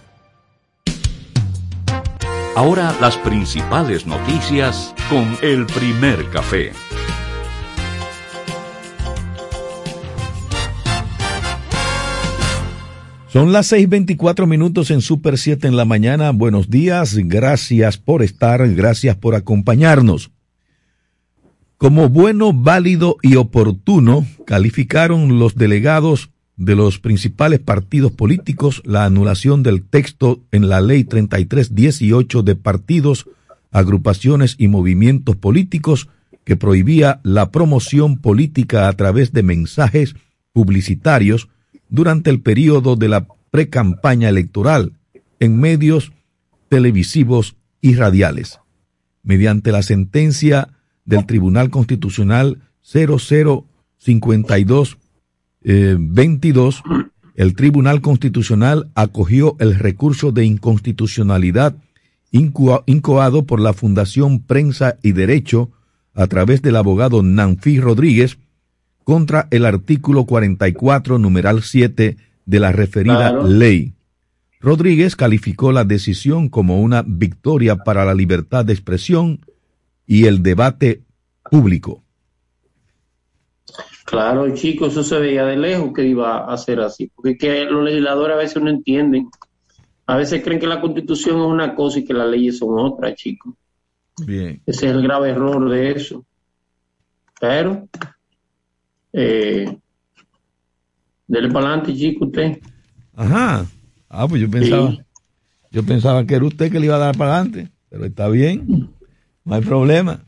Ahora 2.56 2.94
las 3.00 3.16
principales 3.18 4.06
noticias 4.06 4.94
con 5.10 5.38
el 5.42 5.66
primer 5.66 6.30
café. 6.30 6.74
Son 13.32 13.54
las 13.54 13.72
6:24 13.72 14.46
minutos 14.46 14.92
en 14.92 15.00
Super 15.00 15.38
7 15.38 15.66
en 15.66 15.78
la 15.78 15.86
mañana. 15.86 16.32
Buenos 16.32 16.70
días, 16.70 17.16
gracias 17.16 17.98
por 17.98 18.24
estar, 18.24 18.68
gracias 18.74 19.16
por 19.16 19.36
acompañarnos. 19.36 20.32
Como 21.78 22.10
bueno, 22.10 22.52
válido 22.52 23.16
y 23.22 23.38
oportuno, 23.38 24.28
calificaron 24.46 25.40
los 25.40 25.56
delegados 25.56 26.32
de 26.58 26.76
los 26.76 27.00
principales 27.00 27.60
partidos 27.62 28.12
políticos 28.12 28.82
la 28.84 29.06
anulación 29.06 29.64
del 29.64 29.84
texto 29.84 30.42
en 30.52 30.68
la 30.68 30.82
Ley 30.82 31.06
3318 31.06 32.44
de 32.44 32.56
partidos, 32.58 33.28
agrupaciones 33.72 34.56
y 34.58 34.68
movimientos 34.68 35.38
políticos 35.38 36.10
que 36.44 36.58
prohibía 36.58 37.22
la 37.24 37.50
promoción 37.50 38.18
política 38.18 38.90
a 38.90 38.94
través 38.94 39.32
de 39.32 39.42
mensajes 39.42 40.16
publicitarios 40.52 41.48
durante 41.92 42.32
el 42.32 42.42
periodo 42.42 42.96
de 42.96 43.10
la 43.10 43.28
precampaña 43.52 44.30
electoral 44.30 44.94
en 45.40 45.60
medios 45.60 46.12
televisivos 46.70 47.58
y 47.82 47.94
radiales. 47.94 48.60
Mediante 49.22 49.72
la 49.72 49.84
sentencia 49.84 50.70
del 51.06 51.28
Tribunal 51.28 51.70
Constitucional 51.70 52.64
0052 52.82 54.98
22, 55.64 55.64
eh, 55.64 56.82
el 57.36 57.56
Tribunal 57.56 58.02
Constitucional 58.02 58.90
acogió 58.96 59.56
el 59.60 59.78
recurso 59.78 60.32
de 60.32 60.46
inconstitucionalidad 60.46 61.76
incoado 62.32 63.46
por 63.46 63.60
la 63.60 63.74
Fundación 63.74 64.42
Prensa 64.42 64.98
y 65.04 65.12
Derecho 65.12 65.70
a 66.14 66.28
través 66.28 66.62
del 66.62 66.78
abogado 66.78 67.22
Nanfi 67.22 67.80
Rodríguez 67.80 68.38
contra 69.12 69.50
el 69.52 69.66
artículo 69.66 70.24
44, 70.24 71.18
numeral 71.18 71.64
7 71.64 72.16
de 72.46 72.60
la 72.62 72.72
referida 72.72 73.34
ley. 73.44 73.92
Rodríguez 74.62 75.18
calificó 75.18 75.74
la 75.74 75.84
decisión 75.84 76.48
como 76.48 76.80
una 76.80 77.04
victoria 77.06 77.76
para 77.76 78.06
la 78.06 78.14
libertad 78.14 78.64
de 78.64 78.72
expresión 78.72 79.46
y 80.08 80.28
el 80.28 80.42
debate 80.42 81.02
público. 81.50 82.02
Claro, 84.06 84.56
chicos, 84.56 84.94
eso 84.94 85.04
se 85.04 85.20
veía 85.20 85.44
de 85.44 85.58
lejos 85.58 85.92
que 85.94 86.08
iba 86.08 86.46
a 86.46 86.58
ser 86.58 86.80
así, 86.80 87.12
porque 87.14 87.38
que 87.38 87.66
los 87.66 87.84
legisladores 87.84 88.36
a 88.38 88.40
veces 88.40 88.64
no 88.64 88.70
entienden. 88.70 89.28
A 90.06 90.16
veces 90.16 90.42
creen 90.42 90.62
que 90.62 90.68
la 90.68 90.80
constitución 90.80 91.38
es 91.38 91.48
una 91.48 91.76
cosa 91.76 92.00
y 92.00 92.06
que 92.06 92.14
las 92.14 92.30
leyes 92.30 92.60
son 92.60 92.80
otra, 92.80 93.14
chicos. 93.14 93.56
Bien. 94.26 94.62
Ese 94.66 94.86
es 94.86 94.94
el 94.94 95.04
grave 95.04 95.32
error 95.32 95.70
de 95.70 95.92
eso. 95.92 96.24
Pero, 97.42 97.90
eh, 99.14 99.78
dele 101.28 101.50
para 101.50 101.68
adelante, 101.68 101.96
chico, 101.96 102.26
usted. 102.26 102.60
Ajá. 103.16 103.66
Ah, 104.10 104.28
pues 104.28 104.42
yo 104.42 104.50
pensaba, 104.50 104.98
yo 105.72 105.84
pensaba 105.84 106.26
que 106.26 106.36
era 106.36 106.46
usted 106.46 106.72
que 106.72 106.80
le 106.80 106.88
iba 106.88 106.96
a 106.96 107.00
dar 107.00 107.18
para 107.18 107.36
adelante, 107.38 107.72
pero 107.90 108.06
está 108.06 108.28
bien, 108.28 108.90
no 109.46 109.56
hay 109.56 109.62
problema. 109.62 110.26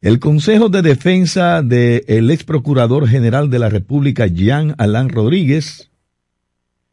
El 0.00 0.18
Consejo 0.18 0.70
de 0.70 0.82
Defensa 0.82 1.62
del 1.62 2.30
ex 2.30 2.42
procurador 2.42 3.06
general 3.06 3.50
de 3.50 3.58
la 3.58 3.68
República, 3.68 4.26
Jean 4.26 4.74
Alain 4.78 5.10
Rodríguez, 5.10 5.90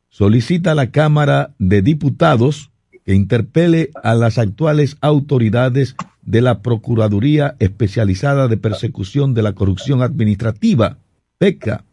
solicita 0.09 0.73
a 0.73 0.75
la 0.75 0.91
Cámara 0.91 1.55
de 1.57 1.81
Diputados 1.81 2.69
que 3.05 3.15
interpele 3.15 3.91
a 4.03 4.13
las 4.13 4.37
actuales 4.37 4.97
autoridades 4.99 5.95
de 6.27 6.41
la 6.41 6.61
Procuraduría 6.61 7.55
Especializada 7.59 8.49
de 8.49 8.57
Persecución 8.57 9.33
de 9.33 9.41
la 9.41 9.53
Corrupción 9.53 10.01
Administrativa, 10.01 10.97
PECA, 11.37 11.85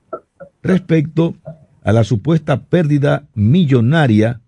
respecto 0.61 1.37
a 1.85 1.93
la 1.93 2.03
supuesta 2.03 2.65
pérdida 2.65 3.29
millonaria 3.35 4.41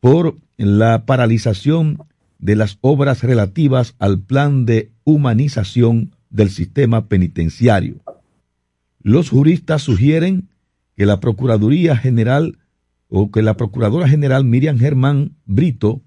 por 0.00 0.36
la 0.56 1.04
paralización 1.04 1.98
de 2.38 2.56
las 2.56 2.78
obras 2.80 3.22
relativas 3.22 3.94
al 3.98 4.20
plan 4.20 4.64
de 4.64 4.90
humanización 5.04 6.16
del 6.30 6.48
sistema 6.48 7.08
penitenciario. 7.08 7.96
Los 9.02 9.28
juristas 9.28 9.82
sugieren 9.82 10.48
que 10.96 11.04
la 11.04 11.20
Procuraduría 11.20 11.94
General 11.94 12.58
o 13.08 13.30
que 13.30 13.42
la 13.42 13.58
Procuradora 13.58 14.08
General 14.08 14.44
Miriam 14.44 14.78
Germán 14.78 15.32
Brito 15.44 16.00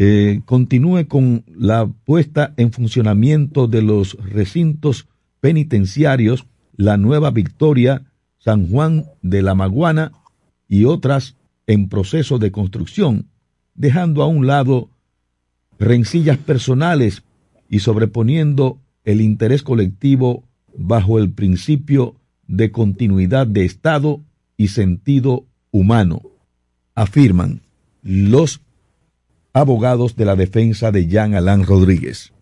eh, 0.00 0.42
continúe 0.44 1.08
con 1.08 1.42
la 1.48 1.90
puesta 2.04 2.54
en 2.56 2.70
funcionamiento 2.70 3.66
de 3.66 3.82
los 3.82 4.14
recintos 4.30 5.08
penitenciarios 5.40 6.46
La 6.76 6.96
Nueva 6.96 7.32
Victoria 7.32 8.04
San 8.38 8.68
Juan 8.68 9.06
de 9.22 9.42
la 9.42 9.56
Maguana 9.56 10.12
y 10.68 10.84
otras 10.84 11.34
en 11.66 11.88
proceso 11.88 12.38
de 12.38 12.52
construcción, 12.52 13.26
dejando 13.74 14.22
a 14.22 14.28
un 14.28 14.46
lado 14.46 14.88
rencillas 15.80 16.38
personales 16.38 17.24
y 17.68 17.80
sobreponiendo 17.80 18.78
el 19.02 19.20
interés 19.20 19.64
colectivo 19.64 20.44
bajo 20.76 21.18
el 21.18 21.32
principio 21.32 22.14
de 22.46 22.70
continuidad 22.70 23.48
de 23.48 23.64
Estado 23.64 24.20
y 24.56 24.68
sentido 24.68 25.44
humano, 25.72 26.22
afirman 26.94 27.62
los 28.02 28.60
abogados 29.52 30.16
de 30.16 30.24
la 30.24 30.36
defensa 30.36 30.90
de 30.92 31.06
Jean 31.06 31.34
Alain 31.34 31.64
Rodríguez. 31.64 32.32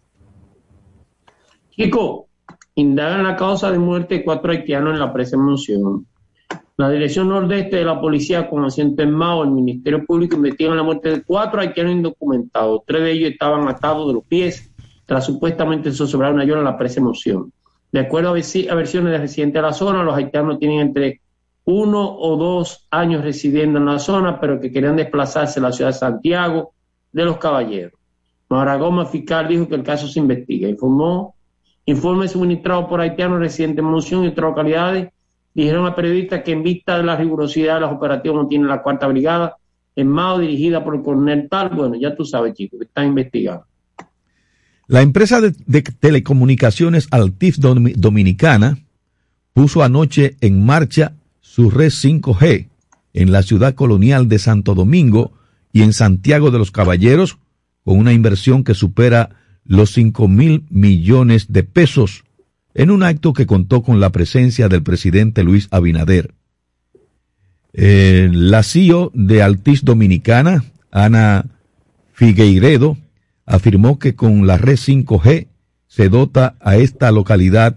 Chico, 1.70 2.26
indagan 2.74 3.24
la 3.24 3.36
causa 3.36 3.70
de 3.70 3.78
muerte 3.78 4.16
de 4.16 4.24
cuatro 4.24 4.52
haitianos 4.52 4.94
en 4.94 5.00
la 5.00 5.12
presunción. 5.12 6.06
La 6.78 6.90
Dirección 6.90 7.28
Nordeste 7.28 7.76
de 7.76 7.84
la 7.84 8.00
Policía, 8.00 8.48
con 8.48 8.64
asiento 8.64 9.02
en 9.02 9.10
Mao, 9.10 9.44
el 9.44 9.50
Ministerio 9.50 10.04
Público 10.04 10.36
investigan 10.36 10.76
la 10.76 10.82
muerte 10.82 11.10
de 11.10 11.22
cuatro 11.22 11.60
haitianos 11.60 11.92
indocumentados. 11.92 12.82
Tres 12.86 13.02
de 13.02 13.12
ellos 13.12 13.30
estaban 13.32 13.66
atados 13.66 14.08
de 14.08 14.14
los 14.14 14.24
pies 14.24 14.70
tras 15.06 15.24
supuestamente 15.24 15.90
zozobrar 15.92 16.34
una 16.34 16.44
llora 16.44 16.60
en 16.60 16.66
la 16.66 16.76
presunción. 16.76 17.52
De 17.92 18.00
acuerdo 18.00 18.30
a 18.30 18.32
versiones 18.32 19.12
de 19.12 19.18
residentes 19.18 19.54
de 19.54 19.62
la 19.62 19.72
zona, 19.72 20.02
los 20.02 20.14
haitianos 20.14 20.58
tienen 20.58 20.80
entre 20.80 21.20
uno 21.64 22.14
o 22.18 22.36
dos 22.36 22.86
años 22.90 23.24
residiendo 23.24 23.78
en 23.78 23.86
la 23.86 23.98
zona, 23.98 24.38
pero 24.38 24.60
que 24.60 24.70
querían 24.70 24.96
desplazarse 24.96 25.60
a 25.60 25.62
la 25.62 25.72
ciudad 25.72 25.92
de 25.92 25.98
Santiago 25.98 26.74
de 27.16 27.24
los 27.24 27.38
Caballeros. 27.38 27.94
Maragoma, 28.50 29.06
fiscal, 29.06 29.48
dijo 29.48 29.66
que 29.66 29.74
el 29.74 29.82
caso 29.82 30.06
se 30.06 30.20
investiga. 30.20 30.68
Informó 30.68 31.34
Informe 31.88 32.26
suministrado 32.26 32.88
por 32.88 33.00
haitianos 33.00 33.38
residentes 33.38 33.78
en 33.78 33.84
Monción 33.88 34.24
y 34.24 34.28
otras 34.28 34.50
localidades 34.50 35.08
dijeron 35.54 35.86
a 35.86 35.94
periodistas 35.94 36.42
que 36.42 36.50
en 36.50 36.64
vista 36.64 36.98
de 36.98 37.04
la 37.04 37.16
rigurosidad 37.16 37.74
de 37.74 37.80
los 37.82 37.92
operativos 37.92 38.42
no 38.42 38.48
tiene 38.48 38.66
la 38.66 38.82
cuarta 38.82 39.06
brigada 39.06 39.56
en 39.94 40.08
Mao 40.08 40.40
dirigida 40.40 40.82
por 40.84 40.96
el 40.96 41.02
coronel 41.02 41.48
Tal. 41.48 41.70
Bueno, 41.70 41.94
ya 41.94 42.14
tú 42.16 42.24
sabes, 42.24 42.54
chicos, 42.54 42.80
que 42.80 42.86
está 42.86 43.04
investigado. 43.04 43.66
La 44.88 45.00
empresa 45.00 45.40
de, 45.40 45.52
telecomunicaciones 45.82 47.06
Altif 47.12 47.56
Dominicana 47.58 48.78
puso 49.52 49.84
anoche 49.84 50.36
en 50.40 50.66
marcha 50.66 51.14
su 51.40 51.70
red 51.70 51.90
5G 51.90 52.68
en 53.14 53.32
la 53.32 53.42
ciudad 53.42 53.74
colonial 53.74 54.28
de 54.28 54.40
Santo 54.40 54.74
Domingo 54.74 55.32
y 55.76 55.82
en 55.82 55.92
Santiago 55.92 56.50
de 56.50 56.56
los 56.56 56.70
Caballeros 56.70 57.36
con 57.84 57.98
una 57.98 58.14
inversión 58.14 58.64
que 58.64 58.72
supera 58.72 59.36
los 59.62 59.90
cinco 59.92 60.26
mil 60.26 60.64
millones 60.70 61.52
de 61.52 61.64
pesos 61.64 62.24
en 62.72 62.90
un 62.90 63.02
acto 63.02 63.34
que 63.34 63.44
contó 63.44 63.82
con 63.82 64.00
la 64.00 64.08
presencia 64.08 64.70
del 64.70 64.82
presidente 64.82 65.44
Luis 65.44 65.68
Abinader. 65.70 66.32
Eh, 67.74 68.30
la 68.32 68.62
CEO 68.62 69.10
de 69.12 69.42
Altis 69.42 69.84
Dominicana, 69.84 70.64
Ana 70.90 71.44
Figueiredo, 72.14 72.96
afirmó 73.44 73.98
que 73.98 74.14
con 74.14 74.46
la 74.46 74.56
red 74.56 74.78
5G 74.78 75.48
se 75.88 76.08
dota 76.08 76.56
a 76.60 76.76
esta 76.78 77.12
localidad 77.12 77.76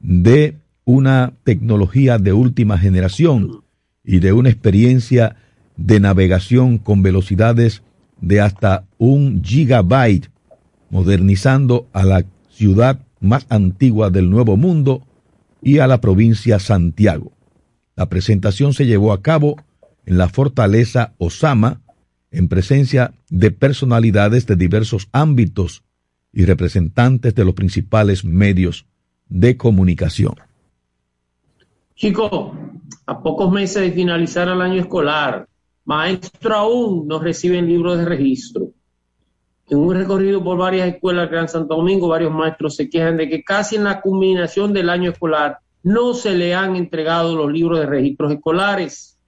de 0.00 0.56
una 0.84 1.34
tecnología 1.44 2.18
de 2.18 2.32
última 2.32 2.76
generación 2.76 3.62
y 4.02 4.18
de 4.18 4.32
una 4.32 4.48
experiencia 4.48 5.36
de 5.76 6.00
navegación 6.00 6.78
con 6.78 7.02
velocidades 7.02 7.82
de 8.20 8.40
hasta 8.40 8.84
un 8.98 9.42
gigabyte 9.42 10.30
modernizando 10.90 11.88
a 11.92 12.04
la 12.04 12.24
ciudad 12.48 13.00
más 13.20 13.46
antigua 13.48 14.10
del 14.10 14.30
Nuevo 14.30 14.56
Mundo 14.56 15.02
y 15.62 15.78
a 15.78 15.86
la 15.86 16.00
provincia 16.00 16.58
Santiago. 16.58 17.32
La 17.96 18.08
presentación 18.08 18.72
se 18.72 18.86
llevó 18.86 19.12
a 19.12 19.22
cabo 19.22 19.56
en 20.04 20.18
la 20.18 20.28
fortaleza 20.28 21.14
Osama, 21.18 21.80
en 22.30 22.48
presencia 22.48 23.14
de 23.30 23.50
personalidades 23.50 24.46
de 24.46 24.56
diversos 24.56 25.08
ámbitos 25.12 25.82
y 26.32 26.44
representantes 26.44 27.34
de 27.34 27.44
los 27.44 27.54
principales 27.54 28.24
medios 28.24 28.86
de 29.28 29.56
comunicación. 29.56 30.34
Chicos, 31.94 32.52
a 33.06 33.22
pocos 33.22 33.50
meses 33.50 33.82
de 33.82 33.92
finalizar 33.92 34.48
el 34.48 34.60
año 34.60 34.80
escolar, 34.80 35.48
maestro 35.86 36.54
aún 36.54 37.08
no 37.08 37.18
reciben 37.18 37.66
libros 37.66 37.96
de 37.96 38.04
registro. 38.04 38.68
En 39.68 39.78
un 39.78 39.94
recorrido 39.94 40.44
por 40.44 40.58
varias 40.58 40.88
escuelas 40.88 41.30
Gran 41.30 41.48
Santo 41.48 41.74
Domingo, 41.74 42.08
varios 42.08 42.32
maestros 42.32 42.76
se 42.76 42.90
quejan 42.90 43.16
de 43.16 43.28
que 43.28 43.42
casi 43.42 43.76
en 43.76 43.84
la 43.84 44.00
culminación 44.00 44.72
del 44.72 44.90
año 44.90 45.10
escolar 45.10 45.58
no 45.82 46.14
se 46.14 46.34
le 46.34 46.54
han 46.54 46.76
entregado 46.76 47.34
los 47.34 47.50
libros 47.50 47.80
de 47.80 47.86
registros 47.86 48.32
escolares. 48.32 49.18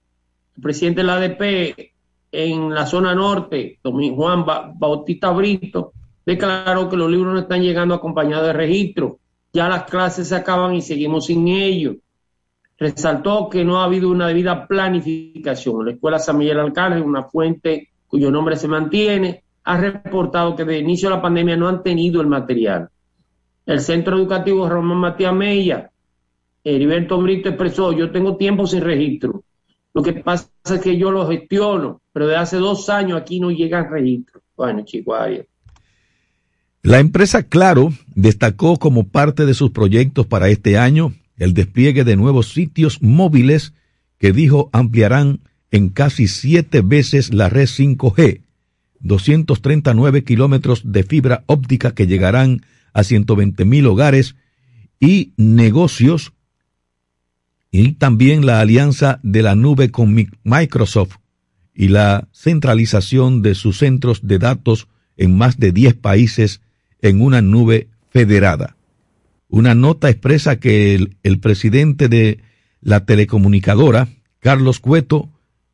El 0.55 0.63
presidente 0.63 1.01
de 1.01 1.07
la 1.07 1.15
ADP 1.15 1.93
en 2.31 2.73
la 2.73 2.85
zona 2.85 3.15
norte, 3.15 3.79
Juan 3.83 4.45
Bautista 4.75 5.31
Brito, 5.31 5.93
declaró 6.25 6.89
que 6.89 6.97
los 6.97 7.09
libros 7.09 7.33
no 7.33 7.39
están 7.39 7.61
llegando 7.61 7.95
acompañados 7.95 8.47
de 8.47 8.53
registro. 8.53 9.19
Ya 9.51 9.67
las 9.67 9.83
clases 9.85 10.27
se 10.27 10.35
acaban 10.35 10.75
y 10.75 10.81
seguimos 10.81 11.25
sin 11.25 11.47
ellos. 11.47 11.95
Resaltó 12.79 13.49
que 13.49 13.65
no 13.65 13.79
ha 13.79 13.85
habido 13.85 14.09
una 14.09 14.27
debida 14.27 14.65
planificación. 14.65 15.85
La 15.85 15.91
escuela 15.91 16.17
San 16.17 16.37
Miguel 16.37 16.59
Alcalde, 16.59 17.01
una 17.01 17.23
fuente 17.23 17.89
cuyo 18.07 18.31
nombre 18.31 18.55
se 18.55 18.67
mantiene, 18.69 19.43
ha 19.65 19.77
reportado 19.77 20.55
que 20.55 20.63
desde 20.63 20.79
inicio 20.79 21.09
de 21.09 21.15
la 21.15 21.21
pandemia 21.21 21.57
no 21.57 21.67
han 21.67 21.83
tenido 21.83 22.21
el 22.21 22.27
material. 22.27 22.89
El 23.65 23.81
Centro 23.81 24.17
Educativo 24.17 24.67
Román 24.67 24.97
Matías 24.97 25.33
Mella, 25.33 25.91
Heriberto 26.63 27.21
Brito 27.21 27.49
expresó, 27.49 27.91
yo 27.91 28.11
tengo 28.11 28.37
tiempo 28.37 28.65
sin 28.65 28.81
registro. 28.81 29.43
Lo 29.93 30.01
que 30.01 30.13
pasa 30.13 30.49
es 30.63 30.79
que 30.79 30.97
yo 30.97 31.11
lo 31.11 31.27
gestiono, 31.27 32.01
pero 32.13 32.27
de 32.27 32.35
hace 32.35 32.57
dos 32.57 32.89
años 32.89 33.19
aquí 33.19 33.39
no 33.39 33.51
llegan 33.51 33.91
registros. 33.91 34.43
Bueno, 34.55 34.83
chicos, 34.85 35.17
La 36.81 36.99
empresa 36.99 37.43
Claro 37.43 37.91
destacó 38.15 38.77
como 38.77 39.07
parte 39.07 39.45
de 39.45 39.53
sus 39.53 39.71
proyectos 39.71 40.25
para 40.25 40.47
este 40.49 40.77
año 40.77 41.13
el 41.39 41.53
despliegue 41.53 42.03
de 42.03 42.15
nuevos 42.15 42.53
sitios 42.53 43.01
móviles 43.01 43.73
que 44.19 44.31
dijo 44.31 44.69
ampliarán 44.73 45.39
en 45.71 45.89
casi 45.89 46.27
siete 46.27 46.81
veces 46.81 47.33
la 47.33 47.49
red 47.49 47.67
5G 47.67 48.41
239 48.99 50.23
kilómetros 50.23 50.81
de 50.91 51.03
fibra 51.03 51.43
óptica 51.47 51.93
que 51.93 52.05
llegarán 52.05 52.61
a 52.93 53.03
120 53.03 53.65
mil 53.65 53.87
hogares 53.87 54.35
y 54.99 55.33
negocios 55.37 56.33
y 57.71 57.93
también 57.93 58.45
la 58.45 58.59
alianza 58.59 59.19
de 59.23 59.41
la 59.41 59.55
nube 59.55 59.91
con 59.91 60.15
Microsoft 60.43 61.17
y 61.73 61.87
la 61.87 62.27
centralización 62.33 63.41
de 63.41 63.55
sus 63.55 63.77
centros 63.77 64.27
de 64.27 64.39
datos 64.39 64.87
en 65.15 65.37
más 65.37 65.57
de 65.57 65.71
10 65.71 65.93
países 65.95 66.61
en 67.01 67.21
una 67.21 67.41
nube 67.41 67.87
federada. 68.09 68.75
Una 69.49 69.73
nota 69.73 70.11
expresa 70.11 70.59
que 70.59 70.93
el, 71.23 71.39
presidente 71.39 72.07
de 72.07 72.39
la 72.81 73.05
telecomunicadora, 73.05 74.07
Carlos 74.39 74.79
Cueto, 74.79 75.29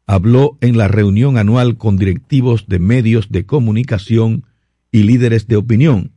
habló 0.08 0.58
en 0.62 0.78
la 0.78 0.88
reunión 0.88 1.38
anual 1.38 1.78
con 1.78 1.98
directivos 1.98 2.68
de 2.68 2.80
medios 2.80 3.30
de 3.32 3.46
comunicación 3.46 4.46
y 4.94 5.04
líderes 5.04 5.48
de 5.48 5.58
opinión. 5.58 6.14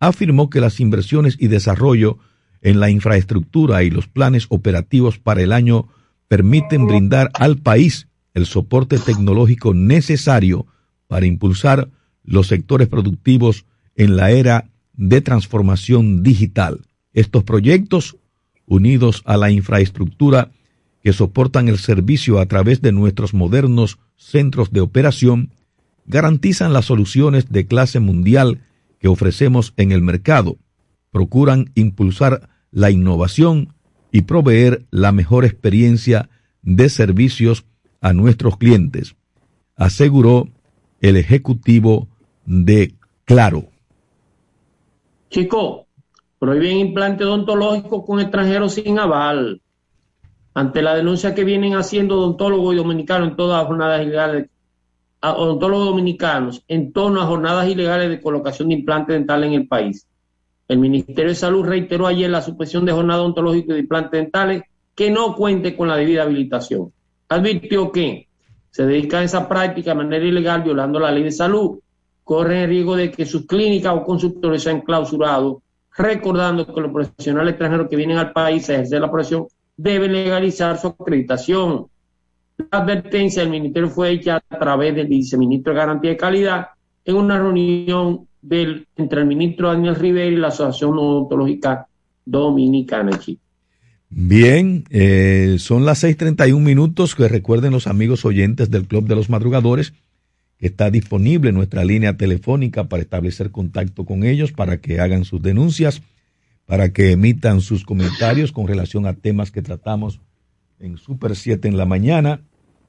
Afirmó 0.00 0.48
que 0.48 0.62
las 0.62 0.80
inversiones 0.80 1.36
y 1.38 1.48
desarrollo 1.48 2.18
en 2.62 2.80
la 2.80 2.88
infraestructura 2.88 3.82
y 3.82 3.90
los 3.90 4.08
planes 4.08 4.46
operativos 4.48 5.18
para 5.18 5.42
el 5.42 5.52
año 5.52 5.88
permiten 6.28 6.86
brindar 6.86 7.30
al 7.34 7.58
país 7.58 8.08
el 8.32 8.46
soporte 8.46 8.98
tecnológico 8.98 9.74
necesario 9.74 10.66
para 11.08 11.26
impulsar 11.26 11.90
los 12.24 12.46
sectores 12.46 12.88
productivos 12.88 13.66
en 13.96 14.16
la 14.16 14.30
era 14.30 14.70
de 14.94 15.20
transformación 15.20 16.22
digital. 16.22 16.86
Estos 17.12 17.44
proyectos, 17.44 18.16
unidos 18.66 19.22
a 19.26 19.36
la 19.36 19.50
infraestructura 19.50 20.50
que 21.02 21.12
soportan 21.12 21.68
el 21.68 21.78
servicio 21.78 22.38
a 22.38 22.46
través 22.46 22.80
de 22.80 22.92
nuestros 22.92 23.34
modernos 23.34 23.98
centros 24.16 24.70
de 24.70 24.80
operación, 24.80 25.50
garantizan 26.06 26.72
las 26.72 26.86
soluciones 26.86 27.50
de 27.50 27.66
clase 27.66 28.00
mundial 28.00 28.60
que 28.98 29.08
ofrecemos 29.08 29.74
en 29.76 29.92
el 29.92 30.00
mercado, 30.00 30.56
procuran 31.10 31.70
impulsar 31.74 32.48
la 32.70 32.90
innovación 32.90 33.74
y 34.12 34.22
proveer 34.22 34.86
la 34.90 35.10
mejor 35.12 35.44
experiencia 35.44 36.30
de 36.62 36.88
servicios 36.88 37.64
a 38.00 38.12
nuestros 38.12 38.56
clientes, 38.56 39.16
aseguró 39.76 40.48
el 41.00 41.16
ejecutivo 41.16 42.08
de 42.46 42.94
Claro. 43.24 43.68
Chico, 45.30 45.86
prohíben 46.42 46.78
implante 46.78 47.22
odontológico 47.24 48.04
con 48.04 48.18
extranjeros 48.18 48.74
sin 48.74 48.98
aval. 48.98 49.60
Ante 50.54 50.82
la 50.82 50.96
denuncia 50.96 51.36
que 51.36 51.44
vienen 51.44 51.74
haciendo 51.76 52.18
odontólogos 52.18 52.74
y 52.74 52.78
dominicanos 52.78 53.28
en 53.28 53.36
todas 53.36 53.60
las 53.60 53.68
jornadas 53.68 54.02
ilegales, 54.02 54.50
odontólogos 55.20 55.86
dominicanos 55.86 56.64
en 56.66 56.92
torno 56.92 57.20
a 57.20 57.26
jornadas 57.26 57.68
ilegales 57.68 58.10
de 58.10 58.20
colocación 58.20 58.70
de 58.70 58.74
implantes 58.74 59.14
dentales 59.14 59.50
en 59.50 59.54
el 59.54 59.68
país. 59.68 60.04
El 60.66 60.80
Ministerio 60.80 61.28
de 61.28 61.36
Salud 61.36 61.64
reiteró 61.64 62.08
ayer 62.08 62.28
la 62.28 62.42
suspensión 62.42 62.84
de 62.86 62.90
jornada 62.90 63.22
odontológica 63.22 63.74
de 63.74 63.78
implantes 63.78 64.20
dentales 64.20 64.64
que 64.96 65.12
no 65.12 65.36
cuente 65.36 65.76
con 65.76 65.86
la 65.86 65.96
debida 65.96 66.24
habilitación. 66.24 66.92
Advirtió 67.28 67.92
que 67.92 68.26
se 68.68 68.84
dedica 68.84 69.20
a 69.20 69.22
esa 69.22 69.48
práctica 69.48 69.92
de 69.92 69.96
manera 69.96 70.26
ilegal 70.26 70.64
violando 70.64 70.98
la 70.98 71.12
ley 71.12 71.22
de 71.22 71.30
salud. 71.30 71.78
Corren 72.24 72.62
el 72.62 72.68
riesgo 72.68 72.96
de 72.96 73.12
que 73.12 73.26
sus 73.26 73.46
clínicas 73.46 73.94
o 73.94 74.02
consultores 74.02 74.64
sean 74.64 74.80
clausurados, 74.80 75.58
recordando 75.96 76.66
que 76.66 76.80
los 76.80 76.92
profesionales 76.92 77.52
extranjeros 77.52 77.88
que 77.88 77.96
vienen 77.96 78.18
al 78.18 78.32
país 78.32 78.68
a 78.68 78.74
ejercer 78.74 79.00
la 79.00 79.10
profesión 79.10 79.46
deben 79.76 80.12
legalizar 80.12 80.78
su 80.78 80.88
acreditación. 80.88 81.86
La 82.70 82.78
advertencia 82.78 83.42
del 83.42 83.50
Ministerio 83.50 83.88
fue 83.88 84.10
hecha 84.10 84.42
a 84.48 84.58
través 84.58 84.94
del 84.94 85.08
viceministro 85.08 85.72
de 85.72 85.78
Garantía 85.78 86.10
de 86.10 86.16
Calidad 86.16 86.66
en 87.04 87.16
una 87.16 87.38
reunión 87.38 88.26
del, 88.40 88.86
entre 88.96 89.20
el 89.20 89.26
ministro 89.26 89.68
Daniel 89.68 89.96
Rivera 89.96 90.26
y 90.26 90.36
la 90.36 90.48
Asociación 90.48 90.98
Odontológica 90.98 91.86
Dominicana. 92.24 93.18
Bien, 94.08 94.84
eh, 94.90 95.56
son 95.58 95.84
las 95.84 96.04
6:31 96.04 96.60
minutos 96.60 97.14
que 97.14 97.28
recuerden 97.28 97.72
los 97.72 97.86
amigos 97.86 98.24
oyentes 98.24 98.70
del 98.70 98.86
Club 98.86 99.06
de 99.06 99.16
los 99.16 99.30
Madrugadores 99.30 99.94
está 100.62 100.90
disponible 100.90 101.50
nuestra 101.50 101.84
línea 101.84 102.16
telefónica 102.16 102.84
para 102.84 103.02
establecer 103.02 103.50
contacto 103.50 104.04
con 104.04 104.24
ellos, 104.24 104.52
para 104.52 104.80
que 104.80 105.00
hagan 105.00 105.24
sus 105.24 105.42
denuncias, 105.42 106.02
para 106.66 106.92
que 106.92 107.10
emitan 107.10 107.60
sus 107.60 107.84
comentarios 107.84 108.52
con 108.52 108.68
relación 108.68 109.06
a 109.06 109.14
temas 109.14 109.50
que 109.50 109.60
tratamos 109.60 110.20
en 110.78 110.96
Super 110.98 111.34
7 111.34 111.66
en 111.66 111.76
la 111.76 111.84
mañana 111.84 112.42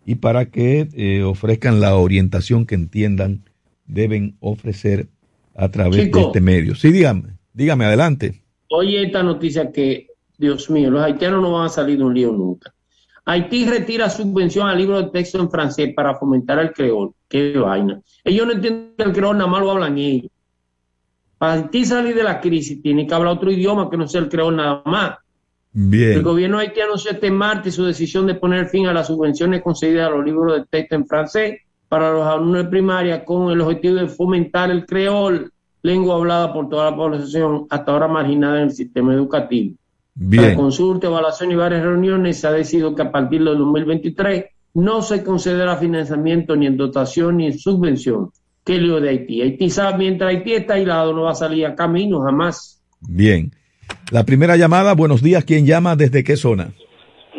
y 0.05 0.15
para 0.15 0.45
que 0.45 0.87
eh, 0.93 1.23
ofrezcan 1.23 1.81
la 1.81 1.95
orientación 1.95 2.67
que 2.67 2.75
entiendan 2.75 3.43
deben 3.87 4.37
ofrecer 4.39 5.07
a 5.55 5.69
través 5.69 6.11
de 6.11 6.21
este 6.21 6.41
medio. 6.41 6.75
Sí, 6.75 6.91
dígame, 6.91 7.37
dígame, 7.53 7.85
adelante. 7.85 8.43
Oye, 8.69 9.03
esta 9.03 9.23
noticia 9.23 9.71
que, 9.71 10.07
Dios 10.37 10.69
mío, 10.69 10.91
los 10.91 11.03
haitianos 11.03 11.41
no 11.41 11.53
van 11.53 11.65
a 11.65 11.69
salir 11.69 11.97
de 11.97 12.03
un 12.03 12.13
lío 12.13 12.31
nunca. 12.31 12.73
Haití 13.25 13.65
retira 13.65 14.09
subvención 14.09 14.67
al 14.67 14.77
libro 14.77 15.01
de 15.01 15.09
texto 15.09 15.39
en 15.39 15.49
francés 15.49 15.93
para 15.95 16.15
fomentar 16.15 16.59
el 16.59 16.73
creol. 16.73 17.13
Qué 17.27 17.57
vaina. 17.57 18.01
Ellos 18.23 18.45
no 18.45 18.53
entienden 18.53 18.93
que 18.97 19.03
el 19.03 19.13
creol, 19.13 19.37
nada 19.37 19.49
más 19.49 19.61
lo 19.61 19.71
hablan 19.71 19.97
ellos. 19.97 20.31
Para 21.37 21.53
Haití 21.53 21.85
salir 21.85 22.15
de 22.15 22.23
la 22.23 22.41
crisis 22.41 22.81
tiene 22.81 23.07
que 23.07 23.13
hablar 23.13 23.33
otro 23.33 23.51
idioma 23.51 23.89
que 23.89 23.97
no 23.97 24.07
sea 24.07 24.21
el 24.21 24.29
creol 24.29 24.55
nada 24.55 24.81
más. 24.85 25.17
Bien. 25.71 26.11
El 26.11 26.21
gobierno 26.21 26.59
haitiano 26.59 26.91
anunció 26.91 27.11
este 27.11 27.31
martes 27.31 27.73
su 27.73 27.83
decisión 27.83 28.27
de 28.27 28.35
poner 28.35 28.67
fin 28.67 28.87
a 28.87 28.93
las 28.93 29.07
subvenciones 29.07 29.63
concedidas 29.63 30.07
a 30.07 30.11
los 30.11 30.23
libros 30.23 30.55
de 30.55 30.65
texto 30.69 30.95
en 30.95 31.07
francés 31.07 31.61
para 31.89 32.11
los 32.11 32.27
alumnos 32.27 32.63
de 32.63 32.69
primaria 32.69 33.25
con 33.25 33.51
el 33.51 33.61
objetivo 33.61 33.95
de 33.95 34.07
fomentar 34.07 34.69
el 34.69 34.85
creol, 34.85 35.51
lengua 35.81 36.15
hablada 36.15 36.53
por 36.53 36.69
toda 36.69 36.91
la 36.91 36.95
población 36.97 37.65
hasta 37.69 37.91
ahora 37.91 38.07
marginada 38.07 38.57
en 38.57 38.63
el 38.65 38.71
sistema 38.71 39.13
educativo. 39.13 39.75
Bien. 40.15 40.49
La 40.49 40.55
consulta, 40.55 41.07
evaluación 41.07 41.51
y 41.51 41.55
varias 41.55 41.83
reuniones 41.83 42.39
se 42.39 42.47
ha 42.47 42.51
decidido 42.51 42.95
que 42.95 43.01
a 43.01 43.11
partir 43.11 43.43
del 43.43 43.57
2023 43.57 44.45
no 44.75 45.01
se 45.01 45.23
concederá 45.23 45.77
financiamiento 45.77 46.55
ni 46.55 46.67
en 46.67 46.77
dotación 46.77 47.37
ni 47.37 47.47
en 47.47 47.57
subvención. 47.57 48.31
¿Qué 48.63 48.77
lío 48.79 48.99
de 48.99 49.09
Haití? 49.09 49.41
Haití 49.41 49.69
sabe, 49.69 49.97
mientras 49.97 50.29
Haití 50.29 50.53
está 50.53 50.75
aislado 50.75 51.13
no 51.13 51.23
va 51.23 51.31
a 51.31 51.35
salir 51.35 51.65
a 51.65 51.75
camino 51.75 52.21
jamás. 52.21 52.81
Bien. 53.01 53.51
La 54.11 54.23
primera 54.23 54.55
llamada, 54.55 54.93
buenos 54.93 55.21
días, 55.21 55.43
¿quién 55.43 55.65
llama? 55.65 55.95
¿Desde 55.95 56.23
qué 56.23 56.37
zona? 56.37 56.73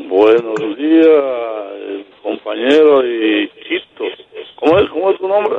Buenos 0.09 0.77
días, 0.77 2.05
compañero 2.23 3.07
y 3.07 3.49
Chito. 3.69 4.05
¿Cómo 4.61 4.79
es, 4.79 4.91
cómo 4.91 5.11
es 5.11 5.19
tu 5.19 5.29
nombre? 5.29 5.57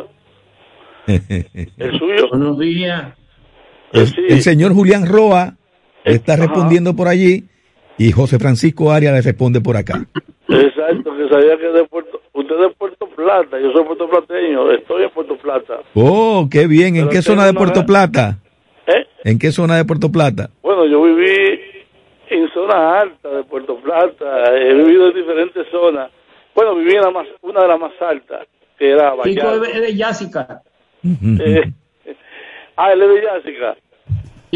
¿El 1.78 2.00
suyo? 2.00 2.30
Buenos 2.30 2.60
días. 2.60 3.14
El, 3.92 4.14
el 4.30 4.42
señor 4.42 4.74
Julián 4.74 5.08
Roa 5.08 5.56
está 6.06 6.36
respondiendo 6.36 6.96
por 6.96 7.08
allí 7.08 7.46
y 7.98 8.12
José 8.12 8.40
Francisco 8.40 8.92
Arias 8.92 9.14
le 9.14 9.22
responde 9.22 9.62
por 9.62 9.78
acá. 9.78 10.06
Exacto, 10.48 11.16
que 11.18 11.30
sabía 11.30 11.58
que 11.58 11.68
de 11.68 11.86
Puerto, 11.86 12.22
usted 12.34 12.56
es 12.56 12.62
de 12.62 12.70
Puerto 12.70 13.08
Plata, 13.16 13.60
yo 13.60 13.72
soy 13.72 13.84
puertoplateño, 13.84 14.72
estoy 14.72 15.04
en 15.04 15.10
Puerto 15.10 15.38
Plata. 15.38 15.80
Oh, 15.96 16.48
qué 16.52 16.68
bien, 16.68 16.96
¿en 16.96 17.10
qué 17.10 17.22
zona 17.22 17.46
de 17.46 17.54
Puerto 17.54 17.86
Plata? 17.86 18.38
¿Eh? 18.88 19.06
¿En 19.24 19.40
qué 19.40 19.52
zona 19.52 19.78
de 19.78 19.86
Puerto 19.86 20.12
Plata? 20.12 20.50
Bueno, 20.62 20.86
yo 20.86 21.02
viví 21.02 21.60
en 22.30 22.50
zona 22.54 23.02
alta 23.02 23.30
de 23.30 23.44
Puerto 23.44 23.78
Plata, 23.78 24.56
he 24.56 24.74
vivido 24.74 25.08
en 25.10 25.16
diferentes 25.16 25.66
zonas. 25.72 26.12
Bueno, 26.54 26.76
viví 26.76 26.96
en 26.96 27.02
la 27.02 27.12
más, 27.12 27.28
una 27.42 27.62
de 27.62 27.68
las 27.68 27.80
más 27.80 27.94
altas 28.02 28.48
que 28.78 28.92
era 28.92 29.14
Chico 29.24 29.64
es 29.64 29.82
de 29.82 29.96
Yásica. 29.96 30.62
Eh, 31.04 31.64
ah, 32.78 32.94
él 32.94 33.02
es 33.02 33.10
de 33.10 33.22
Yásica. 33.24 33.76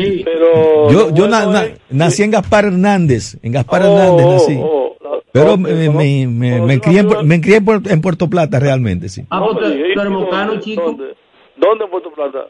Sí. 0.04 0.22
Pero 0.24 0.90
yo, 0.92 1.14
yo 1.14 1.28
na, 1.28 1.46
na, 1.46 1.64
nací 1.90 2.24
en 2.24 2.32
Gaspar 2.32 2.66
Hernández, 2.66 3.38
en 3.42 3.52
Gaspar 3.52 3.84
oh, 3.84 3.86
Hernández 3.86 4.26
nací. 4.26 4.60
Oh, 4.62 4.96
oh, 5.02 5.22
pero 5.32 5.58
me, 5.58 5.90
me, 5.90 6.28
me, 6.28 6.62
me, 6.62 6.80
crié, 6.80 7.00
en, 7.00 7.28
me 7.28 7.40
crié 7.40 7.58
en 7.58 8.02
Puerto 8.02 8.30
Plata 8.30 8.60
realmente, 8.60 9.10
sí. 9.10 9.24
Ah, 9.30 9.46
¿tú 9.52 9.60
eres 9.60 10.64
chico? 10.64 10.82
¿Dónde? 10.82 11.16
¿Dónde 11.58 11.86
en 11.86 11.92
Puerto 11.92 12.12
Plata? 12.12 12.48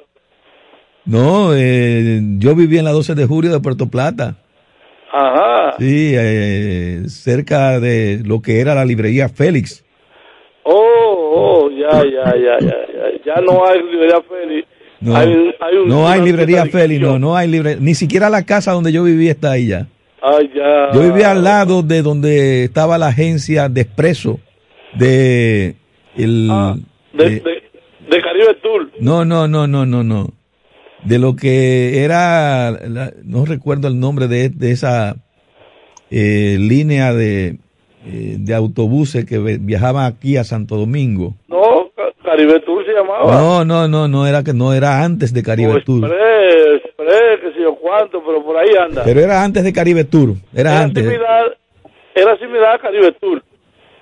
No, 1.05 1.55
eh, 1.55 2.21
yo 2.37 2.55
viví 2.55 2.77
en 2.77 2.85
la 2.85 2.91
12 2.91 3.15
de 3.15 3.25
julio 3.25 3.51
de 3.51 3.59
Puerto 3.59 3.87
Plata. 3.87 4.35
Ajá. 5.11 5.75
Sí, 5.79 6.13
eh, 6.15 7.03
cerca 7.07 7.79
de 7.79 8.21
lo 8.23 8.41
que 8.41 8.61
era 8.61 8.75
la 8.75 8.85
librería 8.85 9.27
Félix. 9.27 9.83
Oh, 10.63 11.63
oh, 11.65 11.69
ya, 11.71 12.03
ya, 12.03 12.35
ya, 12.35 12.59
ya, 12.59 12.77
ya, 12.93 13.23
ya 13.25 13.41
no 13.41 13.65
hay 13.65 13.81
librería 13.81 14.21
Félix. 14.21 14.67
No 15.01 15.15
hay, 15.15 15.29
hay, 15.59 15.77
un, 15.77 15.87
no 15.87 16.07
hay 16.07 16.21
librería 16.21 16.65
Félix, 16.65 17.01
no, 17.01 17.19
no 17.19 17.35
hay 17.35 17.47
librería, 17.47 17.79
ni 17.81 17.95
siquiera 17.95 18.29
la 18.29 18.45
casa 18.45 18.73
donde 18.73 18.91
yo 18.91 19.03
vivía 19.03 19.31
está 19.31 19.51
ahí 19.51 19.67
ya. 19.67 19.87
Ah, 20.21 20.39
ya. 20.53 20.91
Yo 20.93 21.01
vivía 21.01 21.31
al 21.31 21.43
lado 21.43 21.81
de 21.81 22.01
donde 22.01 22.65
estaba 22.65 22.97
la 22.97 23.07
agencia 23.07 23.69
de 23.69 23.81
Expreso 23.81 24.39
de 24.97 25.75
el 26.15 26.49
ah, 26.51 26.75
de, 27.13 27.23
de, 27.23 27.29
de, 27.29 27.63
de, 28.09 28.21
Caribe 28.21 28.55
Tour. 28.61 28.91
No, 28.99 29.23
no, 29.23 29.47
no, 29.47 29.67
no, 29.67 29.85
no, 29.85 30.03
no. 30.03 30.33
De 31.03 31.17
lo 31.17 31.35
que 31.35 32.03
era, 32.03 32.71
la, 32.71 33.13
no 33.23 33.45
recuerdo 33.45 33.87
el 33.87 33.99
nombre 33.99 34.27
de, 34.27 34.49
de 34.49 34.71
esa 34.71 35.15
eh, 36.11 36.57
línea 36.59 37.13
de, 37.13 37.59
eh, 38.05 38.37
de 38.39 38.53
autobuses 38.53 39.25
que 39.25 39.39
viajaban 39.39 40.05
aquí 40.05 40.37
a 40.37 40.43
Santo 40.43 40.75
Domingo. 40.75 41.35
No, 41.47 41.78
Caribe 42.29 42.59
Tour 42.59 42.85
se 42.85 42.93
llamaba. 42.93 43.31
No, 43.31 43.65
no, 43.65 43.87
no, 43.87 44.07
no 44.07 44.27
era 44.27 44.43
que 44.43 44.53
no 44.53 44.71
era 44.71 45.03
antes 45.03 45.33
de 45.33 45.41
Caribe 45.41 45.73
o 45.73 45.81
Tour. 45.81 46.05
Express, 46.05 46.85
Express, 46.85 47.39
que 47.41 47.53
sé 47.53 47.61
yo 47.61 47.75
cuánto, 47.75 48.23
pero 48.23 48.43
por 48.43 48.55
ahí 48.55 48.69
anda. 48.79 49.03
Pero 49.03 49.19
era 49.19 49.43
antes 49.43 49.63
de 49.63 49.73
Caribe 49.73 50.03
Tour, 50.03 50.35
era 50.53 50.81
antes. 50.81 51.03
Natividad, 51.03 51.57
era 52.13 52.37
similar 52.37 52.75
a 52.75 52.79
Caribe 52.79 53.11
Tour. 53.13 53.43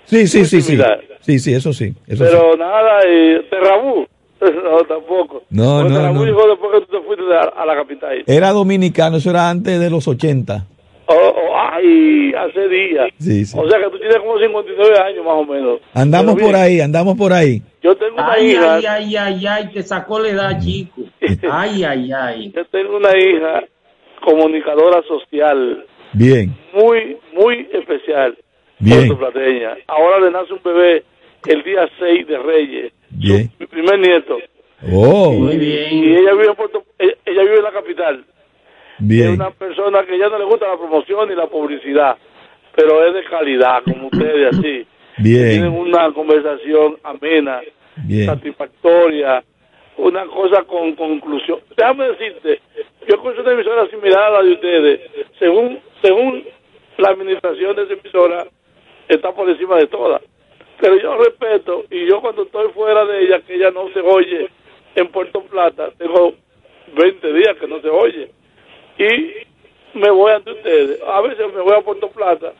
Sí, 0.03 0.27
sí, 0.27 0.45
sí, 0.45 0.61
sí. 0.61 0.77
Sí, 1.21 1.39
sí, 1.39 1.53
eso 1.53 1.71
sí. 1.71 1.93
Eso 2.05 2.23
Pero 2.23 2.57
nada, 2.57 2.99
y 3.07 3.43
Terrabú, 3.49 4.05
no, 4.41 4.77
tampoco. 4.87 5.43
No, 5.49 5.83
no, 5.83 5.95
Terrabú 5.95 6.19
no. 6.19 6.25
llegó 6.25 6.47
después 6.47 6.71
que 6.73 6.85
tú 6.85 6.99
te 6.99 7.05
fuiste 7.05 7.23
a, 7.33 7.65
la 7.65 7.75
capital. 7.75 8.23
Era 8.27 8.51
dominicano, 8.51 9.17
eso 9.17 9.29
era 9.29 9.49
antes 9.49 9.79
de 9.79 9.89
los 9.89 10.05
80. 10.05 10.65
Oh, 11.09 11.13
oh, 11.13 11.57
ay, 11.57 12.33
hace 12.33 12.67
días. 12.67 13.07
Sí, 13.19 13.45
sí. 13.45 13.57
O 13.57 13.69
sea 13.69 13.79
que 13.79 13.89
tú 13.89 13.97
tienes 13.97 14.17
como 14.17 14.37
59 14.37 14.99
años 14.99 15.25
más 15.25 15.35
o 15.35 15.45
menos. 15.45 15.79
Andamos 15.93 16.35
por 16.35 16.53
ahí, 16.53 16.81
andamos 16.81 17.17
por 17.17 17.31
ahí. 17.31 17.61
Yo 17.87 17.95
tengo 17.95 18.15
una 18.15 18.33
Ay, 18.33 18.51
hija, 18.51 18.75
ay, 18.75 18.85
ay, 18.85 19.15
ay, 19.15 19.47
ay, 19.47 19.71
te 19.71 19.81
sacó 19.81 20.19
la 20.19 20.27
edad, 20.29 20.59
chico. 20.59 21.03
Ay, 21.49 21.85
ay, 21.85 22.11
ay. 22.11 22.51
yo 22.53 22.65
tengo 22.65 22.97
una 22.97 23.17
hija 23.17 23.63
comunicadora 24.21 25.01
social 25.03 25.85
Bien, 26.11 26.53
muy, 26.73 27.15
muy 27.33 27.65
especial. 27.71 28.37
Bien. 28.79 29.07
puertoplateña. 29.07 29.77
Ahora 29.87 30.19
le 30.19 30.31
nace 30.31 30.51
un 30.51 30.59
bebé 30.63 31.03
el 31.45 31.63
día 31.63 31.87
6 31.97 32.27
de 32.27 32.37
Reyes. 32.39 32.91
bien. 33.09 33.49
Mi 33.57 33.65
primer 33.67 33.99
nieto. 33.99 34.37
Oh, 34.91 35.31
Muy 35.31 35.53
Y 35.53 35.57
bien. 35.57 36.17
ella 36.19 36.33
vive 36.33 36.47
en 36.49 36.55
Puerto, 36.55 36.83
ella, 36.99 37.13
ella 37.25 37.41
vive 37.43 37.55
en 37.57 37.63
la 37.63 37.71
capital. 37.71 38.25
Es 38.99 39.07
bien. 39.07 39.29
una 39.31 39.51
persona 39.51 40.03
que 40.05 40.17
ya 40.19 40.27
no 40.27 40.37
le 40.39 40.45
gusta 40.45 40.67
la 40.67 40.77
promoción 40.77 41.29
ni 41.29 41.35
la 41.35 41.47
publicidad, 41.47 42.17
pero 42.75 43.05
es 43.07 43.13
de 43.13 43.23
calidad, 43.23 43.81
como 43.85 44.07
ustedes, 44.07 44.49
así. 44.57 44.85
Tienen 45.23 45.61
Bien, 45.61 45.67
una 45.69 46.11
conversación 46.13 46.97
amena, 47.03 47.61
satisfactoria, 48.25 49.43
una 49.97 50.25
cosa 50.25 50.63
con 50.63 50.93
conclusión. 50.93 51.59
Déjame 51.75 52.09
decirte, 52.09 52.61
yo 53.07 53.15
escucho 53.15 53.41
una 53.41 53.53
emisora 53.53 53.87
similar 53.89 54.23
a 54.23 54.31
la 54.31 54.43
de 54.43 54.51
ustedes. 54.53 55.01
Según, 55.39 55.79
según 56.01 56.43
la 56.97 57.09
administración 57.09 57.75
de 57.75 57.83
esa 57.83 57.93
emisora, 57.93 58.47
está 59.07 59.31
por 59.33 59.49
encima 59.49 59.77
de 59.77 59.87
todas. 59.87 60.21
Pero 60.79 60.95
yo 60.97 61.17
respeto, 61.17 61.85
y 61.89 62.05
yo 62.05 62.21
cuando 62.21 62.43
estoy 62.43 62.71
fuera 62.73 63.05
de 63.05 63.23
ella, 63.23 63.41
que 63.41 63.55
ella 63.55 63.71
no 63.71 63.89
se 63.93 63.99
oye 64.01 64.49
en 64.95 65.07
Puerto 65.07 65.41
Plata, 65.43 65.89
tengo 65.97 66.33
20 66.95 67.33
días 67.33 67.57
que 67.59 67.67
no 67.67 67.81
se 67.81 67.89
oye. 67.89 68.31
Y 68.99 69.97
me 69.97 70.09
voy 70.11 70.31
ante 70.31 70.51
ustedes. 70.51 71.01
A 71.07 71.21
veces 71.21 71.53
me 71.53 71.61
voy 71.61 71.75
a 71.75 71.81
Puerto 71.81 72.09
Plata, 72.09 72.53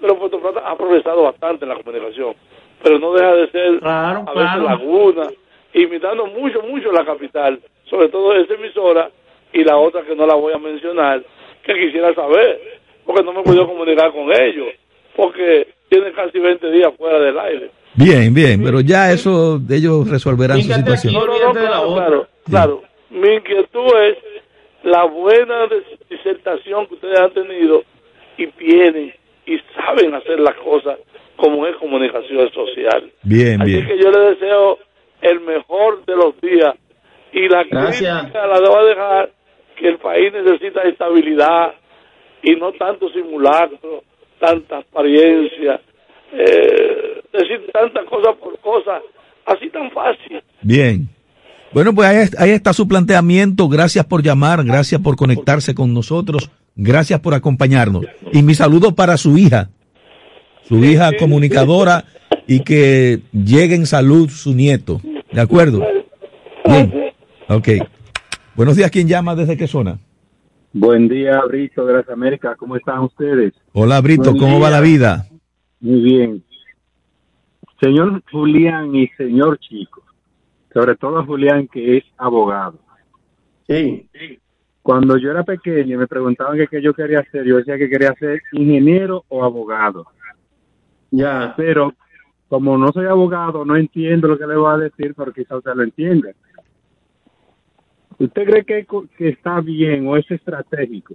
pero 0.00 0.18
Puerto 0.18 0.40
Plata 0.40 0.62
ha 0.64 0.76
progresado 0.76 1.22
bastante 1.22 1.64
en 1.64 1.70
la 1.70 1.76
comunicación. 1.76 2.34
Pero 2.82 2.98
no 2.98 3.12
deja 3.14 3.32
de 3.34 3.50
ser 3.50 3.78
Claro, 3.80 4.24
a 4.26 4.32
veces 4.34 4.50
claro. 4.54 4.62
laguna, 4.64 5.28
imitando 5.74 6.26
mucho, 6.26 6.62
mucho 6.62 6.92
la 6.92 7.04
capital, 7.04 7.58
sobre 7.84 8.08
todo 8.08 8.34
esa 8.34 8.54
emisora 8.54 9.10
y 9.52 9.64
la 9.64 9.76
otra 9.76 10.02
que 10.02 10.14
no 10.14 10.26
la 10.26 10.34
voy 10.34 10.52
a 10.52 10.58
mencionar, 10.58 11.22
que 11.64 11.74
quisiera 11.74 12.14
saber, 12.14 12.60
porque 13.04 13.22
no 13.22 13.32
me 13.32 13.40
he 13.40 13.44
podido 13.44 13.66
comunicar 13.66 14.12
con 14.12 14.30
ellos, 14.32 14.68
porque 15.14 15.68
tienen 15.88 16.12
casi 16.12 16.38
20 16.38 16.70
días 16.70 16.92
fuera 16.98 17.18
del 17.18 17.38
aire. 17.38 17.70
Bien, 17.94 18.32
bien, 18.34 18.62
pero 18.62 18.80
ya 18.80 19.10
eso 19.12 19.58
ellos 19.70 20.08
resolverán 20.10 20.60
su 20.60 20.70
aquí, 20.72 20.80
situación. 20.80 21.14
No, 21.14 21.24
no, 21.26 21.52
claro, 21.52 21.94
claro, 21.94 22.26
claro. 22.48 22.82
Mi 23.10 23.34
inquietud 23.36 23.86
es 24.02 24.18
la 24.82 25.04
buena 25.04 25.64
dis- 25.66 25.98
disertación 26.10 26.86
que 26.86 26.94
ustedes 26.94 27.18
han 27.18 27.30
tenido 27.30 27.82
y 28.36 28.46
tienen 28.48 29.14
y 29.46 29.58
saben 29.74 30.14
hacer 30.14 30.40
las 30.40 30.54
cosas 30.56 30.98
como 31.36 31.66
es 31.66 31.76
comunicación 31.76 32.50
social. 32.52 33.12
Bien, 33.22 33.60
Así 33.62 33.72
bien. 33.72 33.86
que 33.86 33.98
yo 34.02 34.10
le 34.10 34.18
deseo 34.30 34.78
el 35.22 35.40
mejor 35.40 36.04
de 36.06 36.16
los 36.16 36.40
días 36.40 36.74
y 37.32 37.48
la 37.48 37.64
Gracias. 37.64 38.18
crítica 38.20 38.46
la 38.46 38.60
debo 38.60 38.84
dejar 38.84 39.30
que 39.76 39.88
el 39.88 39.98
país 39.98 40.32
necesita 40.32 40.82
estabilidad 40.82 41.74
y 42.42 42.54
no 42.56 42.72
tanto 42.72 43.08
simulacro, 43.10 44.02
tanta 44.40 44.78
apariencia, 44.78 45.80
eh, 46.32 47.22
decir 47.32 47.66
tantas 47.72 48.04
cosas 48.06 48.34
por 48.36 48.58
cosas, 48.60 49.02
así 49.46 49.68
tan 49.70 49.90
fácil. 49.90 50.42
Bien. 50.62 51.08
Bueno, 51.72 51.94
pues 51.94 52.08
ahí, 52.08 52.28
ahí 52.38 52.50
está 52.50 52.72
su 52.72 52.88
planteamiento. 52.88 53.68
Gracias 53.68 54.04
por 54.06 54.22
llamar, 54.22 54.64
gracias 54.64 55.00
por 55.00 55.16
conectarse 55.16 55.74
con 55.74 55.92
nosotros, 55.92 56.50
gracias 56.74 57.20
por 57.20 57.34
acompañarnos. 57.34 58.06
Y 58.32 58.42
mi 58.42 58.54
saludo 58.54 58.94
para 58.94 59.16
su 59.16 59.36
hija, 59.36 59.68
su 60.68 60.84
hija 60.84 61.12
comunicadora 61.18 62.04
y 62.46 62.60
que 62.60 63.20
llegue 63.32 63.74
en 63.74 63.86
salud 63.86 64.28
su 64.28 64.54
nieto. 64.54 65.00
¿De 65.32 65.40
acuerdo? 65.40 65.86
Bien. 66.66 66.92
Ok. 67.48 67.68
Buenos 68.54 68.76
días, 68.76 68.90
¿quién 68.90 69.06
llama? 69.06 69.34
¿Desde 69.34 69.56
qué 69.56 69.66
zona? 69.66 69.98
Buen 70.72 71.08
día, 71.08 71.40
Brito 71.46 71.86
de 71.86 71.94
las 71.94 72.08
Américas. 72.08 72.56
¿Cómo 72.58 72.76
están 72.76 73.00
ustedes? 73.00 73.54
Hola, 73.72 74.00
Brito, 74.00 74.30
Buen 74.32 74.38
¿cómo 74.38 74.60
va 74.60 74.70
la 74.70 74.80
vida? 74.80 75.26
Muy 75.80 76.00
bien. 76.00 76.44
Señor 77.80 78.22
Julián 78.30 78.94
y 78.94 79.06
señor 79.08 79.58
Chico, 79.58 80.02
sobre 80.72 80.96
todo 80.96 81.24
Julián, 81.24 81.68
que 81.68 81.98
es 81.98 82.04
abogado. 82.16 82.78
Sí. 83.68 84.08
Cuando 84.82 85.18
yo 85.18 85.30
era 85.30 85.42
pequeño 85.42 85.98
me 85.98 86.06
preguntaban 86.06 86.56
que 86.56 86.68
qué 86.68 86.80
yo 86.80 86.94
quería 86.94 87.20
hacer. 87.20 87.44
Yo 87.44 87.56
decía 87.56 87.76
que 87.76 87.90
quería 87.90 88.14
ser 88.14 88.40
ingeniero 88.52 89.24
o 89.28 89.44
abogado. 89.44 90.06
Ya. 91.16 91.54
Pero 91.56 91.94
como 92.48 92.76
no 92.76 92.92
soy 92.92 93.06
abogado, 93.06 93.64
no 93.64 93.76
entiendo 93.76 94.28
lo 94.28 94.38
que 94.38 94.46
le 94.46 94.56
voy 94.56 94.72
a 94.72 94.78
decir, 94.78 95.14
pero 95.16 95.32
quizá 95.32 95.56
usted 95.56 95.74
lo 95.74 95.82
entienda. 95.82 96.30
¿Usted 98.18 98.44
cree 98.44 98.64
que, 98.64 98.86
está 99.18 99.60
bien 99.60 100.06
o 100.06 100.16
es 100.16 100.30
estratégico 100.30 101.14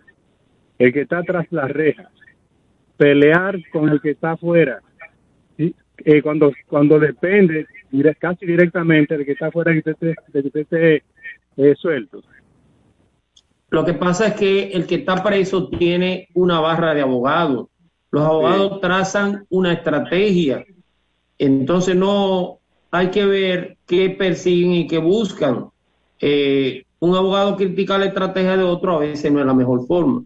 el 0.78 0.93
que 0.93 1.02
está 1.02 1.22
tras 1.24 1.52
las 1.52 1.70
rejas 1.72 2.10
pelear 2.97 3.60
con 3.72 3.89
el 3.89 4.02
que 4.02 4.12
está 4.12 4.32
afuera? 4.32 4.82
Eh, 5.58 6.22
cuando 6.24 6.52
cuando 6.68 6.97
depende 6.97 7.68
casi 8.18 8.45
directamente 8.47 9.16
del 9.16 9.26
que 9.26 9.34
está 9.34 9.47
afuera 9.47 9.72
que 9.72 9.91
usted 9.91 10.16
de 10.28 10.41
que 10.41 10.47
usted 10.47 10.62
esté 10.62 11.04
eh, 11.58 11.76
suelto. 11.76 12.24
Lo 13.70 13.86
que 13.86 13.93
pasa 13.93 14.28
es 14.28 14.34
que 14.34 14.72
el 14.72 14.88
que 14.88 14.95
está 14.95 15.24
preso 15.24 15.70
tiene 15.70 16.28
una 16.34 16.60
barra 16.60 16.93
de 16.93 17.02
abogados. 17.02 17.70
Los 18.12 18.24
abogados 18.24 18.82
trazan 18.82 19.45
una 19.49 19.74
estrategia. 19.74 20.66
Entonces 21.38 21.95
no 21.95 22.59
hay 22.91 23.09
que 23.09 23.26
ver 23.26 23.78
qué 23.88 24.09
persiguen 24.09 24.74
y 24.74 24.88
qué 24.88 24.97
buscan. 24.97 25.68
Eh, 26.20 26.84
un 26.99 27.16
abogado 27.16 27.55
critica 27.55 27.97
la 27.97 28.05
estrategia 28.05 28.57
de 28.57 28.64
otro 28.64 28.95
a 28.97 28.99
veces 28.99 29.32
no 29.32 29.39
es 29.39 29.45
la 29.45 29.53
mejor 29.53 29.88
forma. 29.88 30.24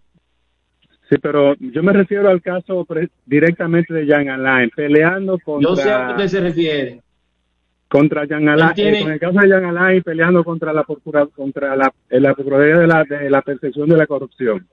Sí, 1.09 1.17
pero 1.21 1.53
yo 1.59 1.83
me 1.83 1.93
refiero 1.93 2.27
al 2.27 2.41
caso 2.41 2.85
directamente 3.25 3.93
de 3.93 4.07
Jan 4.07 4.27
Alain, 4.27 4.71
peleando 4.75 5.37
contra... 5.37 5.69
Yo 5.69 5.75
sé 5.75 5.91
a 5.91 6.07
qué 6.07 6.11
usted 6.13 6.27
se 6.27 6.41
refiere. 6.41 7.01
contra 7.87 8.27
Jan 8.27 8.49
Alain, 8.49 8.69
Él 8.69 8.75
tiene- 8.75 8.99
eh, 8.99 9.03
con 9.03 9.11
el 9.11 9.19
caso 9.19 9.39
de 9.39 9.49
Jan 9.49 9.65
Alain 9.65 10.01
peleando 10.01 10.43
contra 10.43 10.73
la 10.73 10.83
procura, 10.83 11.27
contra 11.27 11.75
la, 11.75 11.93
eh, 12.09 12.19
la 12.19 12.33
procuraduría 12.33 12.79
de 12.79 12.87
la, 12.87 13.03
de 13.03 13.29
la 13.29 13.41
percepción 13.43 13.87
de 13.87 13.97
la 13.97 14.07
corrupción. 14.07 14.67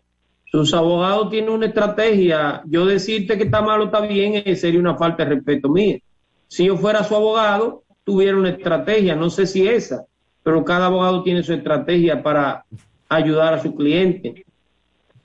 Sus 0.52 0.74
abogados 0.74 1.30
tienen 1.30 1.50
una 1.50 1.66
estrategia. 1.66 2.62
Yo 2.66 2.84
decirte 2.84 3.38
que 3.38 3.44
está 3.44 3.62
malo, 3.62 3.84
está 3.84 4.02
bien, 4.02 4.44
sería 4.54 4.78
una 4.78 4.96
falta 4.96 5.24
de 5.24 5.36
respeto 5.36 5.70
mía. 5.70 5.98
Si 6.46 6.66
yo 6.66 6.76
fuera 6.76 7.02
su 7.04 7.16
abogado, 7.16 7.84
tuviera 8.04 8.36
una 8.36 8.50
estrategia, 8.50 9.16
no 9.16 9.30
sé 9.30 9.46
si 9.46 9.66
esa, 9.66 10.04
pero 10.42 10.62
cada 10.62 10.86
abogado 10.86 11.22
tiene 11.22 11.42
su 11.42 11.54
estrategia 11.54 12.22
para 12.22 12.66
ayudar 13.08 13.54
a 13.54 13.62
su 13.62 13.74
cliente. 13.74 14.44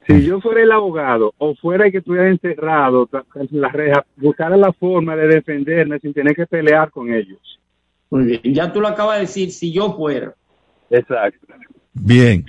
Si 0.08 0.24
yo 0.24 0.40
fuera 0.40 0.64
el 0.64 0.72
abogado 0.72 1.34
o 1.38 1.54
fuera 1.56 1.88
el 1.88 1.92
que 1.92 1.98
estuviera 1.98 2.30
encerrado 2.30 3.08
tras 3.08 3.26
las 3.52 3.74
rejas, 3.74 4.06
buscara 4.16 4.56
la 4.56 4.72
forma 4.72 5.18
de 5.18 5.28
defenderme 5.28 6.00
sin 6.00 6.14
tener 6.14 6.34
que 6.34 6.48
pelear 6.48 6.90
con 6.90 7.14
ellos. 7.14 7.60
Muy 8.10 8.24
bien. 8.24 8.42
Ya 8.54 8.72
tú 8.72 8.80
lo 8.80 8.88
acabas 8.88 9.16
de 9.16 9.22
decir, 9.24 9.52
si 9.52 9.74
yo 9.74 9.94
fuera. 9.94 10.34
Exacto. 10.90 11.46
Bien. 11.94 12.46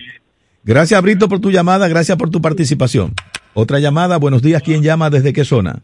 Gracias, 0.65 1.01
Brito, 1.03 1.29
por 1.29 1.41
tu 1.41 1.51
llamada. 1.51 1.89
Gracias 1.89 2.17
por 2.19 2.31
tu 2.31 2.41
participación. 2.41 3.15
Otra 3.55 3.79
llamada. 3.79 4.19
Buenos 4.19 4.43
días. 4.43 4.63
¿Quién 4.63 4.83
llama? 4.83 5.11
¿Desde 5.11 5.33
qué 5.33 5.45
zona? 5.45 5.83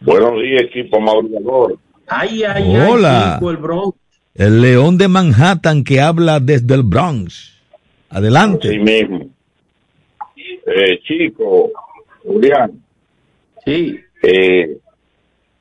Buenos 0.00 0.42
días, 0.42 0.62
equipo 0.62 1.00
madrugador. 1.00 1.78
Ay, 2.06 2.42
ay, 2.44 2.76
Hola. 2.76 3.38
ay, 3.40 3.48
el 3.48 3.56
Bronx. 3.56 3.96
El 4.34 4.60
león 4.60 4.98
de 4.98 5.08
Manhattan 5.08 5.82
que 5.82 6.00
habla 6.00 6.40
desde 6.40 6.74
el 6.74 6.82
Bronx. 6.82 7.54
Adelante. 8.10 8.68
Sí 8.70 8.78
mismo. 8.78 9.30
Eh, 10.66 10.98
chico, 11.06 11.70
Julián, 12.24 12.72
Sí, 13.64 13.98
eh, 14.22 14.78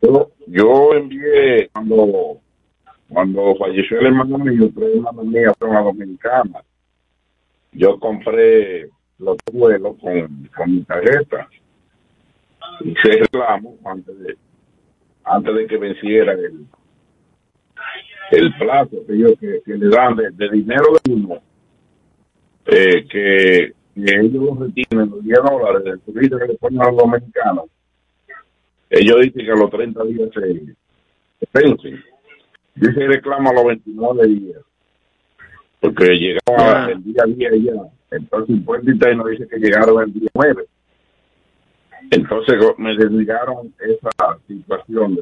yo, 0.02 0.32
yo 0.48 0.94
envié 0.94 1.70
cuando 1.72 2.38
cuando 3.10 3.56
falleció 3.56 4.00
el 4.00 4.08
hermano 4.08 4.38
mío, 4.40 4.70
tres 4.76 4.90
hermanos 4.96 5.26
míos 5.26 5.54
fueron 5.58 5.78
a 5.78 5.82
Dominicana. 5.82 6.60
Yo 7.76 8.00
compré 8.00 8.90
los 9.20 9.38
vuelos 9.52 9.96
con, 10.02 10.50
con 10.56 10.76
mi 10.76 10.84
tarjeta. 10.84 11.48
Hice 12.82 13.20
reclamo 13.22 13.78
antes 13.86 14.20
de, 14.20 14.38
antes 15.24 15.56
de 15.56 15.68
que 15.68 15.78
venciera 15.78 16.34
el, 16.34 16.66
el 18.32 18.54
plazo 18.58 19.06
que, 19.08 19.14
ellos 19.14 19.34
que, 19.40 19.62
le 19.66 19.90
dan 19.90 20.16
de, 20.16 20.50
dinero 20.50 20.86
de 21.04 21.14
uno, 21.14 21.42
eh, 22.66 23.06
que, 23.08 23.74
ellos 23.96 24.34
lo 24.34 24.56
retienen 24.56 25.10
los 25.10 25.24
10 25.24 25.40
dólares 25.50 25.84
del 25.86 26.00
turista 26.02 26.38
que 26.40 26.48
le 26.48 26.56
ponen 26.56 26.82
a 26.82 26.92
los 26.92 26.98
dominicanos 26.98 27.70
ellos 28.90 29.22
dicen 29.22 29.46
que 29.46 29.52
a 29.52 29.56
los 29.56 29.70
30 29.70 30.04
días 30.06 30.30
se, 30.34 30.40
vencen. 31.54 32.04
Dice 32.76 32.94
que 32.94 33.08
reclama 33.08 33.50
a 33.50 33.54
los 33.54 33.66
29 33.66 34.28
días. 34.28 34.62
Porque 35.86 36.16
llegaba 36.16 36.90
el 36.92 37.04
día 37.04 37.24
10 37.28 37.64
ya. 37.64 37.72
Entonces 38.12 38.56
el 38.56 38.64
puente 38.64 38.92
interno 38.92 39.26
dice 39.26 39.48
que 39.48 39.58
llegaron 39.58 40.02
el 40.02 40.14
día 40.14 40.30
9. 40.34 40.64
Entonces 42.10 42.56
me 42.78 42.96
dedicaron 42.96 43.72
esa 43.80 44.38
situación. 44.48 45.16
De 45.16 45.22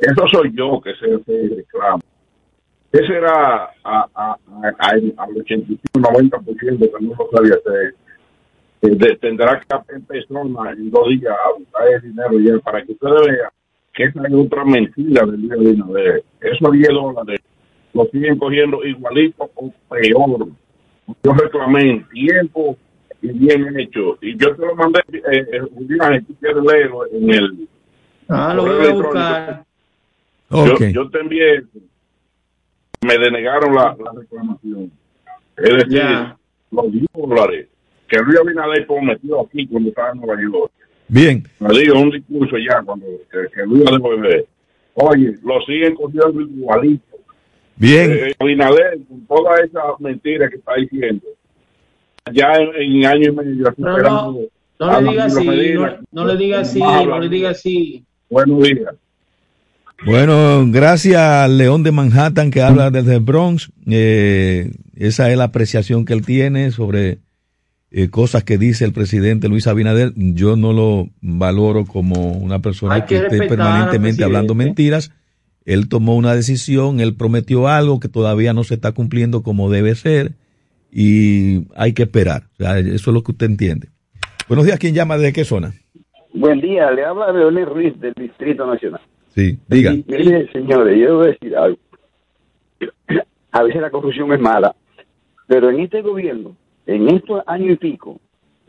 eso 0.00 0.28
soy 0.28 0.52
yo 0.54 0.80
que 0.82 0.94
se, 0.94 1.24
se 1.24 1.54
reclama. 1.56 2.02
Ese 2.92 3.16
era 3.16 3.64
a, 3.84 4.06
a, 4.14 4.38
a, 4.54 4.90
al 5.16 5.36
85, 5.38 5.78
90% 5.94 6.78
que 6.78 7.04
no 7.04 7.14
lo 7.14 7.30
sabía 7.32 7.54
hacer. 7.54 7.94
Eh, 8.82 9.16
tendrá 9.20 9.60
que 9.60 9.94
empezar 9.94 10.76
en 10.76 10.90
dos 10.90 11.08
días 11.08 11.32
a 11.32 11.58
buscar 11.58 11.88
el 11.88 12.02
dinero 12.02 12.38
ya 12.38 12.58
para 12.60 12.84
que 12.84 12.92
ustedes 12.92 13.26
vean 13.26 13.50
que 13.94 14.04
esa 14.04 14.22
es 14.26 14.34
otra 14.34 14.64
mentira 14.64 15.26
del 15.26 15.42
día 15.42 15.56
de 15.56 15.76
Navidad. 15.76 16.20
Esos 16.40 16.72
10 16.72 16.88
dólares 16.90 17.40
lo 17.94 18.04
siguen 18.06 18.38
cogiendo 18.38 18.84
igualito 18.84 19.50
o 19.54 19.72
peor. 19.88 20.48
Yo 21.22 21.32
reclamé 21.32 21.90
en 21.90 22.08
tiempo 22.08 22.76
y 23.22 23.28
bien 23.28 23.78
hecho. 23.78 24.18
Y 24.20 24.36
yo 24.36 24.54
te 24.54 24.66
lo 24.66 24.74
mandé, 24.74 25.00
eh, 25.12 25.46
eh 25.52 25.60
Julián, 25.74 26.24
si 26.26 26.34
quieres 26.34 26.62
leerlo 26.62 27.06
en 27.12 27.30
el. 27.30 27.68
Ah, 28.28 28.52
lo 28.54 28.66
voy 28.66 28.86
a 28.86 28.92
buscar. 28.92 29.64
Yo, 30.50 30.78
yo 30.78 31.10
te 31.10 31.20
envié 31.20 31.64
me 33.00 33.18
denegaron 33.18 33.74
la, 33.74 33.96
reclamación. 34.14 34.90
Es 35.56 35.76
decir, 35.76 36.02
los 36.70 36.92
10 36.92 37.06
dólares 37.14 37.68
que 38.08 38.18
Luis 38.18 38.38
Abinader 38.40 38.86
prometió 38.86 39.40
aquí 39.42 39.66
cuando 39.66 39.90
estaba 39.90 40.10
en 40.12 40.18
Nueva 40.18 40.40
York. 40.40 40.72
Bien. 41.08 41.46
Me 41.58 41.78
dijo 41.78 41.98
un 41.98 42.10
discurso 42.10 42.56
ya 42.58 42.82
cuando 42.82 43.06
que, 43.30 43.38
que 43.54 43.66
Luis 43.66 43.86
Abinader, 43.86 44.46
oye, 44.94 45.34
lo 45.42 45.60
siguen 45.62 45.94
cogiendo 45.94 46.40
igualito. 46.40 47.17
Bien. 47.78 48.10
Eh, 48.10 48.34
Abinader, 48.38 48.98
con 49.08 49.26
toda 49.26 49.60
esa 49.60 49.80
mentira 50.00 50.48
que 50.48 50.56
está 50.56 50.74
diciendo, 50.74 51.22
ya 52.32 52.54
en, 52.54 53.06
años 53.06 53.28
y 53.28 53.32
medio, 53.32 53.74
no, 53.76 53.98
no, 53.98 54.38
no 54.80 55.00
le 55.00 55.10
diga 55.10 55.24
así, 55.24 55.44
no, 55.74 55.98
no, 56.12 56.24
le 56.26 56.36
diga 56.36 56.60
así, 56.60 56.80
no 56.80 57.18
le 57.18 57.28
diga 57.28 57.50
así. 57.50 58.04
Buenos 58.28 58.62
días. 58.62 58.94
Bueno, 60.04 60.64
gracias 60.68 61.20
al 61.20 61.58
León 61.58 61.82
de 61.82 61.90
Manhattan 61.90 62.50
que 62.50 62.62
habla 62.62 62.90
desde 62.90 63.14
el 63.16 63.20
Bronx. 63.20 63.70
Eh, 63.86 64.70
esa 64.94 65.30
es 65.30 65.36
la 65.36 65.44
apreciación 65.44 66.04
que 66.04 66.12
él 66.12 66.24
tiene 66.24 66.70
sobre 66.70 67.18
eh, 67.90 68.08
cosas 68.08 68.44
que 68.44 68.58
dice 68.58 68.84
el 68.84 68.92
presidente 68.92 69.48
Luis 69.48 69.66
Abinader. 69.66 70.12
Yo 70.14 70.56
no 70.56 70.72
lo 70.72 71.08
valoro 71.20 71.84
como 71.84 72.32
una 72.32 72.60
persona 72.60 73.06
que, 73.06 73.16
esté 73.16 73.48
permanentemente 73.48 74.22
hablando 74.22 74.54
mentiras. 74.54 75.10
Él 75.68 75.90
tomó 75.90 76.16
una 76.16 76.34
decisión, 76.34 76.98
él 76.98 77.14
prometió 77.14 77.68
algo 77.68 78.00
que 78.00 78.08
todavía 78.08 78.54
no 78.54 78.64
se 78.64 78.72
está 78.72 78.92
cumpliendo 78.92 79.42
como 79.42 79.68
debe 79.70 79.94
ser 79.94 80.32
y 80.90 81.66
hay 81.76 81.92
que 81.92 82.04
esperar. 82.04 82.44
eso 82.58 83.10
es 83.10 83.14
lo 83.14 83.22
que 83.22 83.32
usted 83.32 83.44
entiende. 83.44 83.88
Buenos 84.48 84.64
días, 84.64 84.78
¿quién 84.78 84.94
llama? 84.94 85.18
¿Desde 85.18 85.34
qué 85.34 85.44
zona? 85.44 85.74
Buen 86.32 86.62
día, 86.62 86.90
le 86.90 87.04
habla 87.04 87.32
Leonel 87.32 87.66
Ruiz 87.66 88.00
del 88.00 88.14
Distrito 88.14 88.66
Nacional. 88.66 89.02
Sí, 89.34 89.58
diga. 89.68 89.92
Mire, 89.92 90.50
señores, 90.52 90.98
yo 90.98 91.20
a 91.20 91.26
decir 91.26 91.54
algo. 91.54 91.78
A 93.52 93.62
veces 93.62 93.82
la 93.82 93.90
corrupción 93.90 94.32
es 94.32 94.40
mala, 94.40 94.74
pero 95.46 95.68
en 95.68 95.80
este 95.80 96.00
gobierno, 96.00 96.56
en 96.86 97.08
estos 97.08 97.42
años 97.46 97.72
y 97.72 97.76
pico, 97.76 98.18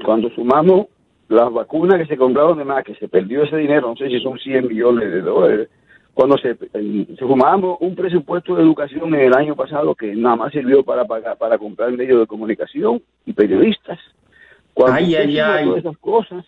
cuando 0.03 0.29
sumamos 0.31 0.87
las 1.29 1.49
vacunas 1.53 1.97
que 1.99 2.07
se 2.07 2.17
compraron 2.17 2.57
de 2.57 2.65
más, 2.65 2.83
que 2.83 2.95
se 2.95 3.07
perdió 3.07 3.43
ese 3.43 3.55
dinero, 3.55 3.87
no 3.87 3.95
sé 3.95 4.09
si 4.09 4.19
son 4.19 4.37
100 4.37 4.67
millones 4.67 5.11
de 5.11 5.21
dólares, 5.21 5.69
cuando 6.13 6.37
se, 6.37 6.55
se 6.55 7.15
sumamos 7.17 7.77
un 7.79 7.95
presupuesto 7.95 8.55
de 8.55 8.63
educación 8.63 9.13
en 9.15 9.21
el 9.21 9.33
año 9.35 9.55
pasado 9.55 9.95
que 9.95 10.15
nada 10.15 10.35
más 10.35 10.51
sirvió 10.51 10.83
para 10.83 11.05
pagar, 11.05 11.37
para 11.37 11.57
comprar 11.57 11.91
medios 11.91 12.19
de 12.19 12.27
comunicación 12.27 13.01
y 13.25 13.33
periodistas. 13.33 13.99
Cuando 14.73 14.97
ay, 14.97 15.15
ay, 15.15 15.39
ay. 15.39 15.65
todas 15.65 15.79
esas 15.79 15.97
cosas, 15.97 16.45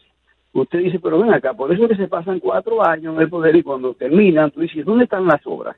Usted 0.53 0.79
dice, 0.79 0.99
pero 0.99 1.19
ven 1.19 1.33
acá, 1.33 1.53
por 1.53 1.71
eso 1.71 1.87
que 1.87 1.95
se 1.95 2.09
pasan 2.09 2.39
cuatro 2.39 2.85
años 2.85 3.15
en 3.15 3.21
el 3.21 3.29
poder 3.29 3.55
y 3.55 3.63
cuando 3.63 3.93
terminan, 3.93 4.51
tú 4.51 4.59
dices, 4.59 4.83
¿dónde 4.85 5.05
están 5.05 5.25
las 5.25 5.39
obras? 5.45 5.77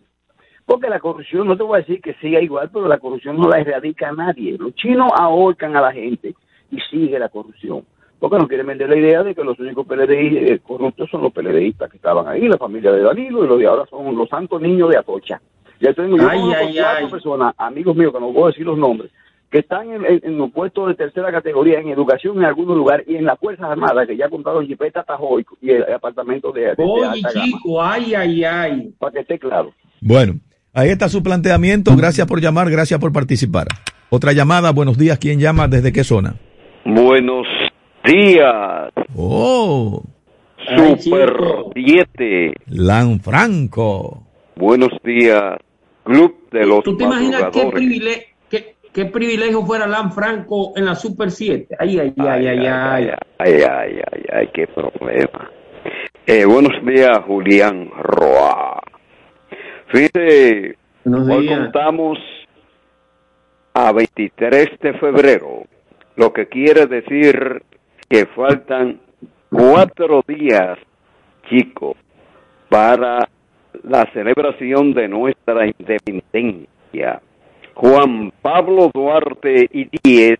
Porque 0.66 0.90
la 0.90 1.00
corrupción, 1.00 1.48
no 1.48 1.56
te 1.56 1.64
voy 1.64 1.76
a 1.76 1.82
decir 1.82 2.02
que 2.02 2.16
siga 2.16 2.42
igual, 2.42 2.70
pero 2.74 2.88
la 2.88 2.98
corrupción 2.98 3.38
no 3.38 3.48
la 3.48 3.60
erradica 3.60 4.10
a 4.10 4.14
nadie. 4.14 4.58
Los 4.58 4.74
chinos 4.76 5.12
ahorcan 5.16 5.76
a 5.76 5.82
la 5.82 5.92
gente 5.92 6.34
y 6.72 6.80
sigue 6.90 7.20
la 7.20 7.30
corrupción. 7.30 7.86
Porque 8.24 8.38
no 8.38 8.48
quieren 8.48 8.68
vender 8.68 8.88
la 8.88 8.96
idea 8.96 9.22
de 9.22 9.36
que 9.36 9.44
los 9.44 9.60
únicos 9.60 9.86
PLDI 9.86 10.38
eh, 10.38 10.60
corruptos 10.66 11.10
son 11.12 11.24
los 11.24 11.34
PLDistas 11.34 11.92
que 11.92 11.98
estaban 11.98 12.26
ahí, 12.26 12.48
la 12.48 12.58
familia 12.58 12.90
de 12.94 13.02
Danilo, 13.02 13.44
y 13.44 13.48
los 13.50 13.60
de 13.60 13.68
ahora 13.68 13.84
son 13.90 14.16
los 14.16 14.30
santos 14.30 14.62
niños 14.62 14.90
de 14.90 14.96
Atocha. 14.96 15.42
Ya 15.82 15.94
tengo 15.94 16.16
yo 16.16 16.30
cuatro 16.30 17.10
personas, 17.10 17.54
amigos 17.58 17.98
míos, 17.98 18.14
que 18.14 18.22
no 18.22 18.32
puedo 18.32 18.48
decir 18.48 18.66
los 18.66 18.78
nombres, 18.78 19.12
que 19.52 19.60
están 19.60 19.92
en, 19.92 20.22
en, 20.24 20.38
los 20.38 20.52
puestos 20.52 20.88
de 20.88 20.96
tercera 20.96 21.34
categoría 21.34 21.82
en 21.82 21.90
educación 21.90 22.38
en 22.38 22.46
algunos 22.46 22.78
lugares 22.78 23.06
y 23.10 23.18
en 23.18 23.26
las 23.26 23.38
Fuerzas 23.38 23.70
Armadas, 23.70 24.08
que 24.08 24.16
ya 24.16 24.30
compraron 24.30 24.66
Jipeta 24.66 25.04
Tajoy 25.04 25.46
y 25.62 25.72
el 25.72 25.84
apartamento 25.92 26.54
de, 26.54 26.62
de 26.62 26.76
Oye, 26.78 27.22
chico, 27.34 27.84
ay, 27.84 28.16
ay, 28.16 28.46
ay. 28.46 28.94
Para 29.00 29.12
que 29.12 29.20
esté 29.20 29.38
claro. 29.38 29.74
Bueno, 30.00 30.36
ahí 30.72 30.92
está 30.92 31.10
su 31.10 31.22
planteamiento. 31.22 31.94
Gracias 31.98 32.26
por 32.26 32.40
llamar, 32.40 32.72
gracias 32.72 33.02
por 33.02 33.12
participar. 33.12 33.68
Otra 34.10 34.32
llamada, 34.32 34.72
buenos 34.72 34.98
días. 34.98 35.20
¿Quién 35.20 35.42
llama? 35.42 35.68
¿Desde 35.68 35.92
qué 35.92 36.06
zona? 36.06 36.36
Buenos 36.86 37.48
días. 38.04 38.92
Oh. 39.16 40.04
Super 41.04 41.34
7. 41.74 42.54
Lanfranco. 42.68 44.24
Buenos 44.56 44.92
días. 45.04 45.58
Club 46.04 46.50
de 46.52 46.66
los 46.66 46.84
¿Tú 46.84 46.98
te 46.98 47.06
imaginas 47.06 47.46
qué 47.52 47.66
privilegio? 47.72 48.34
qué 48.94 49.06
privilegio 49.06 49.66
fuera 49.66 49.88
Lan 49.88 50.12
Franco 50.12 50.74
en 50.76 50.86
la 50.86 50.96
Super 50.96 51.32
7. 51.32 51.76
Ay, 51.80 52.00
ay, 52.00 52.14
ay, 52.18 52.48
ay, 52.48 52.68
ay. 52.68 53.10
Ay, 53.40 53.54
ay, 53.54 54.02
ay, 54.12 54.24
ay, 54.32 54.50
qué 54.54 54.68
problema. 54.68 55.50
Eh, 56.28 56.46
buenos 56.46 56.74
días, 56.86 57.18
Julián 57.26 57.90
Roa. 57.98 58.80
Fíjate, 59.88 60.78
hoy 61.06 61.48
contamos 61.48 62.20
a 63.74 63.92
23 63.92 64.80
de 64.80 64.94
febrero, 64.94 65.64
lo 66.16 66.32
que 66.32 66.48
quiere 66.48 66.86
decir 66.86 67.64
que 68.14 68.28
faltan 68.28 69.00
cuatro 69.50 70.22
días, 70.28 70.78
chicos, 71.50 71.98
para 72.70 73.28
la 73.82 74.08
celebración 74.14 74.94
de 74.94 75.08
nuestra 75.08 75.66
independencia. 75.66 77.20
Juan 77.74 78.32
Pablo 78.40 78.92
Duarte 78.94 79.68
y 79.72 79.90
Díez 80.04 80.38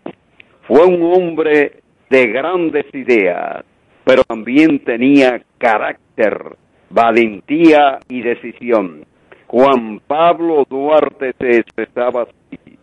fue 0.68 0.84
un 0.84 1.02
hombre 1.02 1.82
de 2.10 2.26
grandes 2.28 2.86
ideas, 2.94 3.64
pero 4.04 4.22
también 4.22 4.78
tenía 4.84 5.42
carácter, 5.58 6.56
valentía 6.90 7.98
y 8.08 8.22
decisión. 8.22 9.04
Juan 9.48 9.98
Pablo 10.06 10.64
Duarte 10.70 11.34
se 11.40 11.58
expresaba 11.58 12.22
así. 12.22 12.78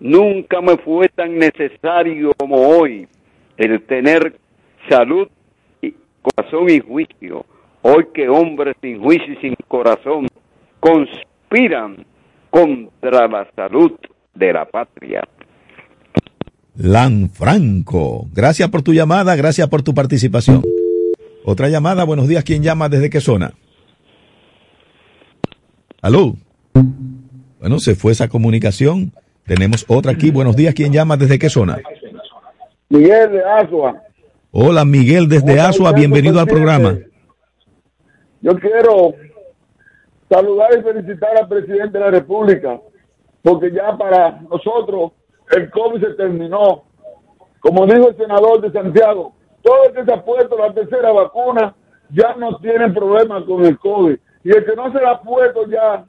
Nunca 0.00 0.60
me 0.60 0.76
fue 0.76 1.08
tan 1.08 1.38
necesario 1.38 2.32
como 2.36 2.56
hoy 2.56 3.08
el 3.56 3.82
tener 3.82 4.38
salud, 4.88 5.28
corazón 6.22 6.70
y 6.70 6.80
juicio. 6.80 7.44
Hoy 7.82 8.06
que 8.14 8.28
hombres 8.28 8.76
sin 8.80 9.00
juicio 9.02 9.34
y 9.34 9.36
sin 9.36 9.54
corazón 9.68 10.26
conspiran 10.80 12.04
contra 12.50 13.28
la 13.28 13.46
salud 13.54 13.92
de 14.34 14.52
la 14.52 14.64
patria. 14.64 15.22
Lanfranco, 16.76 18.26
gracias 18.32 18.68
por 18.68 18.82
tu 18.82 18.92
llamada, 18.92 19.36
gracias 19.36 19.68
por 19.68 19.82
tu 19.82 19.94
participación. 19.94 20.62
Otra 21.44 21.68
llamada, 21.68 22.04
buenos 22.04 22.26
días, 22.26 22.42
¿quién 22.42 22.62
llama? 22.62 22.88
¿Desde 22.88 23.10
qué 23.10 23.20
zona? 23.20 23.52
¿Aló? 26.00 26.36
Bueno, 27.60 27.78
se 27.78 27.94
fue 27.94 28.12
esa 28.12 28.28
comunicación. 28.28 29.12
Tenemos 29.46 29.84
otra 29.88 30.12
aquí. 30.12 30.30
Buenos 30.30 30.56
días, 30.56 30.74
¿quién 30.74 30.92
llama? 30.92 31.16
¿Desde 31.16 31.38
qué 31.38 31.48
zona? 31.48 31.78
Miguel 32.88 33.32
de 33.32 33.44
Asua. 33.44 34.02
Hola, 34.52 34.84
Miguel 34.84 35.28
desde 35.28 35.60
Asua, 35.60 35.92
bienvenido 35.92 36.38
al 36.38 36.46
programa. 36.46 36.98
Yo 38.40 38.58
quiero 38.58 39.14
saludar 40.28 40.78
y 40.78 40.82
felicitar 40.82 41.36
al 41.36 41.48
presidente 41.48 41.98
de 41.98 42.00
la 42.00 42.10
República, 42.10 42.80
porque 43.42 43.72
ya 43.72 43.96
para 43.96 44.40
nosotros 44.42 45.12
el 45.56 45.70
COVID 45.70 46.00
se 46.00 46.14
terminó. 46.14 46.84
Como 47.60 47.86
dijo 47.86 48.10
el 48.10 48.16
senador 48.16 48.60
de 48.60 48.70
Santiago, 48.70 49.34
todo 49.62 49.84
el 49.88 49.94
que 49.94 50.04
se 50.04 50.12
ha 50.12 50.22
puesto 50.22 50.58
la 50.58 50.74
tercera 50.74 51.10
vacuna 51.10 51.74
ya 52.10 52.34
no 52.36 52.58
tienen 52.58 52.92
problemas 52.92 53.44
con 53.44 53.64
el 53.64 53.78
COVID. 53.78 54.18
Y 54.44 54.50
el 54.50 54.64
que 54.64 54.76
no 54.76 54.92
se 54.92 55.00
la 55.00 55.12
ha 55.12 55.22
puesto 55.22 55.66
ya, 55.68 56.04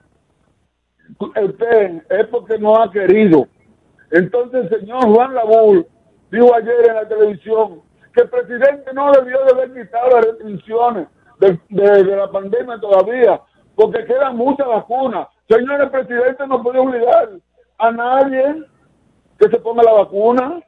usted, 1.19 2.03
es 2.09 2.28
porque 2.28 2.57
no 2.59 2.82
ha 2.82 2.91
querido. 2.91 3.47
Entonces 4.11 4.69
señor 4.69 5.05
Juan 5.05 5.34
Labur 5.34 5.88
dijo 6.32 6.53
ayer 6.55 6.89
en 6.89 6.95
la 6.95 7.07
televisión 7.07 7.82
que 8.13 8.21
el 8.21 8.30
presidente 8.30 8.93
no 8.93 9.11
debió 9.11 9.43
de 9.43 9.51
haber 9.51 9.73
quitado 9.73 10.09
las 10.09 10.26
restricciones 10.26 11.07
de, 11.39 12.15
la 12.15 12.32
pandemia 12.32 12.80
todavía, 12.80 13.41
porque 13.76 14.05
quedan 14.05 14.38
muchas 14.38 14.67
vacunas. 14.67 15.28
Señor 15.49 15.82
el 15.82 15.91
presidente 15.91 16.47
no 16.47 16.63
puede 16.63 16.80
obligar 16.80 17.30
a 17.78 17.91
nadie 17.91 18.63
que 19.38 19.49
se 19.49 19.59
ponga 19.59 19.84
la 19.84 19.93
vacuna. 19.93 20.61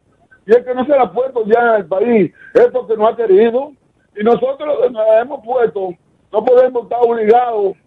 Y 0.45 0.55
el 0.55 0.63
que 0.63 0.73
no 0.73 0.85
se 0.85 0.91
la 0.91 1.03
ha 1.03 1.11
puesto 1.11 1.43
ya 1.45 1.59
en 1.59 1.81
el 1.81 1.85
país 1.87 2.33
es 2.53 2.67
porque 2.67 2.95
no 2.95 3.07
ha 3.07 3.15
querido. 3.15 3.71
Y 4.15 4.23
nosotros 4.23 4.79
que 4.81 4.89
nos 4.89 5.05
la 5.05 5.21
hemos 5.21 5.43
puesto 5.43 5.89
no 6.31 6.43
podemos 6.43 6.83
estar 6.83 6.99
obligados 7.01 7.77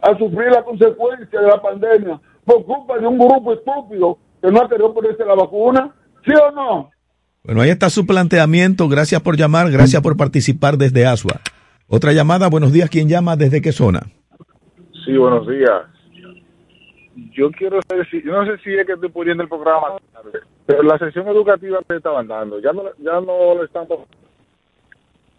a 0.00 0.16
sufrir 0.18 0.50
la 0.50 0.62
consecuencia 0.62 1.40
de 1.40 1.46
la 1.46 1.60
pandemia 1.60 2.20
por 2.44 2.64
culpa 2.64 2.98
de 2.98 3.06
un 3.06 3.18
grupo 3.18 3.52
estúpido 3.52 4.18
que 4.42 4.50
no 4.50 4.60
ha 4.60 4.68
querido 4.68 4.94
ponerse 4.94 5.24
la 5.24 5.34
vacuna. 5.34 5.94
¿Sí 6.24 6.32
o 6.32 6.50
no? 6.50 6.90
Bueno, 7.46 7.60
ahí 7.60 7.70
está 7.70 7.90
su 7.90 8.06
planteamiento. 8.06 8.88
Gracias 8.88 9.22
por 9.22 9.36
llamar, 9.36 9.70
gracias 9.70 10.02
por 10.02 10.16
participar 10.16 10.76
desde 10.76 11.06
Asua. 11.06 11.40
Otra 11.86 12.12
llamada, 12.12 12.48
buenos 12.48 12.72
días. 12.72 12.90
¿Quién 12.90 13.08
llama? 13.08 13.36
¿Desde 13.36 13.62
qué 13.62 13.70
zona? 13.70 14.00
Sí, 15.04 15.16
buenos 15.16 15.46
días. 15.46 15.82
Yo 17.32 17.52
quiero 17.52 17.78
saber 17.88 18.04
si, 18.10 18.20
yo 18.24 18.32
no 18.32 18.44
sé 18.46 18.60
si 18.64 18.74
es 18.74 18.84
que 18.84 18.94
estoy 18.94 19.10
poniendo 19.10 19.44
el 19.44 19.48
programa, 19.48 19.96
pero 20.66 20.82
la 20.82 20.98
sesión 20.98 21.28
educativa 21.28 21.78
que 21.88 21.96
estaban 21.96 22.26
dando, 22.26 22.58
ya 22.60 22.72
no, 22.72 22.82
ya 22.98 23.12
no 23.20 23.54
lo 23.54 23.64
están 23.64 23.86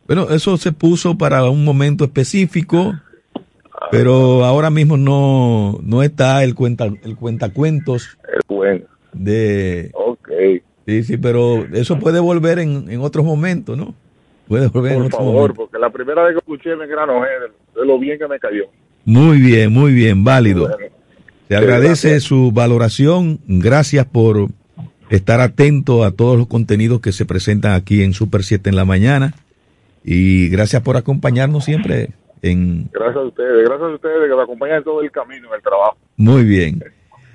Bueno, 0.08 0.28
eso 0.30 0.56
se 0.56 0.72
puso 0.72 1.18
para 1.18 1.44
un 1.50 1.66
momento 1.66 2.06
específico, 2.06 2.94
pero 3.92 4.46
ahora 4.46 4.70
mismo 4.70 4.96
no, 4.96 5.78
no 5.84 6.04
está 6.04 6.42
el 6.46 6.56
cuenta, 6.56 6.86
el 6.86 7.18
cuentacuentos. 7.18 8.18
El 8.34 8.44
cuento. 8.46 8.88
De. 9.12 9.92
Ok. 9.94 10.30
Sí, 10.88 11.04
sí, 11.04 11.18
pero 11.18 11.66
eso 11.74 12.00
puede 12.00 12.20
volver 12.20 12.60
en, 12.60 12.90
en 12.90 13.02
otros 13.02 13.26
momentos, 13.26 13.78
¿no? 13.78 13.94
Puede 14.48 14.68
volver 14.70 14.94
Por 14.94 15.02
en 15.02 15.08
otros 15.08 15.20
favor, 15.20 15.34
momentos. 15.34 15.58
porque 15.58 15.78
la 15.78 15.90
primera 15.92 16.24
vez 16.24 16.32
que 16.34 16.40
escuché 16.40 16.76
me 16.78 16.88
granojé 16.88 17.28
de, 17.28 17.80
de 17.82 17.86
lo 17.86 18.00
bien 18.00 18.18
que 18.18 18.28
me 18.28 18.40
cayó. 18.40 18.64
Muy 19.04 19.40
bien, 19.42 19.72
muy 19.74 19.94
bien, 19.94 20.24
válido. 20.24 20.70
Bueno, 20.70 20.78
Se 21.50 21.56
agradece 21.58 22.20
su 22.22 22.52
valoración. 22.54 23.40
Gracias 23.48 24.06
por 24.06 24.48
estar 25.10 25.42
atento 25.42 26.04
a 26.06 26.12
todos 26.12 26.38
los 26.38 26.48
contenidos 26.48 27.02
que 27.02 27.12
se 27.12 27.26
presentan 27.26 27.74
aquí 27.74 28.02
en 28.04 28.14
Super 28.14 28.44
7 28.44 28.70
en 28.70 28.76
la 28.78 28.86
mañana. 28.86 29.34
Y 30.06 30.48
gracias 30.50 30.82
por 30.84 30.96
acompañarnos 30.96 31.66
siempre 31.66 32.12
en... 32.42 32.90
gracias 32.94 33.18
a 33.18 33.24
ustedes, 33.24 33.66
gracias 33.68 33.90
a 33.92 33.96
ustedes 33.96 34.30
que 34.30 34.36
me 34.36 34.42
acompañan 34.42 34.78
en 34.78 34.84
todo 34.86 35.02
el 35.02 35.12
camino 35.12 35.50
en 35.50 35.56
el 35.56 35.62
trabajo. 35.62 35.98
Muy 36.16 36.44
bien. 36.46 36.82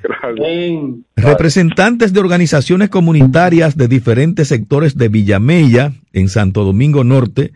Gracias. 0.02 1.04
Representantes 1.16 2.12
de 2.12 2.20
organizaciones 2.20 2.88
comunitarias 2.88 3.76
de 3.76 3.88
diferentes 3.88 4.48
sectores 4.48 4.96
de 4.96 5.08
Villamella, 5.08 5.92
en 6.12 6.28
Santo 6.28 6.64
Domingo 6.64 7.04
Norte, 7.04 7.52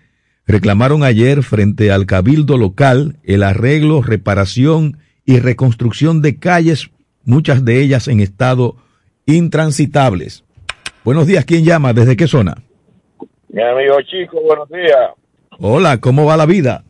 reclamaron 0.46 1.02
ayer 1.02 1.42
frente 1.42 1.90
al 1.90 2.06
cabildo 2.06 2.56
local 2.56 3.16
el 3.24 3.42
arreglo, 3.42 4.02
reparación 4.02 4.98
y 5.24 5.40
reconstrucción 5.40 6.22
de 6.22 6.38
calles, 6.38 6.90
muchas 7.24 7.64
de 7.64 7.82
ellas 7.82 8.08
en 8.08 8.20
estado 8.20 8.76
intransitables. 9.26 10.44
Buenos 11.04 11.26
días, 11.26 11.44
¿quién 11.44 11.64
llama? 11.64 11.92
¿Desde 11.92 12.16
qué 12.16 12.26
zona? 12.26 12.56
Mi 13.48 13.62
amigo 13.62 13.96
chico, 14.02 14.40
buenos 14.42 14.68
días. 14.68 15.10
Hola, 15.58 15.98
¿cómo 15.98 16.24
va 16.26 16.36
la 16.36 16.46
vida? 16.46 16.84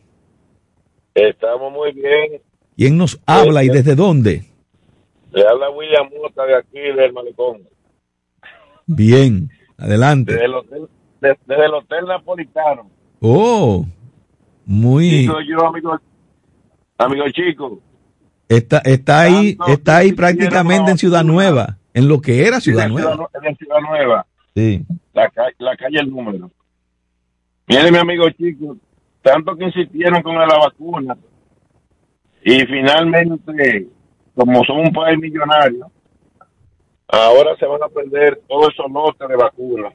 Estamos 1.15 1.71
muy 1.71 1.93
bien. 1.93 2.41
¿Quién 2.75 2.97
nos 2.97 3.19
habla 3.25 3.63
y 3.63 3.69
desde 3.69 3.95
dónde? 3.95 4.43
Le 5.31 5.47
habla 5.47 5.69
William 5.69 6.09
Mota 6.21 6.45
de 6.45 6.55
aquí, 6.55 6.79
del 6.79 7.13
Malecón. 7.13 7.61
Bien, 8.85 9.49
adelante. 9.77 10.33
Desde 10.33 10.45
el 10.45 10.53
hotel, 10.55 10.87
de- 11.21 11.37
desde 11.45 11.65
el 11.65 11.73
hotel 11.73 12.05
Napolitano. 12.07 12.89
Oh, 13.19 13.85
muy... 14.65 15.09
Digo 15.09 15.41
yo, 15.41 15.65
amigo, 15.67 15.99
amigo 16.97 17.25
chico. 17.31 17.81
Está, 18.47 18.77
está 18.79 19.21
ahí, 19.21 19.57
está 19.67 19.97
ahí 19.97 20.13
prácticamente 20.13 20.91
en 20.91 20.97
Ciudad 20.97 21.23
Nueva, 21.23 21.77
en 21.93 22.07
lo 22.07 22.21
que 22.21 22.47
era 22.47 22.61
Ciudad 22.61 22.87
Nueva. 22.87 23.29
De 23.41 23.55
Ciudad 23.55 23.79
Nueva. 23.81 24.25
Sí. 24.55 24.85
La, 25.13 25.29
la 25.59 25.75
calle 25.75 25.99
El 25.99 26.09
Número. 26.09 26.49
Mire, 27.67 27.91
mi 27.91 27.97
amigo 27.97 28.29
chico, 28.29 28.77
tanto 29.21 29.55
que 29.57 29.65
insistieron 29.65 30.21
con 30.23 30.35
la 30.35 30.45
vacuna 30.47 31.17
y 32.45 32.61
finalmente, 32.65 33.87
como 34.37 34.63
son 34.65 34.79
un 34.79 34.93
país 34.93 35.17
millonario, 35.19 35.91
ahora 37.07 37.55
se 37.57 37.65
van 37.65 37.81
a 37.81 37.89
perder 37.89 38.39
todos 38.47 38.71
esos 38.71 38.91
lotes 38.91 39.27
de 39.27 39.35
vacunas. 39.35 39.93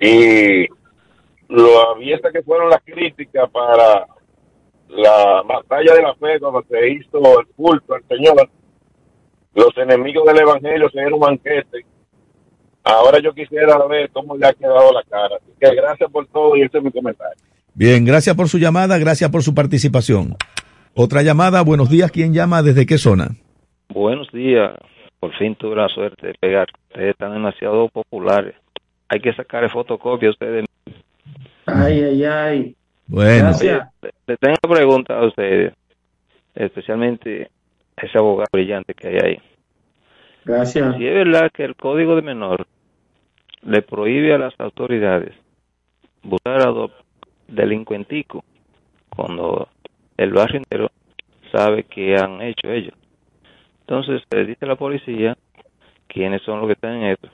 Y 0.00 0.68
lo 1.48 1.90
abiertas 1.90 2.32
que 2.32 2.42
fueron 2.42 2.68
las 2.68 2.82
críticas 2.84 3.48
para 3.50 4.06
la 4.88 5.42
batalla 5.42 5.94
de 5.94 6.02
la 6.02 6.14
fe 6.14 6.38
cuando 6.38 6.62
se 6.68 6.90
hizo 6.90 7.40
el 7.40 7.46
culto 7.56 7.94
al 7.94 8.04
Señor, 8.06 8.48
los 9.54 9.76
enemigos 9.78 10.26
del 10.26 10.40
Evangelio 10.40 10.90
se 10.90 11.00
dieron 11.00 11.18
banquete 11.18 11.84
Ahora 12.84 13.20
yo 13.22 13.34
quisiera 13.34 13.76
ver 13.86 14.08
cómo 14.12 14.36
le 14.36 14.46
ha 14.46 14.52
quedado 14.52 14.92
la 14.92 15.02
cara. 15.02 15.36
Así 15.36 15.52
que 15.60 15.74
gracias 15.74 16.10
por 16.10 16.26
todo 16.28 16.56
y 16.56 16.62
ese 16.62 16.78
es 16.78 16.84
mi 16.84 16.90
comentario. 16.90 17.36
Bien, 17.74 18.04
gracias 18.04 18.34
por 18.34 18.48
su 18.48 18.58
llamada, 18.58 18.96
gracias 18.98 19.30
por 19.30 19.42
su 19.42 19.54
participación. 19.54 20.36
Otra 21.00 21.22
llamada, 21.22 21.62
buenos 21.62 21.88
días, 21.90 22.10
¿quién 22.10 22.34
llama? 22.34 22.60
¿Desde 22.60 22.84
qué 22.84 22.98
zona? 22.98 23.28
Buenos 23.88 24.32
días. 24.32 24.72
Por 25.20 25.32
fin 25.38 25.54
tuve 25.54 25.76
la 25.76 25.88
suerte 25.88 26.26
de 26.26 26.34
pegar. 26.34 26.66
Ustedes 26.88 27.10
están 27.10 27.34
demasiado 27.34 27.88
populares. 27.88 28.56
Hay 29.08 29.20
que 29.20 29.32
sacar 29.32 29.70
fotocopia 29.70 30.30
a 30.30 30.32
ustedes. 30.32 30.64
Ay, 31.66 32.02
ay, 32.02 32.24
ay. 32.24 32.76
Bueno, 33.06 33.44
Gracias. 33.44 33.88
Le, 34.26 34.36
tengo 34.38 34.56
una 34.60 34.74
pregunta 34.74 35.16
a 35.16 35.24
ustedes, 35.24 35.72
especialmente 36.56 37.48
a 37.96 38.04
ese 38.04 38.18
abogado 38.18 38.48
brillante 38.50 38.92
que 38.92 39.06
hay 39.06 39.18
ahí. 39.22 39.42
Gracias. 40.44 40.96
Si 40.96 41.06
es 41.06 41.14
verdad 41.14 41.48
que 41.54 41.62
el 41.62 41.76
código 41.76 42.16
de 42.16 42.22
menor 42.22 42.66
le 43.62 43.82
prohíbe 43.82 44.34
a 44.34 44.38
las 44.38 44.54
autoridades 44.58 45.32
buscar 46.24 46.60
a 46.60 46.72
dos 46.72 46.90
delincuenticos 47.46 48.42
cuando 49.10 49.68
el 50.18 50.32
barrio 50.32 50.58
entero 50.58 50.90
sabe 51.50 51.84
que 51.84 52.16
han 52.16 52.42
hecho 52.42 52.70
ellos. 52.70 52.92
Entonces 53.80 54.22
le 54.30 54.44
dice 54.44 54.66
a 54.66 54.68
la 54.68 54.76
policía 54.76 55.38
quiénes 56.06 56.42
son 56.42 56.58
los 56.58 56.66
que 56.66 56.74
están 56.74 56.96
en 56.96 57.12
esto. 57.12 57.28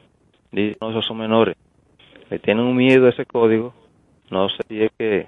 Dice, 0.52 0.76
no, 0.80 0.90
esos 0.90 1.04
son 1.04 1.18
menores. 1.18 1.56
Le 2.30 2.38
tienen 2.38 2.64
un 2.64 2.76
miedo 2.76 3.06
a 3.06 3.10
ese 3.10 3.26
código. 3.26 3.74
No 4.30 4.48
sé 4.48 4.58
si 4.68 4.82
es 4.82 4.92
que 4.96 5.26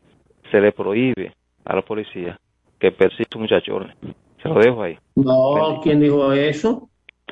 se 0.50 0.60
le 0.60 0.70
prohíbe 0.70 1.34
a 1.64 1.74
la 1.74 1.82
policía 1.82 2.38
que 2.78 2.88
estos 2.88 3.40
muchachones. 3.40 3.96
Se 4.42 4.48
lo 4.48 4.60
dejo 4.60 4.82
ahí. 4.82 4.96
No, 5.16 5.80
¿quién 5.82 6.00
dijo 6.00 6.32
eso? 6.32 6.88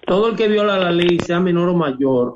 Todo 0.06 0.30
el 0.30 0.36
que 0.36 0.48
viola 0.48 0.78
la 0.78 0.90
ley, 0.90 1.18
sea 1.20 1.38
menor 1.38 1.68
o 1.68 1.74
mayor, 1.74 2.32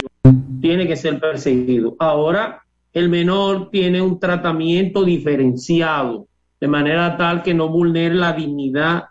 tiene 0.61 0.87
que 0.87 0.97
ser 0.97 1.19
perseguido. 1.19 1.97
Ahora, 1.99 2.63
el 2.93 3.09
menor 3.09 3.71
tiene 3.71 4.01
un 4.01 4.21
tratamiento 4.21 5.05
diferenciado, 5.05 6.27
de 6.61 6.69
manera 6.69 7.17
tal 7.17 7.43
que 7.43 7.55
no 7.55 7.69
vulnere 7.69 8.15
la 8.15 8.33
dignidad 8.33 9.05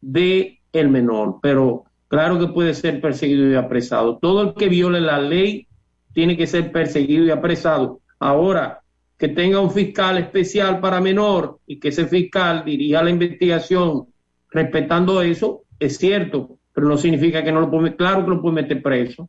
de 0.00 0.60
el 0.72 0.88
menor. 0.88 1.38
Pero 1.42 1.84
claro 2.08 2.38
que 2.38 2.48
puede 2.48 2.74
ser 2.74 3.00
perseguido 3.00 3.50
y 3.50 3.54
apresado. 3.54 4.18
Todo 4.18 4.42
el 4.42 4.54
que 4.54 4.68
viole 4.68 5.00
la 5.00 5.18
ley 5.18 5.66
tiene 6.12 6.36
que 6.36 6.46
ser 6.46 6.70
perseguido 6.72 7.24
y 7.24 7.30
apresado. 7.30 8.00
Ahora, 8.18 8.80
que 9.18 9.28
tenga 9.28 9.60
un 9.60 9.70
fiscal 9.70 10.18
especial 10.18 10.80
para 10.80 11.00
menor 11.00 11.58
y 11.66 11.78
que 11.78 11.88
ese 11.88 12.06
fiscal 12.06 12.64
dirija 12.64 13.02
la 13.02 13.10
investigación 13.10 14.06
respetando 14.50 15.22
eso, 15.22 15.62
es 15.78 15.96
cierto, 15.96 16.58
pero 16.72 16.88
no 16.88 16.96
significa 16.96 17.42
que 17.42 17.52
no 17.52 17.60
lo 17.60 17.70
puede, 17.70 17.96
claro 17.96 18.24
que 18.24 18.30
lo 18.30 18.42
puede 18.42 18.56
meter 18.56 18.82
preso. 18.82 19.28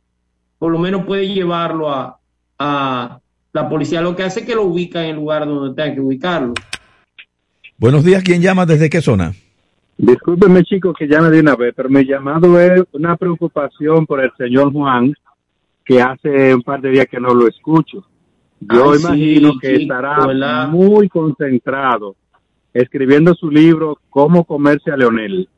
Por 0.58 0.72
lo 0.72 0.78
menos 0.78 1.04
puede 1.06 1.28
llevarlo 1.28 1.90
a, 1.90 2.18
a 2.58 3.20
la 3.52 3.68
policía, 3.68 4.00
lo 4.00 4.16
que 4.16 4.24
hace 4.24 4.40
es 4.40 4.46
que 4.46 4.54
lo 4.54 4.64
ubica 4.64 5.02
en 5.04 5.10
el 5.10 5.16
lugar 5.16 5.46
donde 5.46 5.80
tenga 5.80 5.94
que 5.94 6.00
ubicarlo. 6.00 6.54
Buenos 7.78 8.04
días, 8.04 8.22
¿quién 8.22 8.42
llama? 8.42 8.66
¿Desde 8.66 8.88
qué 8.90 9.00
zona? 9.00 9.32
Discúlpeme, 9.96 10.64
chicos, 10.64 10.94
que 10.98 11.06
llame 11.06 11.30
de 11.30 11.40
una 11.40 11.54
vez, 11.54 11.72
pero 11.76 11.88
mi 11.88 12.04
llamado 12.04 12.58
es 12.60 12.82
una 12.92 13.16
preocupación 13.16 14.06
por 14.06 14.20
el 14.22 14.30
señor 14.36 14.72
Juan, 14.72 15.14
que 15.84 16.02
hace 16.02 16.54
un 16.54 16.62
par 16.62 16.80
de 16.80 16.90
días 16.90 17.06
que 17.10 17.20
no 17.20 17.32
lo 17.32 17.46
escucho. 17.46 18.04
Yo 18.60 18.92
Ay, 18.92 18.98
sí, 18.98 19.04
imagino 19.06 19.52
que 19.60 19.78
chico, 19.78 19.94
estará 19.94 20.66
muy 20.68 21.08
concentrado 21.08 22.16
escribiendo 22.72 23.34
su 23.34 23.50
libro 23.50 23.98
Cómo 24.10 24.44
comerse 24.44 24.90
a 24.90 24.96
Leonel. 24.96 25.48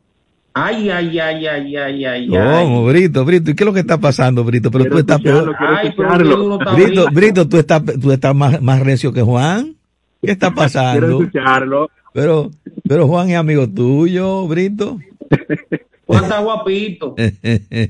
Ay, 0.53 0.89
ay, 0.91 1.19
ay, 1.19 1.47
ay, 1.47 1.77
ay, 1.77 2.05
ay, 2.07 2.29
¿Cómo, 2.29 2.87
Brito, 2.87 3.25
Brito? 3.25 3.51
¿Y 3.51 3.55
qué 3.55 3.63
es 3.65 3.67
lo 3.67 3.75
que 3.75 3.81
está 3.81 3.99
pasando, 3.99 4.43
Brito? 4.43 4.71
Pero 4.71 4.85
Quiero 4.85 4.95
tú 4.97 5.01
estás 5.01 5.21
peor. 5.21 5.55
quiero 5.57 5.77
Ay, 5.77 5.95
pero 5.97 6.59
Brito, 6.75 7.07
Brito. 7.13 7.49
Tú 7.49 7.59
estás, 7.59 7.83
tú 8.01 8.11
estás 8.11 8.35
más, 8.35 8.61
más 8.63 8.81
recio 8.81 9.13
que 9.13 9.23
Juan. 9.23 9.77
¿Qué 10.23 10.33
está 10.33 10.49
Quiero 10.55 10.63
pasando? 10.63 11.21
escucharlo. 11.23 11.91
Pero, 12.17 12.51
pero 12.89 13.07
Juan 13.07 13.29
es 13.29 13.37
amigo 13.37 13.69
tuyo, 13.69 14.49
Brito. 14.49 14.99
Juan 16.07 16.23
está 16.25 16.41
guapito, 16.41 17.15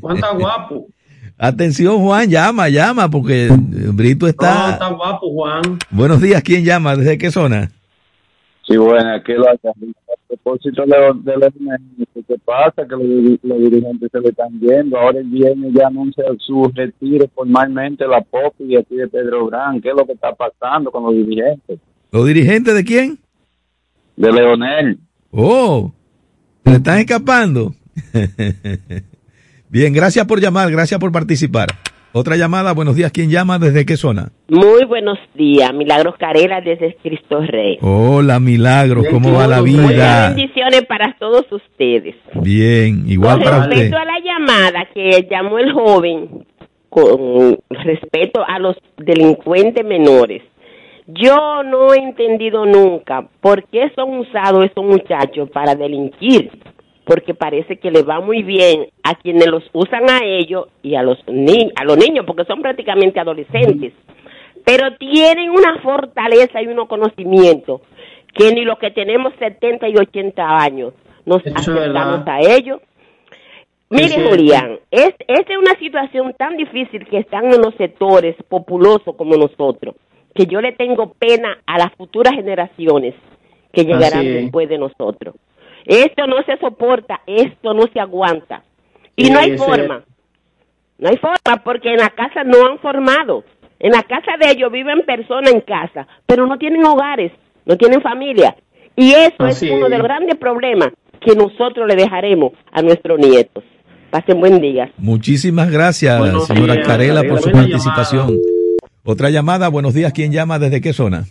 Juan 0.01 0.17
está 0.17 0.33
guapo. 0.33 0.89
Atención, 1.39 1.99
Juan, 1.99 2.29
llama, 2.29 2.69
llama, 2.69 3.09
porque 3.09 3.49
Brito 3.53 4.27
No, 4.27 4.31
está... 4.31 4.71
está 4.71 4.89
guapo, 4.89 5.31
Juan. 5.31 5.79
Buenos 5.91 6.21
días, 6.21 6.43
¿quién 6.43 6.65
llama? 6.65 6.97
¿Desde 6.97 7.19
qué 7.19 7.31
zona? 7.31 7.71
Sí, 8.67 8.77
bueno, 8.77 9.15
aquí 9.15 9.33
lo 9.35 9.49
a 9.49 9.59
propósito 10.27 10.83
de, 10.87 11.37
los 11.37 11.53
¿qué 12.27 12.37
pasa? 12.45 12.85
Que 12.85 12.97
los, 12.97 13.61
dirigentes 13.61 14.11
se 14.11 14.21
le 14.21 14.31
están 14.31 14.59
yendo. 14.59 14.99
Ahora 14.99 15.21
el 15.21 15.27
viernes 15.27 15.73
ya 15.73 15.87
anuncia 15.87 16.25
su 16.41 16.69
retiro 16.75 17.29
formalmente 17.33 18.09
la 18.09 18.23
POP 18.23 18.55
y 18.63 18.77
aquí 18.77 18.97
de 18.97 19.07
Pedro 19.07 19.47
Gran. 19.47 19.81
¿Qué 19.81 19.91
es 19.91 19.95
lo 19.95 20.05
que 20.05 20.15
está 20.15 20.35
pasando 20.35 20.91
con 20.91 21.05
los 21.05 21.15
dirigentes? 21.15 21.79
¿Los 22.11 22.27
dirigentes 22.27 22.75
de 22.75 22.85
quién? 22.85 23.26
De 24.17 24.33
Leonel. 24.33 24.99
Oh, 25.31 25.93
se 26.65 26.71
le 26.71 26.77
están 26.77 26.99
escapando. 26.99 27.75
Bien, 29.69 29.93
gracias 29.93 30.27
por 30.27 30.41
llamar, 30.41 30.71
gracias 30.71 30.99
por 30.99 31.13
participar. 31.13 31.69
Otra 32.13 32.37
llamada, 32.37 32.73
buenos 32.73 32.97
días. 32.97 33.13
¿Quién 33.13 33.29
llama? 33.29 33.59
¿Desde 33.59 33.85
qué 33.85 33.99
zona? 33.99 34.31
Muy 34.49 34.87
buenos 34.87 35.19
días, 35.35 35.75
Milagros 35.75 36.15
Carela 36.19 36.63
desde 36.63 36.97
Cristo 37.03 37.41
Rey. 37.43 37.77
Hola, 37.83 38.41
Milagros, 38.41 39.05
¿cómo 39.11 39.35
va 39.35 39.47
la 39.47 39.61
vida? 39.61 40.29
bendiciones 40.29 40.87
para 40.89 41.15
todos 41.19 41.45
ustedes. 41.53 42.15
Bien, 42.41 43.05
igual 43.07 43.43
para 43.43 43.59
usted. 43.59 43.71
Respecto 43.71 43.99
a 43.99 44.05
la 44.07 44.19
llamada 44.25 44.89
que 44.95 45.29
llamó 45.31 45.59
el 45.59 45.73
joven 45.73 46.47
con 46.89 47.59
respecto 47.69 48.43
a 48.49 48.59
los 48.61 48.77
delincuentes 48.97 49.85
menores, 49.85 50.43
yo 51.07 51.63
no 51.63 51.95
he 51.95 51.99
entendido 51.99 52.65
nunca 52.67 53.27
por 53.41 53.65
qué 53.65 53.91
son 53.95 54.19
usados 54.19 54.65
esos 54.65 54.85
muchachos 54.85 55.49
para 55.51 55.75
delinquir 55.75 56.51
porque 57.07 57.35
parece 57.35 57.79
que 57.79 57.93
le 57.93 58.03
va 58.03 58.21
muy 58.21 58.43
bien 58.43 58.89
a 59.05 59.15
quienes 59.15 59.47
los 59.47 59.63
usan 59.73 60.11
a 60.11 60.25
ellos 60.25 60.67
y 60.83 60.97
a 60.97 61.05
los, 61.05 61.17
ni 61.29 61.71
a 61.77 61.85
los 61.85 61.97
niños, 61.97 62.27
porque 62.27 62.45
son 62.45 62.61
prácticamente 62.61 63.21
adolescentes. 63.21 63.93
Pero 64.65 64.97
tienen 64.99 65.51
una 65.51 65.79
fortaleza 65.83 66.61
y 66.61 66.67
unos 66.67 66.89
conocimientos 66.89 67.83
que 68.35 68.53
ni 68.53 68.65
los 68.65 68.77
que 68.81 68.91
tenemos 68.91 69.33
70 69.39 69.89
y 69.89 69.95
80 69.97 70.59
años 70.59 70.95
nos 71.25 71.47
acercamos 71.47 72.27
a 72.27 72.41
ellos. 72.41 72.81
Mire, 73.89 74.29
Julián, 74.29 74.81
es, 74.91 75.15
es 75.29 75.59
una 75.59 75.79
situación 75.79 76.35
tan 76.37 76.57
difícil 76.57 77.07
que 77.07 77.19
están 77.19 77.45
en 77.55 77.63
los 77.63 77.75
sectores 77.77 78.35
populosos 78.49 79.15
como 79.15 79.37
nosotros, 79.37 79.95
que 80.37 80.47
yo 80.47 80.61
le 80.61 80.73
tengo 80.73 81.13
pena 81.15 81.59
a 81.67 81.79
las 81.79 81.93
futuras 81.95 82.35
generaciones 82.35 83.15
que 83.73 83.85
llegarán 83.85 84.25
después 84.25 84.69
de 84.69 84.79
nosotros. 84.79 85.35
Esto 85.85 86.27
no 86.27 86.43
se 86.45 86.57
soporta, 86.59 87.21
esto 87.27 87.75
no 87.75 87.85
se 87.93 88.01
aguanta. 88.01 88.63
Y 89.17 89.31
no 89.31 89.39
hay 89.39 89.57
forma. 89.57 90.03
No 90.99 91.09
hay 91.09 91.17
forma 91.17 91.63
porque 91.65 91.91
en 91.91 91.99
la 91.99 92.11
casa 92.11 92.45
no 92.45 92.67
han 92.67 92.79
formado. 92.79 93.45
En 93.79 93.93
la 93.93 94.03
casa 94.03 94.33
de 94.41 94.51
ellos 94.51 94.73
viven 94.73 95.05
personas 95.05 95.53
en 95.53 95.61
casa, 95.61 96.07
pero 96.27 96.47
no 96.47 96.59
tienen 96.59 96.85
hogares, 96.85 97.33
no 97.65 97.77
tienen 97.77 98.01
familia. 98.01 98.57
Y 98.95 99.13
eso 99.13 99.47
es 99.47 99.63
uno 99.63 99.89
de 99.89 99.99
los 99.99 100.07
grandes 100.07 100.37
problemas 100.37 100.89
que 101.21 101.35
nosotros 101.35 101.87
le 101.87 101.97
dejaremos 101.97 102.53
a 102.73 102.83
nuestros 102.83 103.19
nietos. 103.19 103.63
Pasen 104.11 104.41
buen 104.41 104.61
día. 104.61 104.91
Muchísimas 104.97 105.71
gracias, 105.71 106.47
señora 106.47 106.81
Carela, 106.83 107.23
por 107.25 107.41
su 107.41 107.51
participación. 107.51 108.37
Otra 109.09 109.31
llamada, 109.31 109.69
buenos 109.69 109.95
días. 109.95 110.13
¿Quién 110.13 110.33
llama? 110.33 110.59
¿Desde 110.59 110.81
qué 110.81 110.93
zona? 110.93 111.27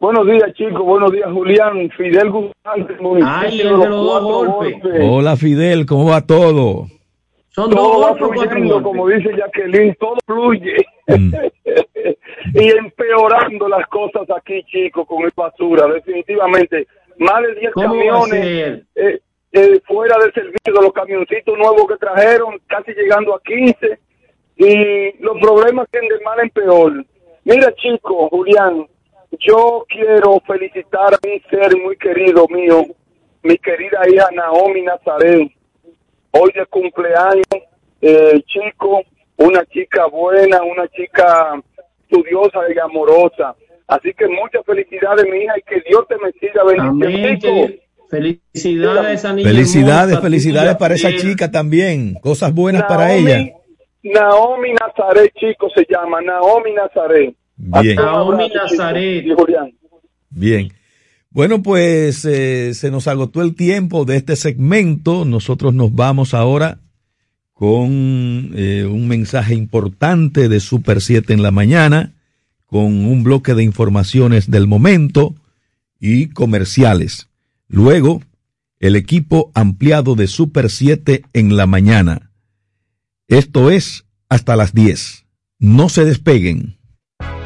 Buenos 0.00 0.26
días, 0.26 0.50
chicos. 0.54 0.80
Buenos 0.80 1.12
días, 1.12 1.30
Julián. 1.30 1.90
Fidel 1.90 2.30
Guzmán, 2.30 3.22
Ay, 3.22 3.60
el 3.60 3.78
de 3.78 3.86
los 3.86 4.22
golpes. 4.22 4.82
Hola, 5.02 5.36
Fidel. 5.36 5.84
¿Cómo 5.84 6.08
va 6.08 6.22
todo? 6.22 6.86
Son 7.50 7.68
todo 7.68 8.00
va 8.00 8.14
fluyendo, 8.16 8.82
como 8.82 9.08
dice 9.08 9.30
Jacqueline, 9.36 9.94
todo 10.00 10.16
fluye. 10.24 10.76
Mm. 11.06 11.34
y 12.54 12.68
empeorando 12.78 13.68
las 13.68 13.86
cosas 13.88 14.22
aquí, 14.34 14.62
chicos, 14.64 15.06
con 15.06 15.22
el 15.22 15.32
basura. 15.36 15.86
Definitivamente, 15.88 16.86
más 17.18 17.42
de 17.42 17.60
10 17.60 17.72
camiones 17.74 18.82
eh, 18.94 19.20
eh, 19.52 19.80
fuera 19.86 20.16
de 20.24 20.32
servicio 20.32 20.72
de 20.72 20.82
los 20.82 20.94
camioncitos 20.94 21.58
nuevos 21.58 21.86
que 21.88 21.96
trajeron, 21.98 22.58
casi 22.66 22.92
llegando 22.92 23.34
a 23.34 23.42
15. 23.42 23.98
Y 24.56 25.22
los 25.22 25.38
problemas 25.40 25.86
que 25.92 26.00
de 26.00 26.24
mal 26.24 26.40
en 26.40 26.50
peor. 26.50 27.04
Mira, 27.44 27.74
chicos, 27.76 28.30
Julián, 28.30 28.86
yo 29.40 29.84
quiero 29.88 30.40
felicitar 30.46 31.14
a 31.14 31.18
mi 31.26 31.40
ser 31.50 31.76
muy 31.76 31.96
querido 31.96 32.46
mío, 32.48 32.84
mi 33.42 33.56
querida 33.58 34.00
hija 34.08 34.28
Naomi 34.34 34.82
Nazaret. 34.82 35.52
Hoy 36.32 36.52
de 36.54 36.66
cumpleaños, 36.66 37.44
eh, 38.00 38.42
chico, 38.46 39.02
una 39.36 39.64
chica 39.66 40.06
buena, 40.06 40.62
una 40.62 40.88
chica 40.88 41.62
estudiosa 42.02 42.60
y 42.74 42.78
amorosa. 42.78 43.54
Así 43.88 44.12
que 44.14 44.26
muchas 44.26 44.64
felicidades, 44.64 45.24
mi 45.30 45.38
hija, 45.38 45.54
y 45.58 45.62
que 45.62 45.82
Dios 45.88 46.06
te 46.08 46.16
me 46.16 46.32
siga 46.32 46.64
bendiciendo. 46.64 47.74
Felicidades, 48.08 49.24
a 49.24 49.34
Felicidades, 49.34 50.20
felicidades 50.20 50.76
para 50.76 50.94
esa 50.94 51.14
chica 51.16 51.50
también. 51.50 52.14
Cosas 52.14 52.54
buenas 52.54 52.84
para 52.84 53.14
ella. 53.14 53.52
Naomi 54.12 54.72
Nazaret, 54.72 55.32
chico, 55.34 55.68
se 55.74 55.86
llama 55.88 56.20
Naomi 56.20 56.72
Nazaret. 56.72 57.34
Bien. 57.56 57.96
Nazaret. 57.96 59.24
Bien. 60.30 60.72
Bueno, 61.30 61.62
pues 61.62 62.24
eh, 62.24 62.72
se 62.74 62.90
nos 62.90 63.08
agotó 63.08 63.42
el 63.42 63.54
tiempo 63.54 64.04
de 64.04 64.16
este 64.16 64.36
segmento. 64.36 65.24
Nosotros 65.24 65.74
nos 65.74 65.94
vamos 65.94 66.34
ahora 66.34 66.78
con 67.52 68.52
eh, 68.54 68.86
un 68.88 69.08
mensaje 69.08 69.54
importante 69.54 70.48
de 70.48 70.60
Super 70.60 71.00
7 71.00 71.32
en 71.32 71.42
la 71.42 71.50
mañana, 71.50 72.14
con 72.66 72.84
un 72.84 73.24
bloque 73.24 73.54
de 73.54 73.64
informaciones 73.64 74.50
del 74.50 74.66
momento 74.66 75.34
y 75.98 76.28
comerciales. 76.28 77.28
Luego, 77.68 78.22
el 78.78 78.94
equipo 78.94 79.50
ampliado 79.54 80.14
de 80.14 80.26
Super 80.26 80.70
7 80.70 81.24
en 81.32 81.56
la 81.56 81.66
mañana. 81.66 82.25
Esto 83.28 83.70
es 83.70 84.06
hasta 84.28 84.54
las 84.54 84.72
10. 84.72 85.26
No 85.58 85.88
se 85.88 86.04
despeguen. 86.04 86.78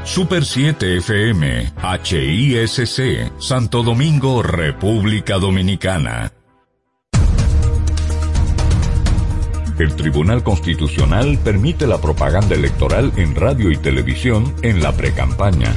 Super 0.05 0.45
7 0.45 0.99
FM, 0.99 1.73
HISC, 2.05 3.41
Santo 3.41 3.83
Domingo, 3.83 4.43
República 4.43 5.39
Dominicana. 5.39 6.35
El 9.79 9.97
Tribunal 9.97 10.43
Constitucional 10.43 11.39
permite 11.43 11.87
la 11.87 11.99
propaganda 11.99 12.55
electoral 12.55 13.15
en 13.17 13.35
radio 13.35 13.71
y 13.71 13.79
televisión 13.79 14.55
en 14.61 14.83
la 14.83 14.93
precampaña. 14.93 15.75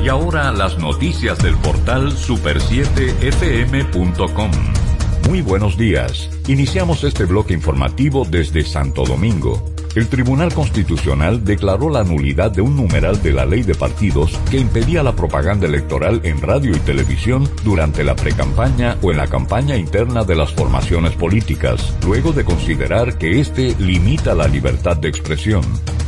Y 0.00 0.06
ahora 0.08 0.52
las 0.52 0.78
noticias 0.78 1.38
del 1.38 1.56
portal 1.56 2.12
super7fm.com. 2.12 4.83
Muy 5.28 5.42
buenos 5.42 5.76
días. 5.76 6.30
Iniciamos 6.48 7.04
este 7.04 7.24
bloque 7.24 7.54
informativo 7.54 8.24
desde 8.24 8.62
Santo 8.64 9.04
Domingo 9.04 9.74
el 9.94 10.08
Tribunal 10.08 10.52
Constitucional 10.52 11.44
declaró 11.44 11.88
la 11.88 12.02
nulidad 12.02 12.50
de 12.50 12.62
un 12.62 12.74
numeral 12.74 13.22
de 13.22 13.32
la 13.32 13.46
ley 13.46 13.62
de 13.62 13.76
partidos 13.76 14.36
que 14.50 14.58
impedía 14.58 15.04
la 15.04 15.14
propaganda 15.14 15.68
electoral 15.68 16.20
en 16.24 16.40
radio 16.40 16.74
y 16.74 16.80
televisión 16.80 17.48
durante 17.62 18.02
la 18.02 18.16
precampaña 18.16 18.96
o 19.02 19.12
en 19.12 19.18
la 19.18 19.28
campaña 19.28 19.76
interna 19.76 20.24
de 20.24 20.34
las 20.34 20.52
formaciones 20.52 21.12
políticas, 21.12 21.94
luego 22.04 22.32
de 22.32 22.44
considerar 22.44 23.18
que 23.18 23.38
éste 23.38 23.76
limita 23.78 24.34
la 24.34 24.48
libertad 24.48 24.96
de 24.96 25.08
expresión. 25.08 25.62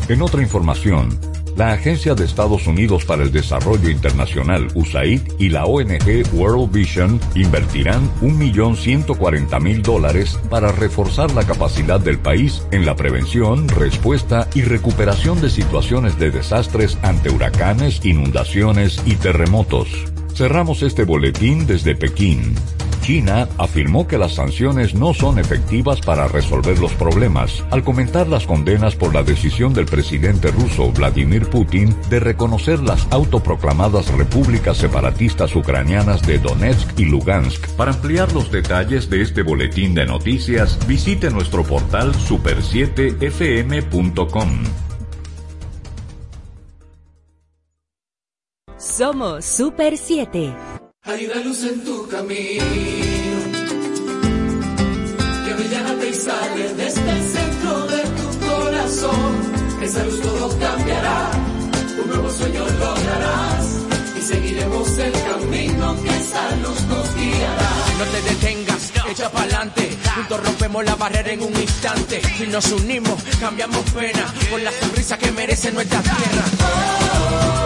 En 0.08 0.20
otra 0.20 0.42
información, 0.42 1.16
la 1.56 1.72
Agencia 1.72 2.14
de 2.14 2.24
Estados 2.24 2.66
Unidos 2.66 3.04
para 3.04 3.22
el 3.22 3.32
Desarrollo 3.32 3.88
Internacional, 3.88 4.68
USAID, 4.74 5.22
y 5.38 5.48
la 5.48 5.64
ONG 5.64 6.22
World 6.34 6.70
Vision 6.70 7.18
invertirán 7.34 8.10
1.140.000 8.20 9.82
dólares 9.82 10.38
para 10.50 10.70
reforzar 10.70 11.32
la 11.32 11.44
capacidad 11.44 11.98
del 11.98 12.18
país 12.18 12.62
en 12.70 12.84
la 12.84 12.94
prevención, 12.94 13.68
respuesta 13.68 14.48
y 14.54 14.62
recuperación 14.62 15.40
de 15.40 15.50
situaciones 15.50 16.18
de 16.18 16.30
desastres 16.30 16.98
ante 17.02 17.30
huracanes, 17.30 18.04
inundaciones 18.04 19.02
y 19.06 19.16
terremotos. 19.16 20.15
Cerramos 20.36 20.82
este 20.82 21.04
boletín 21.04 21.66
desde 21.66 21.96
Pekín. 21.96 22.54
China 23.00 23.48
afirmó 23.56 24.06
que 24.06 24.18
las 24.18 24.34
sanciones 24.34 24.94
no 24.94 25.14
son 25.14 25.38
efectivas 25.38 26.02
para 26.02 26.28
resolver 26.28 26.78
los 26.78 26.92
problemas, 26.92 27.64
al 27.70 27.82
comentar 27.82 28.28
las 28.28 28.46
condenas 28.46 28.96
por 28.96 29.14
la 29.14 29.22
decisión 29.22 29.72
del 29.72 29.86
presidente 29.86 30.50
ruso 30.50 30.92
Vladimir 30.92 31.48
Putin 31.48 31.96
de 32.10 32.20
reconocer 32.20 32.80
las 32.80 33.08
autoproclamadas 33.10 34.12
repúblicas 34.12 34.76
separatistas 34.76 35.56
ucranianas 35.56 36.20
de 36.26 36.38
Donetsk 36.38 36.98
y 36.98 37.06
Lugansk. 37.06 37.68
Para 37.68 37.92
ampliar 37.92 38.30
los 38.34 38.50
detalles 38.50 39.08
de 39.08 39.22
este 39.22 39.40
boletín 39.40 39.94
de 39.94 40.04
noticias, 40.04 40.78
visite 40.86 41.30
nuestro 41.30 41.64
portal 41.64 42.12
super7fm.com. 42.12 44.64
Somos 48.78 49.44
Super 49.44 49.96
7. 49.96 50.54
Hay 51.04 51.26
una 51.26 51.40
luz 51.42 51.64
en 51.64 51.82
tu 51.82 52.06
camino 52.08 52.64
que 55.44 55.54
brillante 55.54 56.08
y 56.08 56.14
sale 56.14 56.74
desde 56.74 57.10
el 57.10 57.22
centro 57.22 57.86
de 57.86 58.02
tu 58.02 58.46
corazón. 58.46 59.82
Esa 59.82 60.04
luz 60.04 60.20
todo 60.20 60.58
cambiará, 60.58 61.30
un 62.02 62.08
nuevo 62.10 62.30
sueño 62.30 62.64
lograrás 62.78 63.86
seguiremos 64.26 64.98
el 64.98 65.12
camino 65.12 65.96
que 66.02 66.08
esa 66.08 66.56
luz 66.56 66.82
nos 66.82 67.14
guiará. 67.14 67.70
No 67.98 68.04
te 68.04 68.22
detengas, 68.22 68.92
echa 69.08 69.30
pa'lante. 69.30 69.96
Juntos 70.14 70.44
rompemos 70.44 70.84
la 70.84 70.96
barrera 70.96 71.32
en 71.32 71.42
un 71.42 71.54
instante. 71.56 72.20
Si 72.36 72.46
nos 72.46 72.72
unimos, 72.72 73.22
cambiamos 73.40 73.88
pena 73.90 74.32
por 74.50 74.60
la 74.60 74.72
sonrisa 74.72 75.16
que 75.16 75.30
merece 75.30 75.70
nuestra 75.70 76.00
tierra. 76.02 77.65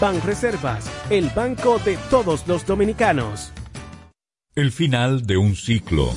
Banreservas, 0.00 0.90
el 1.08 1.30
banco 1.30 1.78
de 1.78 1.96
todos 2.10 2.46
los 2.46 2.66
dominicanos. 2.66 3.52
El 4.54 4.70
final 4.70 5.26
de 5.26 5.38
un 5.38 5.54
ciclo. 5.56 6.12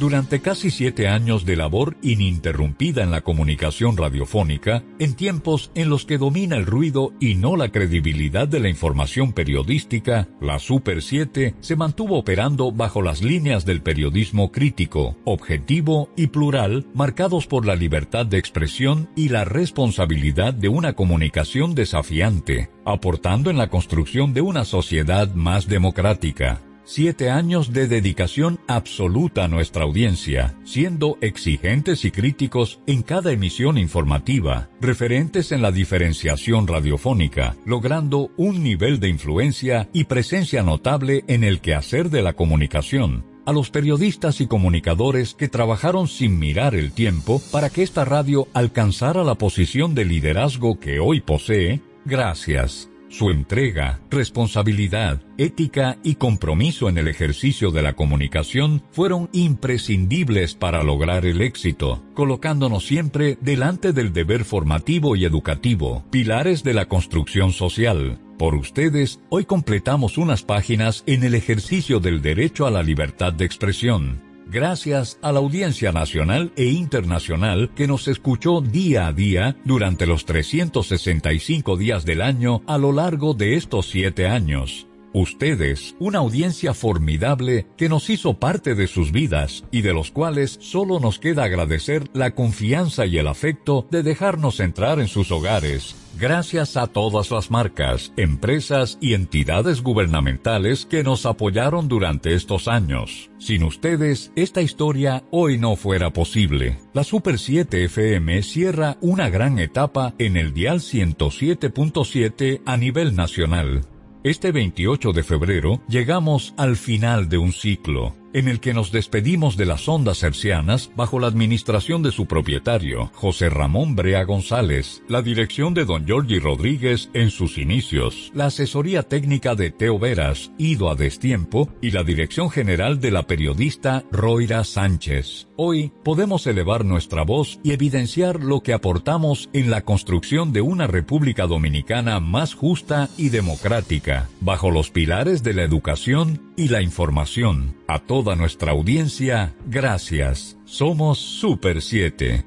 Durante 0.00 0.40
casi 0.40 0.72
siete 0.72 1.06
años 1.06 1.44
de 1.44 1.54
labor 1.54 1.96
ininterrumpida 2.02 3.04
en 3.04 3.12
la 3.12 3.20
comunicación 3.20 3.96
radiofónica, 3.96 4.82
en 4.98 5.14
tiempos 5.14 5.70
en 5.76 5.88
los 5.88 6.04
que 6.04 6.18
domina 6.18 6.56
el 6.56 6.66
ruido 6.66 7.12
y 7.20 7.36
no 7.36 7.54
la 7.54 7.70
credibilidad 7.70 8.48
de 8.48 8.58
la 8.58 8.68
información 8.68 9.32
periodística, 9.32 10.26
la 10.40 10.58
Super 10.58 11.00
7 11.00 11.54
se 11.60 11.76
mantuvo 11.76 12.18
operando 12.18 12.72
bajo 12.72 13.02
las 13.02 13.22
líneas 13.22 13.64
del 13.64 13.82
periodismo 13.82 14.50
crítico, 14.50 15.16
objetivo 15.24 16.10
y 16.16 16.26
plural, 16.26 16.86
marcados 16.92 17.46
por 17.46 17.64
la 17.64 17.76
libertad 17.76 18.26
de 18.26 18.38
expresión 18.38 19.08
y 19.14 19.28
la 19.28 19.44
responsabilidad 19.44 20.54
de 20.54 20.70
una 20.70 20.94
comunicación 20.94 21.76
desafiante, 21.76 22.68
aportando 22.84 23.48
en 23.48 23.58
la 23.58 23.68
construcción 23.68 24.34
de 24.34 24.40
una 24.40 24.64
sociedad 24.64 25.32
más 25.34 25.68
democrática. 25.68 26.60
Siete 26.86 27.30
años 27.30 27.72
de 27.72 27.88
dedicación 27.88 28.60
absoluta 28.66 29.44
a 29.44 29.48
nuestra 29.48 29.84
audiencia, 29.84 30.54
siendo 30.64 31.16
exigentes 31.22 32.04
y 32.04 32.10
críticos 32.10 32.80
en 32.86 33.02
cada 33.02 33.32
emisión 33.32 33.78
informativa, 33.78 34.68
referentes 34.82 35.50
en 35.52 35.62
la 35.62 35.72
diferenciación 35.72 36.66
radiofónica, 36.66 37.56
logrando 37.64 38.30
un 38.36 38.62
nivel 38.62 39.00
de 39.00 39.08
influencia 39.08 39.88
y 39.94 40.04
presencia 40.04 40.62
notable 40.62 41.24
en 41.26 41.42
el 41.42 41.60
quehacer 41.60 42.10
de 42.10 42.20
la 42.20 42.34
comunicación. 42.34 43.24
A 43.46 43.52
los 43.52 43.70
periodistas 43.70 44.42
y 44.42 44.46
comunicadores 44.46 45.34
que 45.34 45.48
trabajaron 45.48 46.06
sin 46.06 46.38
mirar 46.38 46.74
el 46.74 46.92
tiempo 46.92 47.40
para 47.50 47.70
que 47.70 47.82
esta 47.82 48.04
radio 48.04 48.46
alcanzara 48.52 49.24
la 49.24 49.36
posición 49.36 49.94
de 49.94 50.04
liderazgo 50.04 50.78
que 50.78 51.00
hoy 51.00 51.22
posee, 51.22 51.80
gracias. 52.04 52.90
Su 53.16 53.30
entrega, 53.30 54.00
responsabilidad, 54.10 55.22
ética 55.38 55.98
y 56.02 56.16
compromiso 56.16 56.88
en 56.88 56.98
el 56.98 57.06
ejercicio 57.06 57.70
de 57.70 57.80
la 57.80 57.92
comunicación 57.92 58.82
fueron 58.90 59.30
imprescindibles 59.32 60.56
para 60.56 60.82
lograr 60.82 61.24
el 61.24 61.40
éxito, 61.40 62.02
colocándonos 62.14 62.84
siempre 62.84 63.38
delante 63.40 63.92
del 63.92 64.12
deber 64.12 64.44
formativo 64.44 65.14
y 65.14 65.24
educativo, 65.24 66.04
pilares 66.10 66.64
de 66.64 66.74
la 66.74 66.86
construcción 66.86 67.52
social. 67.52 68.18
Por 68.36 68.56
ustedes, 68.56 69.20
hoy 69.28 69.44
completamos 69.44 70.18
unas 70.18 70.42
páginas 70.42 71.04
en 71.06 71.22
el 71.22 71.36
ejercicio 71.36 72.00
del 72.00 72.20
derecho 72.20 72.66
a 72.66 72.72
la 72.72 72.82
libertad 72.82 73.32
de 73.32 73.44
expresión 73.44 74.33
gracias 74.46 75.18
a 75.22 75.32
la 75.32 75.38
audiencia 75.38 75.92
nacional 75.92 76.52
e 76.56 76.66
internacional 76.66 77.70
que 77.74 77.86
nos 77.86 78.08
escuchó 78.08 78.60
día 78.60 79.06
a 79.06 79.12
día 79.12 79.56
durante 79.64 80.06
los 80.06 80.24
365 80.24 81.76
días 81.76 82.04
del 82.04 82.22
año 82.22 82.62
a 82.66 82.78
lo 82.78 82.92
largo 82.92 83.34
de 83.34 83.56
estos 83.56 83.88
siete 83.88 84.26
años. 84.26 84.86
Ustedes, 85.14 85.94
una 86.00 86.18
audiencia 86.18 86.74
formidable 86.74 87.68
que 87.76 87.88
nos 87.88 88.10
hizo 88.10 88.34
parte 88.34 88.74
de 88.74 88.88
sus 88.88 89.12
vidas 89.12 89.62
y 89.70 89.82
de 89.82 89.94
los 89.94 90.10
cuales 90.10 90.58
solo 90.60 90.98
nos 90.98 91.20
queda 91.20 91.44
agradecer 91.44 92.10
la 92.14 92.32
confianza 92.32 93.06
y 93.06 93.18
el 93.18 93.28
afecto 93.28 93.86
de 93.92 94.02
dejarnos 94.02 94.58
entrar 94.58 94.98
en 94.98 95.06
sus 95.06 95.30
hogares. 95.30 95.94
Gracias 96.18 96.76
a 96.76 96.88
todas 96.88 97.30
las 97.30 97.52
marcas, 97.52 98.12
empresas 98.16 98.98
y 99.00 99.14
entidades 99.14 99.82
gubernamentales 99.82 100.84
que 100.84 101.04
nos 101.04 101.26
apoyaron 101.26 101.86
durante 101.86 102.34
estos 102.34 102.66
años. 102.66 103.30
Sin 103.38 103.62
ustedes, 103.62 104.32
esta 104.34 104.62
historia 104.62 105.22
hoy 105.30 105.58
no 105.58 105.76
fuera 105.76 106.12
posible. 106.12 106.78
La 106.92 107.04
Super 107.04 107.38
7 107.38 107.84
FM 107.84 108.42
cierra 108.42 108.96
una 109.00 109.30
gran 109.30 109.60
etapa 109.60 110.12
en 110.18 110.36
el 110.36 110.52
dial 110.52 110.80
107.7 110.80 112.62
a 112.66 112.76
nivel 112.76 113.14
nacional. 113.14 113.82
Este 114.24 114.52
28 114.52 115.12
de 115.12 115.22
febrero 115.22 115.82
llegamos 115.86 116.54
al 116.56 116.76
final 116.76 117.28
de 117.28 117.36
un 117.36 117.52
ciclo 117.52 118.16
en 118.34 118.48
el 118.48 118.60
que 118.60 118.74
nos 118.74 118.90
despedimos 118.92 119.56
de 119.56 119.64
las 119.64 119.88
ondas 119.88 120.22
hercianas 120.24 120.90
bajo 120.96 121.20
la 121.20 121.28
administración 121.28 122.02
de 122.02 122.10
su 122.10 122.26
propietario, 122.26 123.10
José 123.14 123.48
Ramón 123.48 123.94
Brea 123.94 124.24
González, 124.24 125.02
la 125.08 125.22
dirección 125.22 125.72
de 125.72 125.84
don 125.84 126.04
Giorgi 126.04 126.40
Rodríguez 126.40 127.08
en 127.14 127.30
sus 127.30 127.58
inicios, 127.58 128.32
la 128.34 128.46
asesoría 128.46 129.04
técnica 129.04 129.54
de 129.54 129.70
Teo 129.70 129.98
Veras, 129.98 130.50
Ido 130.58 130.90
a 130.90 130.96
Destiempo 130.96 131.68
y 131.80 131.92
la 131.92 132.02
dirección 132.02 132.50
general 132.50 133.00
de 133.00 133.12
la 133.12 133.22
periodista 133.26 134.04
Roira 134.10 134.64
Sánchez. 134.64 135.46
Hoy 135.56 135.92
podemos 136.02 136.48
elevar 136.48 136.84
nuestra 136.84 137.22
voz 137.22 137.60
y 137.62 137.70
evidenciar 137.70 138.42
lo 138.42 138.60
que 138.60 138.72
aportamos 138.72 139.48
en 139.52 139.70
la 139.70 139.82
construcción 139.82 140.52
de 140.52 140.60
una 140.60 140.88
República 140.88 141.46
Dominicana 141.46 142.18
más 142.18 142.54
justa 142.54 143.08
y 143.16 143.28
democrática, 143.28 144.28
bajo 144.40 144.72
los 144.72 144.90
pilares 144.90 145.44
de 145.44 145.54
la 145.54 145.62
educación 145.62 146.52
y 146.56 146.68
la 146.68 146.82
información. 146.82 147.76
A 147.86 147.98
toda 147.98 148.36
nuestra 148.36 148.72
audiencia, 148.72 149.54
gracias. 149.66 150.56
Somos 150.64 151.18
Super 151.18 151.82
7. 151.82 152.44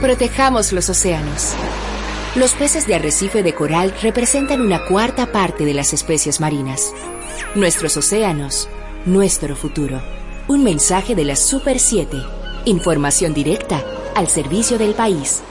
Protejamos 0.00 0.72
los 0.72 0.88
océanos. 0.88 1.54
Los 2.34 2.52
peces 2.54 2.86
de 2.86 2.94
arrecife 2.94 3.42
de 3.42 3.54
coral 3.54 3.92
representan 4.02 4.60
una 4.60 4.86
cuarta 4.86 5.32
parte 5.32 5.64
de 5.64 5.74
las 5.74 5.92
especies 5.92 6.40
marinas. 6.40 6.92
Nuestros 7.54 7.96
océanos, 7.96 8.68
nuestro 9.04 9.56
futuro. 9.56 10.00
Un 10.48 10.64
mensaje 10.64 11.14
de 11.14 11.24
la 11.24 11.36
Super 11.36 11.78
7. 11.78 12.16
Información 12.64 13.34
directa 13.34 13.84
al 14.14 14.28
servicio 14.28 14.78
del 14.78 14.94
país. 14.94 15.42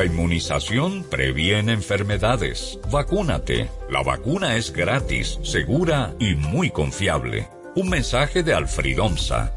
La 0.00 0.06
inmunización 0.06 1.04
previene 1.04 1.74
enfermedades. 1.74 2.78
Vacúnate. 2.90 3.68
La 3.90 4.02
vacuna 4.02 4.56
es 4.56 4.72
gratis, 4.72 5.38
segura 5.42 6.14
y 6.18 6.36
muy 6.36 6.70
confiable. 6.70 7.50
Un 7.76 7.90
mensaje 7.90 8.42
de 8.42 8.54
Alfred 8.54 8.98
Omsa. 8.98 9.52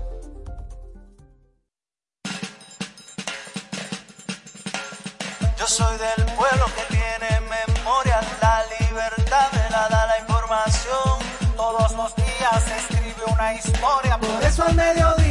Yo 5.57 5.65
soy 5.65 5.97
del 5.97 6.25
pueblo 6.35 6.65
que 6.75 6.93
tiene 6.93 7.39
memoria, 7.39 8.19
la 8.41 8.65
libertad 8.81 9.47
me 9.53 9.69
la 9.71 9.87
da 9.87 10.07
la 10.07 10.19
información. 10.19 11.55
Todos 11.55 11.95
los 11.95 12.13
días 12.17 12.63
se 12.67 12.77
escribe 12.79 13.31
una 13.31 13.53
historia, 13.53 14.17
por 14.17 14.43
eso 14.43 14.63
al 14.63 14.75
mediodía 14.75 15.22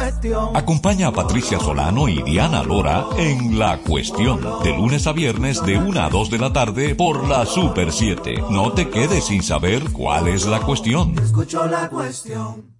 cuestión. 0.00 0.56
Acompaña 0.56 1.08
a 1.08 1.12
Patricia 1.12 1.58
Solano 1.58 2.08
y 2.08 2.22
Diana 2.22 2.62
Lora 2.62 3.06
en 3.16 3.58
La 3.58 3.78
Cuestión, 3.78 4.40
de 4.62 4.76
lunes 4.76 5.06
a 5.06 5.12
viernes 5.12 5.62
de 5.64 5.78
1 5.78 6.00
a 6.00 6.08
2 6.08 6.30
de 6.30 6.38
la 6.38 6.52
tarde 6.52 6.94
por 6.94 7.28
la 7.28 7.46
Super 7.46 7.92
7. 7.92 8.44
No 8.50 8.72
te 8.72 8.88
quedes 8.88 9.26
sin 9.26 9.42
saber 9.42 9.90
cuál 9.92 10.28
es 10.28 10.46
la 10.46 10.60
cuestión. 10.60 11.18
Escucho 11.18 11.66
la 11.66 11.88
cuestión. 11.88 12.76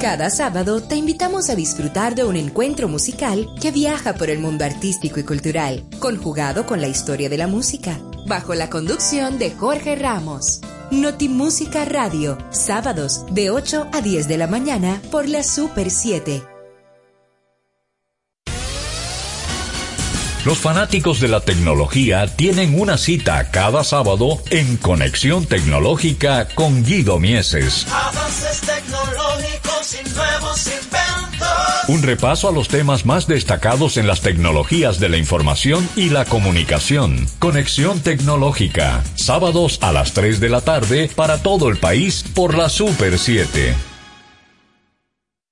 Cada 0.00 0.30
sábado 0.30 0.82
te 0.82 0.96
invitamos 0.96 1.50
a 1.50 1.54
disfrutar 1.54 2.14
de 2.14 2.24
un 2.24 2.34
encuentro 2.34 2.88
musical 2.88 3.46
que 3.60 3.70
viaja 3.70 4.14
por 4.14 4.30
el 4.30 4.38
mundo 4.38 4.64
artístico 4.64 5.20
y 5.20 5.24
cultural, 5.24 5.86
conjugado 5.98 6.64
con 6.64 6.80
la 6.80 6.88
historia 6.88 7.28
de 7.28 7.36
la 7.36 7.46
música, 7.46 7.98
bajo 8.26 8.54
la 8.54 8.70
conducción 8.70 9.38
de 9.38 9.50
Jorge 9.50 9.96
Ramos. 9.96 10.62
Notimúsica 10.90 11.84
Radio, 11.84 12.36
sábados 12.50 13.24
de 13.30 13.50
8 13.50 13.90
a 13.92 14.00
10 14.00 14.26
de 14.26 14.36
la 14.36 14.48
mañana 14.48 15.00
por 15.12 15.28
la 15.28 15.44
Super 15.44 15.88
7. 15.88 16.42
Los 20.44 20.58
fanáticos 20.58 21.20
de 21.20 21.28
la 21.28 21.40
tecnología 21.40 22.26
tienen 22.26 22.80
una 22.80 22.98
cita 22.98 23.52
cada 23.52 23.84
sábado 23.84 24.42
en 24.50 24.78
Conexión 24.78 25.46
Tecnológica 25.46 26.48
con 26.56 26.82
Guido 26.82 27.20
Mieses. 27.20 27.86
Avances 27.92 28.60
tecnológicos 28.62 29.94
y 29.94 30.14
nuevos 30.14 30.66
inventos. 30.66 30.99
Un 31.90 32.04
repaso 32.04 32.48
a 32.48 32.52
los 32.52 32.68
temas 32.68 33.04
más 33.04 33.26
destacados 33.26 33.96
en 33.96 34.06
las 34.06 34.20
tecnologías 34.20 35.00
de 35.00 35.08
la 35.08 35.16
información 35.16 35.88
y 35.96 36.10
la 36.10 36.24
comunicación. 36.24 37.26
Conexión 37.40 37.98
Tecnológica, 37.98 39.02
sábados 39.16 39.80
a 39.82 39.90
las 39.90 40.12
3 40.12 40.38
de 40.38 40.50
la 40.50 40.60
tarde 40.60 41.10
para 41.16 41.42
todo 41.42 41.68
el 41.68 41.78
país 41.78 42.24
por 42.32 42.56
la 42.56 42.68
Super 42.68 43.18
7. 43.18 43.89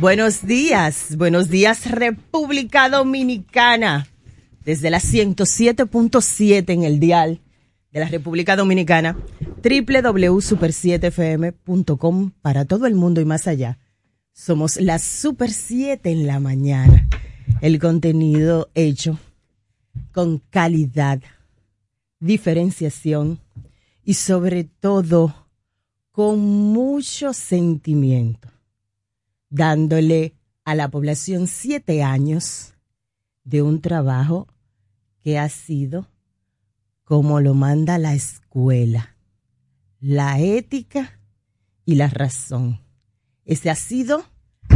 Buenos 0.00 0.46
días, 0.46 1.16
buenos 1.18 1.50
días 1.50 1.90
República 1.90 2.88
Dominicana. 2.88 4.06
Desde 4.64 4.88
la 4.88 4.98
107.7 4.98 6.72
en 6.72 6.84
el 6.84 7.00
dial 7.00 7.42
de 7.92 8.00
la 8.00 8.08
República 8.08 8.56
Dominicana, 8.56 9.18
www.super7fm.com 9.62 12.30
para 12.40 12.64
todo 12.64 12.86
el 12.86 12.94
mundo 12.94 13.20
y 13.20 13.26
más 13.26 13.46
allá. 13.46 13.78
Somos 14.32 14.80
la 14.80 14.98
Super 14.98 15.50
7 15.50 16.10
en 16.10 16.26
la 16.26 16.40
mañana. 16.40 17.06
El 17.60 17.78
contenido 17.78 18.70
hecho 18.74 19.18
con 20.12 20.38
calidad, 20.48 21.20
diferenciación 22.20 23.38
y 24.02 24.14
sobre 24.14 24.64
todo 24.64 25.34
con 26.10 26.40
mucho 26.40 27.34
sentimiento 27.34 28.48
dándole 29.50 30.34
a 30.64 30.74
la 30.74 30.88
población 30.88 31.46
siete 31.46 32.02
años 32.02 32.74
de 33.44 33.62
un 33.62 33.80
trabajo 33.80 34.48
que 35.22 35.38
ha 35.38 35.48
sido 35.48 36.06
como 37.04 37.40
lo 37.40 37.54
manda 37.54 37.98
la 37.98 38.14
escuela, 38.14 39.16
la 39.98 40.38
ética 40.38 41.18
y 41.84 41.96
la 41.96 42.06
razón. 42.06 42.80
Ese 43.44 43.68
ha 43.68 43.74
sido 43.74 44.24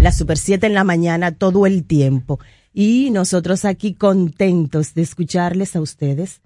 la 0.02 0.10
Super 0.10 0.36
7 0.36 0.66
en 0.66 0.74
la 0.74 0.82
mañana 0.82 1.32
todo 1.32 1.64
el 1.64 1.84
tiempo 1.84 2.40
y 2.72 3.10
nosotros 3.12 3.64
aquí 3.64 3.94
contentos 3.94 4.94
de 4.94 5.02
escucharles 5.02 5.76
a 5.76 5.80
ustedes, 5.80 6.42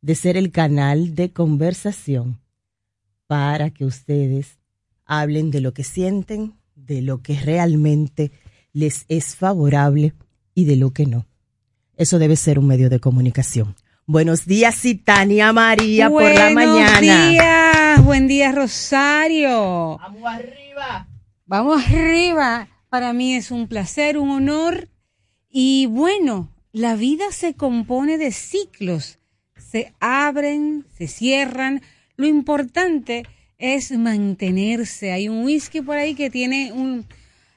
de 0.00 0.14
ser 0.14 0.36
el 0.36 0.52
canal 0.52 1.16
de 1.16 1.32
conversación 1.32 2.40
para 3.26 3.70
que 3.70 3.84
ustedes 3.84 4.58
hablen 5.04 5.50
de 5.50 5.60
lo 5.60 5.74
que 5.74 5.82
sienten, 5.82 6.54
de 6.86 7.02
lo 7.02 7.22
que 7.22 7.38
realmente 7.38 8.32
les 8.72 9.04
es 9.08 9.36
favorable 9.36 10.14
y 10.54 10.64
de 10.64 10.76
lo 10.76 10.92
que 10.92 11.06
no. 11.06 11.26
Eso 11.96 12.18
debe 12.18 12.36
ser 12.36 12.58
un 12.58 12.66
medio 12.66 12.90
de 12.90 13.00
comunicación. 13.00 13.76
Buenos 14.06 14.44
días, 14.44 14.82
Tania 15.04 15.52
María, 15.52 16.10
por 16.10 16.22
la 16.22 16.50
mañana. 16.50 16.98
Buenos 16.98 17.30
días, 17.30 18.04
buen 18.04 18.28
día, 18.28 18.52
Rosario. 18.52 19.96
Vamos 19.98 20.24
arriba. 20.26 21.08
Vamos 21.46 21.84
arriba. 21.86 22.68
Para 22.90 23.12
mí 23.12 23.34
es 23.34 23.50
un 23.50 23.66
placer, 23.66 24.18
un 24.18 24.30
honor. 24.30 24.88
Y 25.48 25.86
bueno, 25.86 26.50
la 26.72 26.96
vida 26.96 27.24
se 27.30 27.54
compone 27.54 28.18
de 28.18 28.30
ciclos. 28.32 29.18
Se 29.56 29.94
abren, 30.00 30.84
se 30.98 31.08
cierran. 31.08 31.80
Lo 32.16 32.26
importante 32.26 33.20
es 33.20 33.26
mantenerse. 33.98 35.12
Hay 35.12 35.28
un 35.28 35.44
whisky 35.44 35.80
por 35.80 35.96
ahí 35.96 36.14
que 36.14 36.30
tiene 36.30 36.72
un, 36.72 37.06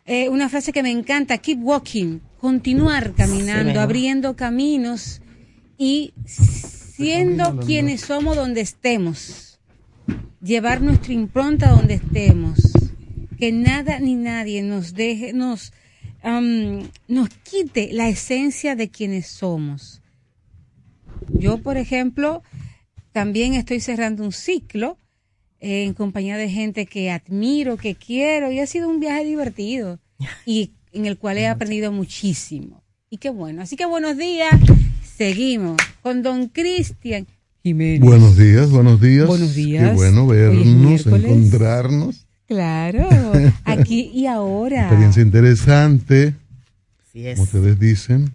eh, 0.06 0.30
una 0.30 0.50
frase 0.50 0.72
que 0.72 0.84
me 0.84 0.92
encanta, 0.92 1.38
keep 1.38 1.60
walking, 1.62 2.20
continuar 2.40 3.14
caminando, 3.14 3.82
abriendo 3.82 4.36
caminos 4.36 5.22
y 5.78 6.14
siendo 6.26 7.60
quienes 7.60 8.02
somos 8.02 8.36
donde 8.36 8.62
estemos, 8.62 9.60
llevar 10.42 10.82
nuestra 10.82 11.14
impronta 11.14 11.70
donde 11.70 11.96
estemos, 11.96 12.60
que 13.38 13.52
nada 13.52 14.00
ni 14.00 14.16
nadie 14.16 14.64
nos 14.64 14.94
deje, 14.94 15.34
nos, 15.34 15.74
nos 17.08 17.30
quite 17.44 17.90
la 17.92 18.08
esencia 18.08 18.76
de 18.76 18.90
quienes 18.90 19.28
somos. 19.28 20.02
Yo, 21.30 21.58
por 21.62 21.78
ejemplo, 21.78 22.44
también 23.12 23.54
estoy 23.56 23.80
cerrando 23.80 24.24
un 24.24 24.32
ciclo 24.32 24.98
en 25.60 25.94
compañía 25.94 26.38
de 26.38 26.50
gente 26.50 26.86
que 26.86 27.12
admiro, 27.12 27.78
que 27.78 27.96
quiero, 27.96 28.52
y 28.52 28.60
ha 28.60 28.68
sido 28.68 28.90
un 28.90 29.00
viaje 29.00 29.26
divertido 29.26 30.00
y 30.46 30.72
en 30.94 31.06
el 31.06 31.18
cual 31.18 31.38
he 31.38 31.48
aprendido 31.48 31.92
muchísimo. 31.92 32.84
Y 33.10 33.18
qué 33.18 33.30
bueno. 33.30 33.62
Así 33.62 33.76
que 33.76 33.86
buenos 33.86 34.18
días. 34.18 34.54
Seguimos 35.04 35.78
con 36.02 36.22
don 36.22 36.48
Cristian. 36.48 37.28
Jiménez. 37.64 38.02
Buenos 38.02 38.38
días, 38.38 38.70
buenos 38.70 39.02
días. 39.02 39.28
Buenos 39.28 39.56
días. 39.56 39.90
Qué 39.90 39.96
bueno 39.96 40.28
vernos, 40.28 41.06
encontrarnos. 41.06 42.28
Claro, 42.48 43.10
aquí 43.66 44.10
y 44.14 44.26
ahora. 44.26 44.84
Experiencia 44.84 45.22
interesante. 45.22 46.34
Así 47.06 47.28
es. 47.28 47.36
Como 47.36 47.44
ustedes 47.44 47.80
dicen, 47.80 48.34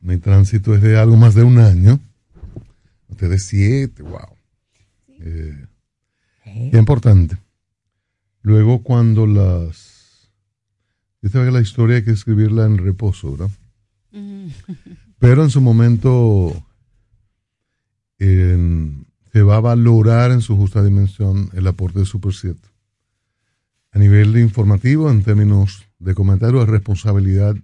mi 0.00 0.16
tránsito 0.16 0.74
es 0.74 0.80
de 0.80 0.98
algo 0.98 1.16
más 1.16 1.34
de 1.34 1.42
un 1.42 1.58
año. 1.58 2.00
Ustedes 3.08 3.44
siete, 3.46 4.02
wow. 4.02 4.20
Eh, 5.20 5.66
qué 6.70 6.78
importante. 6.78 7.38
Luego 8.42 8.82
cuando 8.82 9.26
las... 9.26 10.30
Sabe 11.30 11.46
que 11.46 11.50
la 11.52 11.60
historia 11.60 11.96
hay 11.96 12.04
que 12.04 12.12
escribirla 12.12 12.64
en 12.64 12.78
reposo, 12.78 13.32
¿verdad? 13.32 13.50
Pero 15.18 15.42
en 15.44 15.50
su 15.50 15.60
momento 15.60 16.62
en- 18.18 19.06
se 19.32 19.42
va 19.42 19.56
a 19.56 19.60
valorar 19.60 20.32
en 20.32 20.40
su 20.40 20.56
justa 20.56 20.82
dimensión 20.82 21.50
el 21.52 21.66
aporte 21.66 22.00
de 22.00 22.04
Super 22.04 22.32
7. 22.32 22.58
A 23.92 23.98
nivel 23.98 24.36
informativo, 24.38 25.10
en 25.10 25.22
términos 25.22 25.84
de 25.98 26.14
comentarios 26.14 26.66
de 26.66 26.72
responsabilidad, 26.72 27.54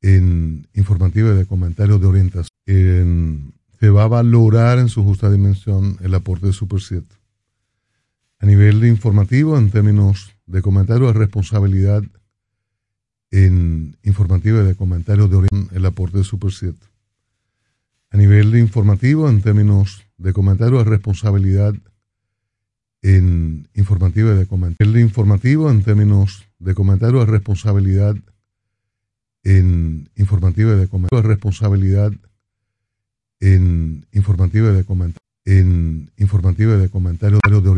en 0.00 0.66
informativo 0.74 1.32
y 1.32 1.36
de 1.36 1.46
comentarios 1.46 2.00
de 2.00 2.06
orientación, 2.06 2.48
en- 2.66 3.54
se 3.80 3.90
va 3.90 4.04
a 4.04 4.08
valorar 4.08 4.78
en 4.78 4.88
su 4.88 5.04
justa 5.04 5.30
dimensión 5.30 5.98
el 6.00 6.14
aporte 6.14 6.46
de 6.46 6.52
Super 6.52 6.80
7. 6.80 7.06
A 8.40 8.46
nivel 8.46 8.84
informativo, 8.84 9.58
en 9.58 9.70
términos 9.70 10.32
de 10.46 10.62
comentarios 10.62 11.12
de 11.12 11.18
responsabilidad, 11.18 12.02
en 13.30 13.96
informativo 14.04 14.62
y 14.62 14.64
de 14.64 14.74
comentarios 14.76 15.28
de 15.28 15.36
orientación, 15.36 15.76
el 15.76 15.86
aporte 15.86 16.18
de 16.18 16.24
Super 16.24 16.52
7. 16.52 16.78
A 18.10 18.16
nivel 18.16 18.56
informativo, 18.56 19.28
en 19.28 19.42
términos 19.42 20.04
de 20.16 20.32
comentarios 20.32 20.84
de 20.84 20.90
responsabilidad, 20.90 21.74
en 23.02 23.68
informativo 23.74 24.32
y 24.32 24.36
de 24.36 24.46
comentarios. 24.46 24.96
Informativo, 24.96 25.70
en 25.70 25.82
términos 25.82 26.44
de 26.58 26.74
comentarios 26.74 27.28
responsabilidad, 27.28 28.16
en 29.42 30.08
informativo 30.16 30.72
y 30.72 30.76
de 30.76 30.88
comentarios 30.88 31.26
responsabilidad, 31.26 32.12
en 33.40 34.06
informativo 34.12 34.70
y 34.70 34.74
de 34.74 34.84
comentarios. 34.84 35.22
En 35.44 36.10
informativo 36.18 36.74
y 36.74 36.78
de 36.78 36.90
comentarios 36.90 37.40
de 37.42 37.50